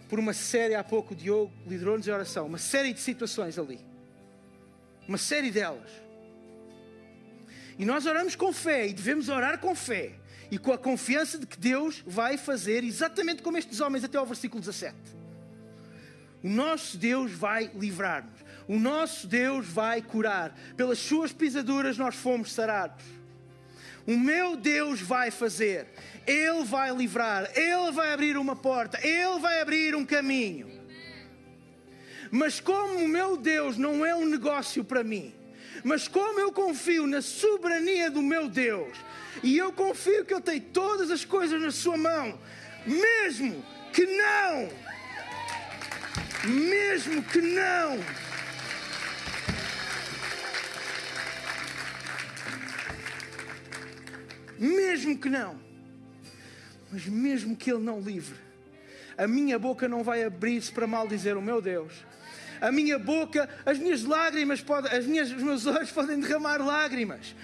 por 0.10 0.20
uma 0.20 0.34
série 0.34 0.76
há 0.76 0.84
pouco, 0.84 1.14
o 1.14 1.16
Diogo 1.16 1.54
liderou-nos 1.66 2.06
em 2.06 2.12
oração, 2.12 2.46
uma 2.46 2.58
série 2.58 2.92
de 2.92 3.00
situações 3.00 3.58
ali. 3.58 3.80
Uma 5.08 5.18
série 5.18 5.50
delas. 5.50 6.07
E 7.78 7.86
nós 7.86 8.06
oramos 8.06 8.36
com 8.36 8.52
fé 8.52 8.88
e 8.88 8.94
devemos 8.94 9.30
orar 9.30 9.60
com 9.60 9.76
fé 9.76 10.14
e 10.50 10.58
com 10.58 10.72
a 10.72 10.78
confiança 10.78 11.38
de 11.38 11.46
que 11.46 11.58
Deus 11.58 12.04
vai 12.06 12.38
fazer 12.38 12.84
exatamente 12.84 13.42
como 13.42 13.58
estes 13.58 13.80
homens 13.82 14.04
até 14.04 14.18
ao 14.18 14.26
versículo 14.26 14.60
17. 14.60 14.96
O 16.44 16.50
nosso 16.50 16.98
Deus 16.98 17.32
vai 17.32 17.70
livrar-nos. 17.76 18.40
O 18.68 18.80
nosso 18.80 19.28
Deus 19.28 19.66
vai 19.66 20.02
curar. 20.02 20.58
Pelas 20.76 21.00
suas 21.00 21.32
pisaduras 21.32 21.98
nós 21.98 22.16
fomos 22.16 22.52
sarados. 22.52 23.06
O 24.06 24.18
meu 24.18 24.56
Deus 24.56 25.02
vai 25.02 25.32
fazer. 25.32 25.88
Ele 26.26 26.64
vai 26.64 26.96
livrar. 26.96 27.50
Ele 27.56 27.92
vai 27.92 28.14
abrir 28.14 28.38
uma 28.38 28.56
porta. 28.56 29.00
Ele 29.06 29.40
vai 29.40 29.62
abrir 29.62 29.96
um 29.96 30.06
caminho. 30.06 30.78
Mas 32.32 32.60
como 32.60 33.00
o 33.00 33.08
meu 33.08 33.38
Deus 33.38 33.78
não 33.78 34.06
é 34.06 34.16
um 34.16 34.26
negócio 34.26 34.84
para 34.84 35.04
mim, 35.04 35.34
mas 35.84 36.08
como 36.08 36.40
eu 36.40 36.52
confio 36.52 37.08
na 37.08 37.22
soberania 37.22 38.10
do 38.10 38.22
meu 38.22 38.48
Deus, 38.48 38.98
e 39.44 39.58
eu 39.58 39.72
confio 39.72 40.26
que 40.26 40.34
Ele 40.34 40.42
tem 40.42 40.60
todas 40.60 41.12
as 41.12 41.24
coisas 41.24 41.62
na 41.62 41.72
Sua 41.72 41.98
mão, 41.98 42.40
mesmo 42.86 43.64
que 43.94 44.06
não, 44.06 44.70
mesmo 46.46 47.24
que 47.24 47.42
não. 47.42 48.28
Mesmo 54.60 55.16
que 55.20 55.30
não, 55.30 55.60
mas 56.92 57.06
mesmo 57.06 57.56
que 57.56 57.72
Ele 57.72 57.84
não 57.84 58.00
livre, 58.00 58.36
a 59.16 59.28
minha 59.28 59.60
boca 59.60 59.88
não 59.88 60.04
vai 60.04 60.24
abrir-se 60.24 60.72
para 60.72 60.88
mal 60.88 61.08
dizer 61.08 61.38
o 61.38 61.42
meu 61.42 61.62
Deus. 61.62 61.94
A 62.60 62.72
minha 62.72 62.98
boca, 62.98 63.50
as 63.66 63.78
minhas 63.78 64.04
lágrimas, 64.04 64.62
podem, 64.62 64.92
as 64.92 65.06
minhas, 65.06 65.32
os 65.32 65.44
meus 65.44 65.66
olhos 65.66 65.92
podem 65.94 66.20
derramar 66.20 66.58
lágrimas, 66.58 67.36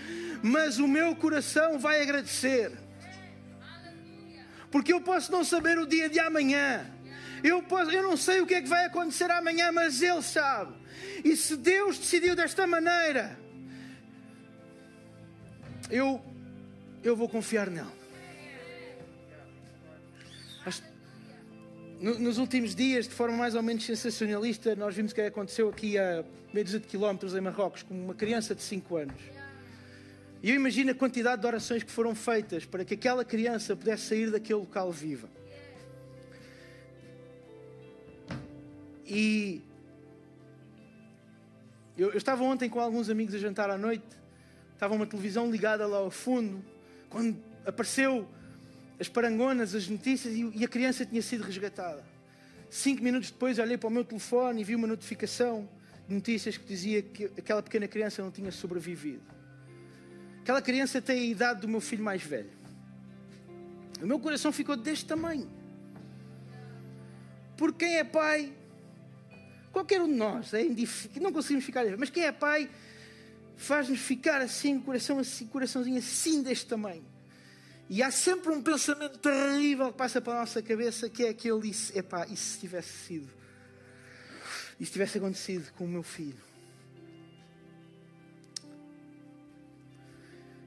mas 0.42 0.80
o 0.80 0.88
meu 0.88 1.16
coração 1.16 1.80
vai 1.80 2.02
agradecer. 2.02 2.72
Porque 4.72 4.92
eu 4.92 5.02
posso 5.02 5.32
não 5.32 5.44
saber 5.44 5.78
o 5.78 5.86
dia 5.86 6.10
de 6.10 6.20
amanhã. 6.20 6.90
Eu, 7.44 7.62
posso, 7.62 7.92
eu 7.92 8.02
não 8.02 8.18
sei 8.18 8.42
o 8.42 8.48
que 8.48 8.56
é 8.56 8.62
que 8.62 8.70
vai 8.70 8.86
acontecer 8.86 9.30
amanhã, 9.30 9.72
mas 9.72 10.02
Ele 10.02 10.22
sabe. 10.22 10.74
E 11.24 11.36
se 11.36 11.56
Deus 11.56 11.98
decidiu 11.98 12.36
desta 12.36 12.66
maneira, 12.66 13.38
eu, 15.90 16.24
eu 17.04 17.16
vou 17.16 17.30
confiar 17.30 17.70
nele. 17.70 18.03
Nos 22.04 22.38
últimos 22.38 22.76
dias, 22.76 23.08
de 23.08 23.14
forma 23.14 23.38
mais 23.38 23.56
ou 23.56 23.64
menos 23.64 23.86
sensacionalista, 23.86 24.76
nós 24.76 24.94
vimos 24.94 25.14
o 25.14 25.16
que 25.16 25.22
aconteceu 25.22 25.70
aqui 25.70 25.98
a 25.98 26.26
meio 26.54 26.66
de 26.66 26.78
quilómetros 26.82 27.34
em 27.34 27.40
Marrocos, 27.40 27.82
com 27.82 27.94
uma 27.94 28.14
criança 28.14 28.54
de 28.54 28.62
5 28.62 28.98
anos. 28.98 29.22
E 30.42 30.50
eu 30.50 30.56
imagino 30.58 30.92
a 30.92 30.94
quantidade 30.94 31.40
de 31.40 31.48
orações 31.48 31.82
que 31.82 31.90
foram 31.90 32.14
feitas 32.14 32.66
para 32.66 32.84
que 32.84 32.96
aquela 32.96 33.24
criança 33.24 33.74
pudesse 33.74 34.08
sair 34.08 34.30
daquele 34.30 34.60
local 34.60 34.92
viva. 34.92 35.30
E 39.08 39.62
eu, 41.98 42.10
eu, 42.10 42.18
estava 42.18 42.44
ontem 42.44 42.70
com 42.70 42.82
alguns 42.82 43.10
amigos 43.10 43.34
a 43.34 43.38
jantar 43.38 43.70
à 43.70 43.78
noite, 43.78 44.04
estava 44.74 44.94
uma 44.94 45.06
televisão 45.06 45.50
ligada 45.50 45.88
lá 45.88 46.00
ao 46.00 46.12
fundo, 46.12 46.62
quando 47.10 47.38
apareceu 47.66 48.28
as 49.00 49.08
parangonas, 49.08 49.74
as 49.76 49.88
notícias 49.88 50.34
e, 50.34 50.64
a 50.64 50.68
criança 50.68 51.06
tinha 51.06 51.22
sido 51.22 51.44
resgatada. 51.44 52.04
Cinco 52.70 53.04
minutos 53.04 53.32
depois 53.32 53.60
olhei 53.60 53.78
para 53.78 53.88
o 53.88 53.92
meu 53.92 54.04
telefone 54.04 54.62
e 54.62 54.64
vi 54.64 54.76
uma 54.76 54.88
notificação 54.88 55.70
de 56.08 56.16
notícias 56.16 56.58
que 56.58 56.66
dizia 56.66 57.02
que 57.02 57.26
aquela 57.38 57.62
pequena 57.62 57.88
criança 57.88 58.22
não 58.22 58.32
tinha 58.32 58.52
sobrevivido. 58.52 59.22
Aquela 60.42 60.62
criança 60.62 61.02
tem 61.02 61.20
a 61.20 61.24
idade 61.24 61.62
do 61.62 61.68
meu 61.68 61.80
filho 61.80 62.04
mais 62.04 62.22
velho. 62.22 62.50
O 64.02 64.06
meu 64.06 64.20
coração 64.20 64.52
ficou 64.52 64.76
deste 64.76 65.06
tamanho. 65.06 65.50
Porque 67.56 67.86
quem 67.86 67.98
é 67.98 68.04
pai, 68.04 68.52
qualquer 69.72 70.02
um 70.02 70.08
de 70.08 70.16
nós, 70.16 70.54
é 70.54 70.64
não 71.22 71.32
conseguimos 71.32 71.64
ficar, 71.64 71.86
mas 71.98 72.10
quem 72.10 72.24
é 72.24 72.32
pai 72.32 72.70
faz-nos 73.56 74.00
ficar 74.00 74.42
assim, 74.42 74.80
coração 74.80 75.20
assim, 75.20 75.46
coraçãozinho 75.48 75.98
assim 75.98 76.42
deste 76.42 76.66
tamanho. 76.66 77.13
E 77.90 78.02
há 78.02 78.10
sempre 78.10 78.52
um 78.52 78.62
pensamento 78.62 79.20
terrível 79.20 79.92
que 79.92 79.98
passa 79.98 80.22
pela 80.22 80.40
nossa 80.40 80.62
cabeça, 80.62 81.10
que 81.10 81.26
é 81.26 81.30
aquele, 81.30 81.72
epá, 81.94 82.26
e 82.28 82.36
se 82.36 82.60
tivesse 82.60 82.90
sido, 82.90 83.30
e 84.80 84.86
se 84.86 84.92
tivesse 84.92 85.18
acontecido 85.18 85.72
com 85.74 85.86
o 85.86 85.88
meu 85.88 86.04
filho? 86.04 86.42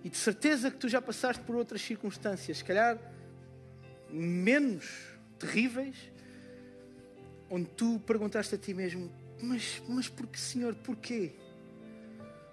E 0.04 0.08
de 0.08 0.16
certeza 0.16 0.70
que 0.70 0.76
tu 0.76 0.88
já 0.88 1.02
passaste 1.02 1.42
por 1.42 1.56
outras 1.56 1.80
circunstâncias, 1.80 2.58
se 2.58 2.64
calhar 2.64 2.96
menos 4.08 4.86
terríveis, 5.38 5.96
onde 7.50 7.68
tu 7.70 7.98
perguntaste 8.00 8.54
a 8.54 8.58
ti 8.58 8.72
mesmo: 8.72 9.10
Mas, 9.42 9.82
mas 9.88 10.08
porquê, 10.08 10.38
Senhor, 10.38 10.74
porquê? 10.76 11.34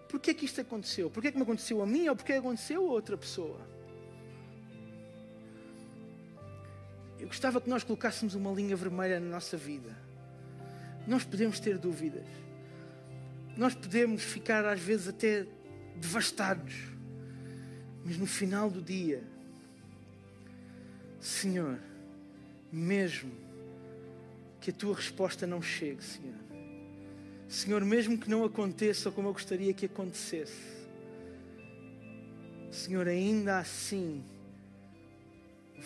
Porquê 0.09 0.33
que 0.33 0.45
isto 0.45 0.61
aconteceu? 0.61 1.09
Porquê 1.09 1.31
que 1.31 1.37
me 1.37 1.43
aconteceu 1.43 1.81
a 1.81 1.85
mim 1.85 2.07
ou 2.07 2.15
porquê 2.15 2.33
aconteceu 2.33 2.87
a 2.87 2.91
outra 2.91 3.17
pessoa? 3.17 3.72
Eu 7.23 7.27
gostava 7.29 7.61
que 7.61 7.69
nós 7.69 7.85
colocássemos 7.85 8.35
uma 8.35 8.51
linha 8.51 8.75
vermelha 8.75 9.17
na 9.17 9.29
nossa 9.29 9.55
vida. 9.55 9.95
Nós 11.07 11.23
podemos 11.23 11.57
ter 11.57 11.77
dúvidas. 11.77 12.25
Nós 13.55 13.73
podemos 13.73 14.21
ficar 14.21 14.65
às 14.65 14.81
vezes 14.81 15.07
até 15.07 15.45
devastados 15.95 16.73
Mas 18.03 18.17
no 18.17 18.25
final 18.25 18.69
do 18.69 18.81
dia, 18.81 19.23
Senhor, 21.21 21.79
mesmo 22.69 23.31
que 24.59 24.71
a 24.71 24.73
tua 24.73 24.93
resposta 24.93 25.47
não 25.47 25.61
chegue, 25.61 26.03
Senhor. 26.03 26.35
Senhor, 27.47 27.85
mesmo 27.85 28.17
que 28.17 28.29
não 28.29 28.43
aconteça 28.43 29.09
como 29.09 29.29
eu 29.29 29.33
gostaria 29.33 29.73
que 29.73 29.85
acontecesse, 29.85 30.73
Senhor, 32.69 33.07
ainda 33.07 33.59
assim, 33.59 34.21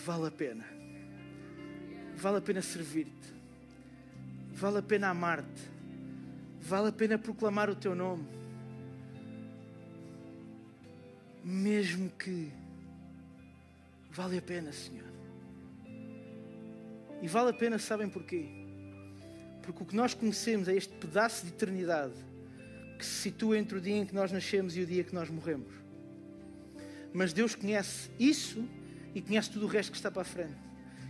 vale 0.04 0.26
a 0.26 0.32
pena. 0.32 0.77
Vale 2.18 2.38
a 2.40 2.42
pena 2.42 2.64
servir-te. 2.64 3.34
Vale 4.52 4.80
a 4.80 4.82
pena 4.82 5.10
amar-te. 5.10 5.62
Vale 6.60 6.90
a 6.90 6.92
pena 6.92 7.18
proclamar 7.20 7.70
o 7.70 7.76
teu 7.76 7.94
nome. 7.94 8.26
Mesmo 11.44 12.10
que 12.10 12.52
vale 14.12 14.40
a 14.40 14.42
pena, 14.42 14.74
Senhor. 14.74 15.06
E 17.22 17.28
vale 17.28 17.52
a 17.52 17.54
pena, 17.54 17.78
sabem 17.78 18.10
porquê? 18.10 18.48
Porque 19.62 19.84
o 19.84 19.86
que 19.86 19.96
nós 19.96 20.16
conhecemos 20.16 20.68
é 20.68 20.76
este 20.76 20.94
pedaço 20.96 21.46
de 21.46 21.52
eternidade 21.52 22.16
que 22.98 23.06
se 23.06 23.22
situa 23.22 23.60
entre 23.60 23.78
o 23.78 23.82
dia 23.82 23.96
em 23.96 24.06
que 24.06 24.16
nós 24.16 24.32
nascemos 24.32 24.76
e 24.76 24.82
o 24.82 24.88
dia 24.88 25.04
que 25.04 25.14
nós 25.14 25.30
morremos. 25.30 25.72
Mas 27.14 27.32
Deus 27.32 27.54
conhece 27.54 28.10
isso 28.20 28.68
e 29.14 29.22
conhece 29.22 29.52
tudo 29.52 29.66
o 29.66 29.70
resto 29.70 29.92
que 29.92 29.98
está 29.98 30.10
para 30.10 30.24
a 30.24 30.26
frente. 30.26 30.67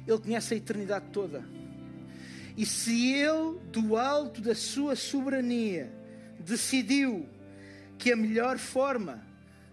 Ele 0.07 0.17
conhece 0.17 0.53
a 0.53 0.57
eternidade 0.57 1.05
toda. 1.11 1.43
E 2.55 2.65
se 2.65 3.13
Ele, 3.13 3.59
do 3.71 3.97
alto 3.97 4.41
da 4.41 4.55
sua 4.55 4.95
soberania, 4.95 5.91
decidiu 6.39 7.27
que 7.97 8.11
a 8.11 8.15
melhor 8.15 8.57
forma, 8.57 9.23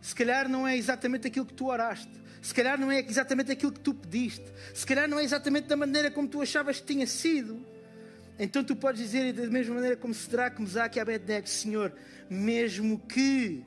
se 0.00 0.14
calhar 0.14 0.48
não 0.48 0.66
é 0.66 0.76
exatamente 0.76 1.26
aquilo 1.26 1.46
que 1.46 1.54
tu 1.54 1.66
oraste, 1.66 2.12
se 2.42 2.52
calhar 2.52 2.78
não 2.78 2.90
é 2.90 3.00
exatamente 3.00 3.52
aquilo 3.52 3.72
que 3.72 3.80
tu 3.80 3.94
pediste, 3.94 4.44
se 4.74 4.84
calhar 4.84 5.08
não 5.08 5.18
é 5.18 5.24
exatamente 5.24 5.66
da 5.66 5.76
maneira 5.76 6.10
como 6.10 6.28
tu 6.28 6.42
achavas 6.42 6.80
que 6.80 6.86
tinha 6.86 7.06
sido, 7.06 7.64
então 8.38 8.64
tu 8.64 8.74
podes 8.74 9.00
dizer 9.00 9.32
da 9.32 9.46
mesma 9.46 9.76
maneira 9.76 9.96
como 9.96 10.12
Sedraque, 10.12 10.60
Mesaque 10.60 10.98
e 10.98 11.00
Abednego, 11.00 11.48
Senhor, 11.48 11.92
mesmo 12.28 12.98
que 12.98 13.64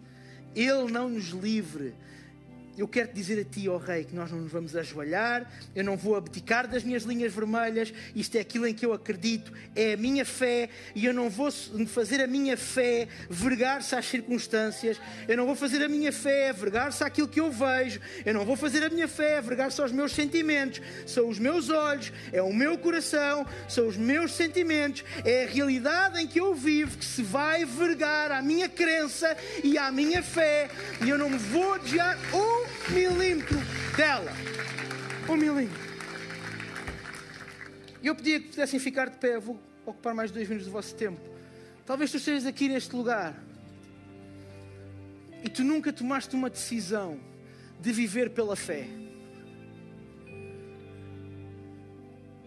Ele 0.53 0.91
não 0.91 1.09
nos 1.09 1.29
livre 1.29 1.95
eu 2.77 2.87
quero 2.87 3.11
dizer 3.11 3.39
a 3.41 3.43
ti, 3.43 3.67
ó 3.67 3.75
oh 3.75 3.77
Rei, 3.77 4.03
que 4.03 4.15
nós 4.15 4.31
não 4.31 4.39
nos 4.39 4.51
vamos 4.51 4.75
ajoelhar, 4.75 5.51
eu 5.75 5.83
não 5.83 5.97
vou 5.97 6.15
abdicar 6.15 6.67
das 6.67 6.83
minhas 6.83 7.03
linhas 7.03 7.33
vermelhas, 7.33 7.91
isto 8.15 8.37
é 8.37 8.39
aquilo 8.39 8.67
em 8.67 8.73
que 8.73 8.85
eu 8.85 8.93
acredito, 8.93 9.51
é 9.75 9.93
a 9.93 9.97
minha 9.97 10.23
fé, 10.23 10.69
e 10.93 11.05
eu 11.05 11.13
não 11.13 11.27
vou 11.29 11.49
fazer 11.87 12.21
a 12.21 12.27
minha 12.27 12.55
fé 12.55 13.07
vergar-se 13.29 13.95
às 13.95 14.05
circunstâncias, 14.05 15.01
eu 15.27 15.35
não 15.35 15.47
vou 15.47 15.55
fazer 15.55 15.81
a 15.81 15.89
minha 15.89 16.11
fé 16.11 16.53
vergar-se 16.53 17.03
àquilo 17.03 17.27
que 17.27 17.39
eu 17.39 17.51
vejo, 17.51 17.99
eu 18.23 18.33
não 18.33 18.45
vou 18.45 18.55
fazer 18.55 18.83
a 18.83 18.89
minha 18.89 19.07
fé 19.07 19.41
vergar-se 19.41 19.81
aos 19.81 19.91
meus 19.91 20.11
sentimentos, 20.11 20.79
são 21.07 21.27
os 21.27 21.39
meus 21.39 21.69
olhos, 21.69 22.13
é 22.31 22.41
o 22.41 22.53
meu 22.53 22.77
coração, 22.77 23.45
são 23.67 23.87
os 23.87 23.97
meus 23.97 24.33
sentimentos, 24.33 25.03
é 25.25 25.45
a 25.45 25.47
realidade 25.47 26.21
em 26.21 26.27
que 26.27 26.39
eu 26.39 26.53
vivo 26.53 26.97
que 26.97 27.05
se 27.05 27.23
vai 27.23 27.65
vergar 27.65 28.31
à 28.31 28.41
minha 28.41 28.69
crença 28.69 29.35
e 29.63 29.79
à 29.79 29.91
minha 29.91 30.21
fé, 30.21 30.69
e 31.03 31.09
eu 31.09 31.17
não 31.17 31.29
me 31.29 31.37
vou 31.37 31.73
adiar 31.73 32.17
um 32.33 32.66
milímetro 32.89 33.57
dela. 33.95 34.31
Um 35.29 35.35
milímetro. 35.35 35.87
E 38.01 38.07
eu 38.07 38.15
pedia 38.15 38.39
que 38.39 38.49
pudessem 38.49 38.79
ficar 38.79 39.09
de 39.09 39.17
pé. 39.17 39.39
Vou 39.39 39.59
ocupar 39.85 40.13
mais 40.13 40.31
dois 40.31 40.47
minutos 40.47 40.67
do 40.67 40.71
vosso 40.71 40.95
tempo. 40.95 41.19
Talvez 41.85 42.11
tu 42.11 42.17
estejas 42.17 42.45
aqui 42.45 42.67
neste 42.67 42.95
lugar 42.95 43.35
e 45.43 45.49
tu 45.49 45.63
nunca 45.63 45.93
tomaste 45.93 46.35
uma 46.35 46.49
decisão 46.49 47.19
de 47.79 47.91
viver 47.91 48.31
pela 48.31 48.55
fé. 48.55 48.87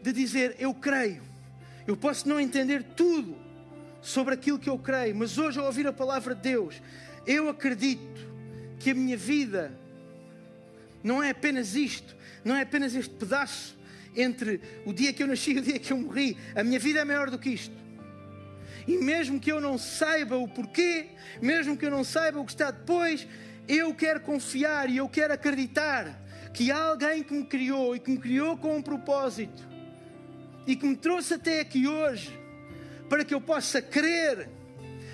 De 0.02 0.12
dizer, 0.12 0.56
eu 0.58 0.74
creio. 0.74 1.22
Eu 1.86 1.96
posso 1.96 2.28
não 2.28 2.40
entender 2.40 2.82
tudo 2.82 3.36
sobre 4.02 4.34
aquilo 4.34 4.58
que 4.58 4.68
eu 4.68 4.78
creio, 4.78 5.14
mas 5.14 5.38
hoje, 5.38 5.58
ao 5.58 5.66
ouvir 5.66 5.86
a 5.86 5.92
palavra 5.92 6.34
de 6.34 6.42
Deus, 6.42 6.80
eu 7.26 7.48
acredito 7.48 8.28
que 8.78 8.90
a 8.90 8.94
minha 8.94 9.16
vida 9.16 9.72
não 11.02 11.22
é 11.22 11.30
apenas 11.30 11.74
isto, 11.74 12.16
não 12.44 12.56
é 12.56 12.62
apenas 12.62 12.94
este 12.94 13.14
pedaço 13.14 13.78
entre 14.16 14.60
o 14.84 14.92
dia 14.92 15.12
que 15.12 15.22
eu 15.22 15.26
nasci 15.26 15.52
e 15.52 15.58
o 15.58 15.62
dia 15.62 15.78
que 15.78 15.92
eu 15.92 15.98
morri. 15.98 16.36
A 16.54 16.62
minha 16.62 16.78
vida 16.78 17.00
é 17.00 17.04
maior 17.04 17.30
do 17.30 17.38
que 17.38 17.50
isto. 17.50 17.74
E 18.86 18.96
mesmo 18.96 19.38
que 19.38 19.52
eu 19.52 19.60
não 19.60 19.78
saiba 19.78 20.36
o 20.36 20.48
porquê, 20.48 21.08
mesmo 21.40 21.76
que 21.76 21.86
eu 21.86 21.90
não 21.90 22.02
saiba 22.02 22.40
o 22.40 22.44
que 22.44 22.52
está 22.52 22.70
depois, 22.70 23.26
eu 23.68 23.94
quero 23.94 24.20
confiar 24.20 24.90
e 24.90 24.96
eu 24.96 25.08
quero 25.08 25.32
acreditar 25.32 26.20
que 26.52 26.72
há 26.72 26.82
alguém 26.82 27.22
que 27.22 27.32
me 27.32 27.44
criou 27.44 27.94
e 27.94 28.00
que 28.00 28.10
me 28.10 28.18
criou 28.18 28.56
com 28.56 28.76
um 28.76 28.82
propósito 28.82 29.68
e 30.66 30.74
que 30.74 30.86
me 30.86 30.96
trouxe 30.96 31.34
até 31.34 31.60
aqui 31.60 31.86
hoje 31.86 32.36
para 33.08 33.24
que 33.24 33.34
eu 33.34 33.40
possa 33.40 33.80
crer, 33.80 34.48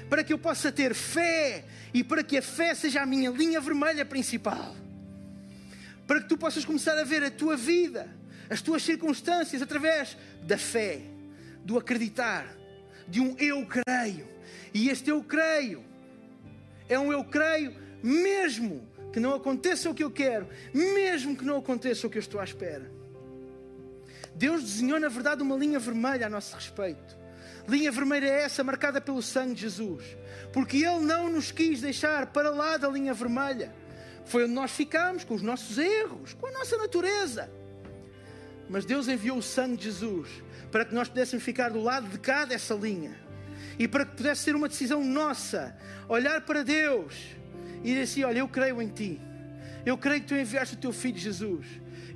para 0.09 0.25
que 0.25 0.33
eu 0.33 0.39
possa 0.39 0.73
ter 0.73 0.95
fé 0.95 1.65
e 1.93 2.03
para 2.03 2.23
que 2.23 2.39
a 2.39 2.43
fé 2.43 2.75
seja 2.75 3.03
a 3.03 3.07
minha 3.07 3.31
linha 3.31 3.61
vermelha 3.61 4.05
principal 4.05 4.75
para 6.07 6.21
que 6.21 6.29
tu 6.29 6.37
possas 6.37 6.65
começar 6.65 6.97
a 6.99 7.05
ver 7.05 7.23
a 7.25 7.31
tua 7.31 7.57
vida, 7.57 8.09
as 8.49 8.63
tuas 8.63 8.83
circunstâncias 8.83 9.61
através 9.61 10.17
da 10.43 10.57
fé, 10.57 11.01
do 11.65 11.79
acreditar, 11.79 12.47
de 13.09 13.21
um 13.21 13.37
eu 13.39 13.67
creio. 13.67 14.29
E 14.73 14.89
este 14.89 15.11
eu 15.11 15.23
creio 15.23 15.85
é 16.89 16.99
um 16.99 17.13
eu 17.13 17.25
creio 17.25 17.75
mesmo 18.03 18.87
que 19.13 19.19
não 19.19 19.35
aconteça 19.35 19.91
o 19.91 19.95
que 19.95 20.05
eu 20.05 20.11
quero, 20.11 20.49
mesmo 20.73 21.37
que 21.37 21.45
não 21.45 21.57
aconteça 21.57 22.07
o 22.07 22.11
que 22.11 22.19
eu 22.19 22.21
estou 22.21 22.41
à 22.41 22.45
espera. 22.45 22.91
Deus 24.35 24.63
desenhou, 24.63 25.01
na 25.01 25.09
verdade, 25.09 25.43
uma 25.43 25.57
linha 25.57 25.79
vermelha 25.79 26.27
a 26.27 26.31
nosso 26.31 26.55
respeito. 26.55 27.17
Linha 27.67 27.91
vermelha 27.91 28.27
é 28.27 28.43
essa 28.43 28.63
marcada 28.63 29.01
pelo 29.01 29.23
sangue 29.23 29.55
de 29.55 29.63
Jesus, 29.63 30.05
porque 30.53 30.77
Ele 30.77 31.01
não 31.01 31.31
nos 31.31 31.51
quis 31.51 31.81
deixar 31.81 32.27
para 32.27 32.51
lá 32.51 32.77
da 32.77 32.89
linha 32.89 33.15
vermelha. 33.15 33.75
Foi 34.27 34.45
onde 34.45 34.53
nós 34.53 34.73
ficamos, 34.73 35.25
com 35.25 35.35
os 35.35 35.43
nossos 35.43 35.79
erros, 35.79 36.35
com 36.35 36.47
a 36.47 36.51
nossa 36.51 36.77
natureza. 36.77 37.49
Mas 38.69 38.85
Deus 38.85 39.07
enviou 39.07 39.39
o 39.39 39.43
sangue 39.43 39.77
de 39.77 39.85
Jesus 39.85 40.29
para 40.71 40.85
que 40.85 40.95
nós 40.95 41.09
pudéssemos 41.09 41.45
ficar 41.45 41.71
do 41.71 41.81
lado 41.81 42.09
de 42.09 42.19
cá 42.19 42.45
dessa 42.45 42.75
linha. 42.75 43.17
E 43.79 43.87
para 43.87 44.05
que 44.05 44.17
pudesse 44.17 44.43
ser 44.43 44.57
uma 44.57 44.69
decisão 44.69 45.05
nossa, 45.05 45.77
olhar 46.09 46.41
para 46.41 46.65
Deus 46.65 47.15
e 47.85 47.89
dizer 47.91 48.03
assim: 48.03 48.25
Olha, 48.25 48.41
eu 48.41 48.49
creio 48.49 48.83
em 48.83 48.89
Ti. 48.89 49.21
Eu 49.85 49.97
creio 49.97 50.21
que 50.21 50.27
Tu 50.27 50.35
enviaste 50.35 50.75
o 50.75 50.79
Teu 50.79 50.93
Filho 50.93 51.17
Jesus. 51.17 51.65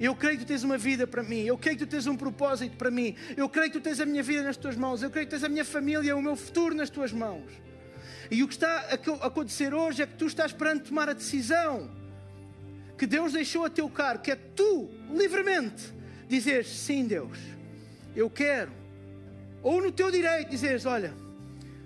Eu 0.01 0.15
creio 0.17 0.39
que 0.39 0.45
tu 0.45 0.49
tens 0.49 0.65
uma 0.65 0.79
vida 0.79 1.07
para 1.07 1.23
mim. 1.23 1.43
Eu 1.43 1.59
creio 1.59 1.77
que 1.77 1.85
tu 1.85 1.91
tens 1.91 2.07
um 2.07 2.17
propósito 2.17 2.77
para 2.77 2.91
mim. 2.91 3.15
Eu 3.37 3.49
creio 3.51 3.71
que 3.71 3.79
tu 3.79 3.83
tens 3.83 4.01
a 4.01 4.07
minha 4.07 4.23
vida 4.23 4.43
nas 4.43 4.57
tuas 4.57 4.75
mãos. 4.75 5.03
Eu 5.03 5.11
creio 5.11 5.27
que 5.27 5.31
tens 5.31 5.45
a 5.45 5.49
minha 5.49 5.65
família, 5.65 6.17
o 6.17 6.23
meu 6.23 6.35
futuro 6.35 6.75
nas 6.75 6.89
tuas 6.89 7.13
mãos. 7.13 7.45
E 8.31 8.43
o 8.43 8.49
que 8.49 8.55
está 8.55 8.87
a 8.91 9.27
acontecer 9.27 9.75
hoje 9.75 10.03
é 10.03 10.07
que 10.07 10.15
tu 10.15 10.25
estás 10.25 10.53
perante 10.53 10.89
tomar 10.89 11.11
a 11.11 11.13
decisão 11.13 12.00
que 13.01 13.07
Deus 13.07 13.33
deixou 13.33 13.65
a 13.65 13.71
teu 13.71 13.89
cargo, 13.89 14.23
que 14.23 14.31
é 14.31 14.37
tu, 14.37 14.91
livremente, 15.11 15.91
dizeres 16.29 16.69
sim, 16.69 17.07
Deus, 17.07 17.39
eu 18.15 18.29
quero. 18.29 18.71
Ou 19.63 19.81
no 19.81 19.91
teu 19.91 20.11
direito 20.11 20.51
dizeres, 20.51 20.85
olha, 20.85 21.15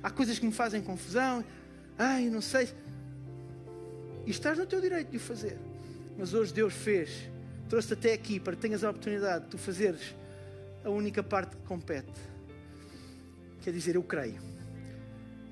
há 0.02 0.10
coisas 0.10 0.40
que 0.40 0.44
me 0.44 0.50
fazem 0.50 0.82
confusão, 0.82 1.44
ai, 1.96 2.28
não 2.28 2.40
sei. 2.40 2.68
E 4.26 4.30
estás 4.32 4.58
no 4.58 4.66
teu 4.66 4.80
direito 4.80 5.12
de 5.12 5.18
o 5.18 5.20
fazer. 5.20 5.56
Mas 6.18 6.34
hoje 6.34 6.52
Deus 6.52 6.74
fez, 6.74 7.30
trouxe-te 7.68 7.94
até 7.94 8.12
aqui 8.12 8.40
para 8.40 8.56
que 8.56 8.62
tenhas 8.62 8.82
a 8.82 8.90
oportunidade 8.90 9.44
de 9.44 9.50
tu 9.52 9.56
fazeres 9.56 10.16
a 10.82 10.90
única 10.90 11.22
parte 11.22 11.54
que 11.54 11.62
compete. 11.62 12.10
Quer 13.62 13.72
dizer, 13.72 13.94
eu 13.94 14.02
creio. 14.02 14.42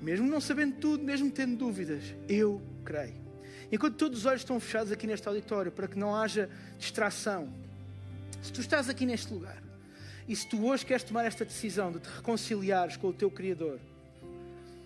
Mesmo 0.01 0.27
não 0.27 0.41
sabendo 0.41 0.75
tudo, 0.75 1.05
mesmo 1.05 1.31
tendo 1.31 1.55
dúvidas, 1.55 2.03
eu 2.27 2.61
creio. 2.83 3.22
Enquanto 3.71 3.95
todos 3.95 4.19
os 4.19 4.25
olhos 4.25 4.41
estão 4.41 4.59
fechados 4.59 4.91
aqui 4.91 5.07
neste 5.07 5.27
auditório, 5.27 5.71
para 5.71 5.87
que 5.87 5.97
não 5.97 6.15
haja 6.15 6.49
distração, 6.77 7.49
se 8.41 8.51
tu 8.51 8.61
estás 8.61 8.89
aqui 8.89 9.05
neste 9.05 9.33
lugar 9.33 9.61
e 10.27 10.35
se 10.35 10.47
tu 10.47 10.65
hoje 10.65 10.85
queres 10.85 11.03
tomar 11.03 11.25
esta 11.25 11.45
decisão 11.45 11.91
de 11.91 11.99
te 11.99 12.07
reconciliares 12.07 12.97
com 12.97 13.07
o 13.07 13.13
teu 13.13 13.31
Criador, 13.31 13.79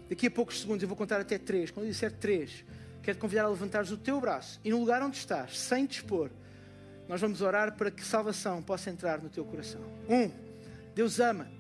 daqui 0.09 0.27
a 0.27 0.31
poucos 0.31 0.61
segundos 0.61 0.83
eu 0.83 0.87
vou 0.87 0.97
contar 0.97 1.19
até 1.19 1.37
três. 1.37 1.71
Quando 1.71 1.85
eu 1.85 1.91
disser 1.91 2.11
três, 2.11 2.63
quero 3.03 3.17
te 3.17 3.21
convidar 3.21 3.43
a 3.43 3.49
levantares 3.49 3.91
o 3.91 3.97
teu 3.97 4.21
braço 4.21 4.59
e 4.63 4.69
no 4.69 4.79
lugar 4.79 5.01
onde 5.01 5.17
estás, 5.17 5.59
sem 5.59 5.85
dispor, 5.85 6.29
nós 7.07 7.21
vamos 7.21 7.41
orar 7.41 7.73
para 7.75 7.89
que 7.89 8.03
salvação 8.03 8.61
possa 8.61 8.89
entrar 8.89 9.21
no 9.21 9.29
teu 9.29 9.45
coração. 9.45 9.81
Um, 10.09 10.29
Deus 10.93 11.19
ama-te. 11.19 11.55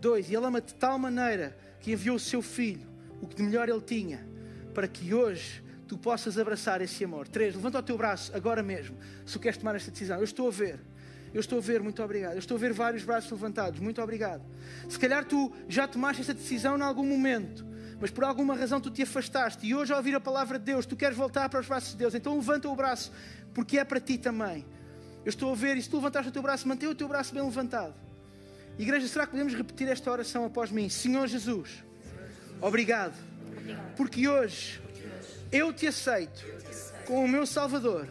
Dois, 0.00 0.26
Ele 0.30 0.44
ama-te 0.44 0.68
de 0.68 0.74
tal 0.74 0.98
maneira 0.98 1.56
que 1.80 1.92
enviou 1.92 2.16
o 2.16 2.20
seu 2.20 2.40
Filho, 2.40 2.86
o 3.20 3.26
que 3.26 3.36
de 3.36 3.42
melhor 3.42 3.68
Ele 3.68 3.80
tinha, 3.80 4.26
para 4.72 4.88
que 4.88 5.12
hoje 5.12 5.62
tu 5.88 5.96
possas 5.96 6.38
abraçar 6.38 6.82
esse 6.82 7.02
amor. 7.02 7.26
Três, 7.26 7.54
levanta 7.54 7.78
o 7.78 7.82
teu 7.82 7.96
braço 7.96 8.30
agora 8.36 8.62
mesmo, 8.62 8.96
se 9.24 9.38
queres 9.38 9.58
tomar 9.58 9.74
esta 9.74 9.90
decisão. 9.90 10.18
Eu 10.18 10.24
estou 10.24 10.46
a 10.46 10.50
ver. 10.50 10.78
Eu 11.32 11.40
estou 11.40 11.58
a 11.58 11.60
ver, 11.60 11.82
muito 11.82 12.02
obrigado. 12.02 12.34
Eu 12.34 12.38
estou 12.38 12.56
a 12.56 12.60
ver 12.60 12.72
vários 12.72 13.04
braços 13.04 13.30
levantados, 13.30 13.80
muito 13.80 14.00
obrigado. 14.00 14.42
Se 14.88 14.98
calhar 14.98 15.24
tu 15.24 15.52
já 15.68 15.86
tomaste 15.88 16.20
esta 16.20 16.34
decisão 16.34 16.78
em 16.78 16.82
algum 16.82 17.06
momento, 17.06 17.66
mas 18.00 18.10
por 18.10 18.24
alguma 18.24 18.54
razão 18.54 18.80
tu 18.80 18.90
te 18.90 19.02
afastaste 19.02 19.66
e 19.66 19.74
hoje, 19.74 19.92
ao 19.92 19.98
ouvir 19.98 20.14
a 20.14 20.20
palavra 20.20 20.58
de 20.58 20.64
Deus, 20.66 20.86
tu 20.86 20.96
queres 20.96 21.16
voltar 21.16 21.48
para 21.48 21.60
os 21.60 21.66
braços 21.66 21.90
de 21.92 21.96
Deus, 21.96 22.14
então 22.14 22.34
levanta 22.36 22.68
o 22.68 22.76
braço, 22.76 23.12
porque 23.52 23.78
é 23.78 23.84
para 23.84 24.00
ti 24.00 24.16
também. 24.16 24.64
Eu 25.24 25.30
estou 25.30 25.52
a 25.52 25.54
ver, 25.54 25.76
e 25.76 25.82
se 25.82 25.90
tu 25.90 25.96
levantaste 25.96 26.28
o 26.28 26.32
teu 26.32 26.42
braço, 26.42 26.66
mantém 26.66 26.88
o 26.88 26.94
teu 26.94 27.08
braço 27.08 27.34
bem 27.34 27.42
levantado. 27.42 27.94
Igreja, 28.78 29.06
será 29.08 29.26
que 29.26 29.32
podemos 29.32 29.54
repetir 29.54 29.88
esta 29.88 30.10
oração 30.10 30.44
após 30.44 30.70
mim? 30.70 30.88
Senhor 30.88 31.26
Jesus, 31.26 31.84
obrigado, 32.60 33.14
porque 33.96 34.28
hoje 34.28 34.80
eu 35.50 35.72
te 35.72 35.86
aceito 35.86 36.44
como 37.06 37.24
o 37.24 37.28
meu 37.28 37.46
Salvador, 37.46 38.08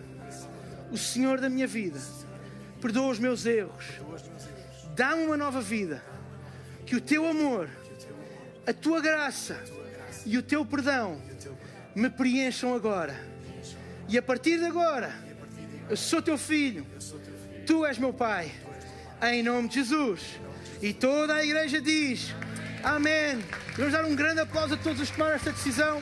o 0.92 0.98
Senhor 0.98 1.40
da 1.40 1.50
minha 1.50 1.68
vida. 1.68 2.00
Perdoa 2.82 3.12
os 3.12 3.20
meus 3.20 3.46
erros, 3.46 3.86
dá-me 4.96 5.26
uma 5.26 5.36
nova 5.36 5.62
vida, 5.62 6.04
que 6.86 6.96
o 6.96 7.02
teu 7.02 7.28
amor, 7.28 7.70
a 8.66 8.74
tua 8.74 9.02
graça 9.02 9.60
e 10.26 10.38
o 10.38 10.44
teu 10.44 10.66
perdão 10.66 11.22
me 11.96 12.10
preencham 12.10 12.76
agora. 12.76 13.16
E 14.08 14.18
a 14.18 14.22
partir 14.22 14.60
de 14.60 14.66
agora, 14.66 15.12
eu 15.90 15.98
sou 15.98 16.22
teu 16.22 16.38
filho, 16.38 16.86
tu 17.66 17.86
és 17.86 17.98
meu 17.98 18.14
pai, 18.14 18.52
em 19.24 19.42
nome 19.42 19.68
de 19.68 19.76
Jesus. 19.76 20.22
E 20.82 20.94
toda 20.94 21.34
a 21.34 21.44
igreja 21.44 21.82
diz: 21.82 22.34
Amém. 22.84 23.44
Vamos 23.76 23.94
dar 23.94 24.06
um 24.06 24.16
grande 24.16 24.40
aplauso 24.40 24.76
a 24.76 24.78
todos 24.78 25.02
os 25.02 25.10
que 25.10 25.18
tomaram 25.18 25.36
esta 25.36 25.52
decisão. 25.52 26.02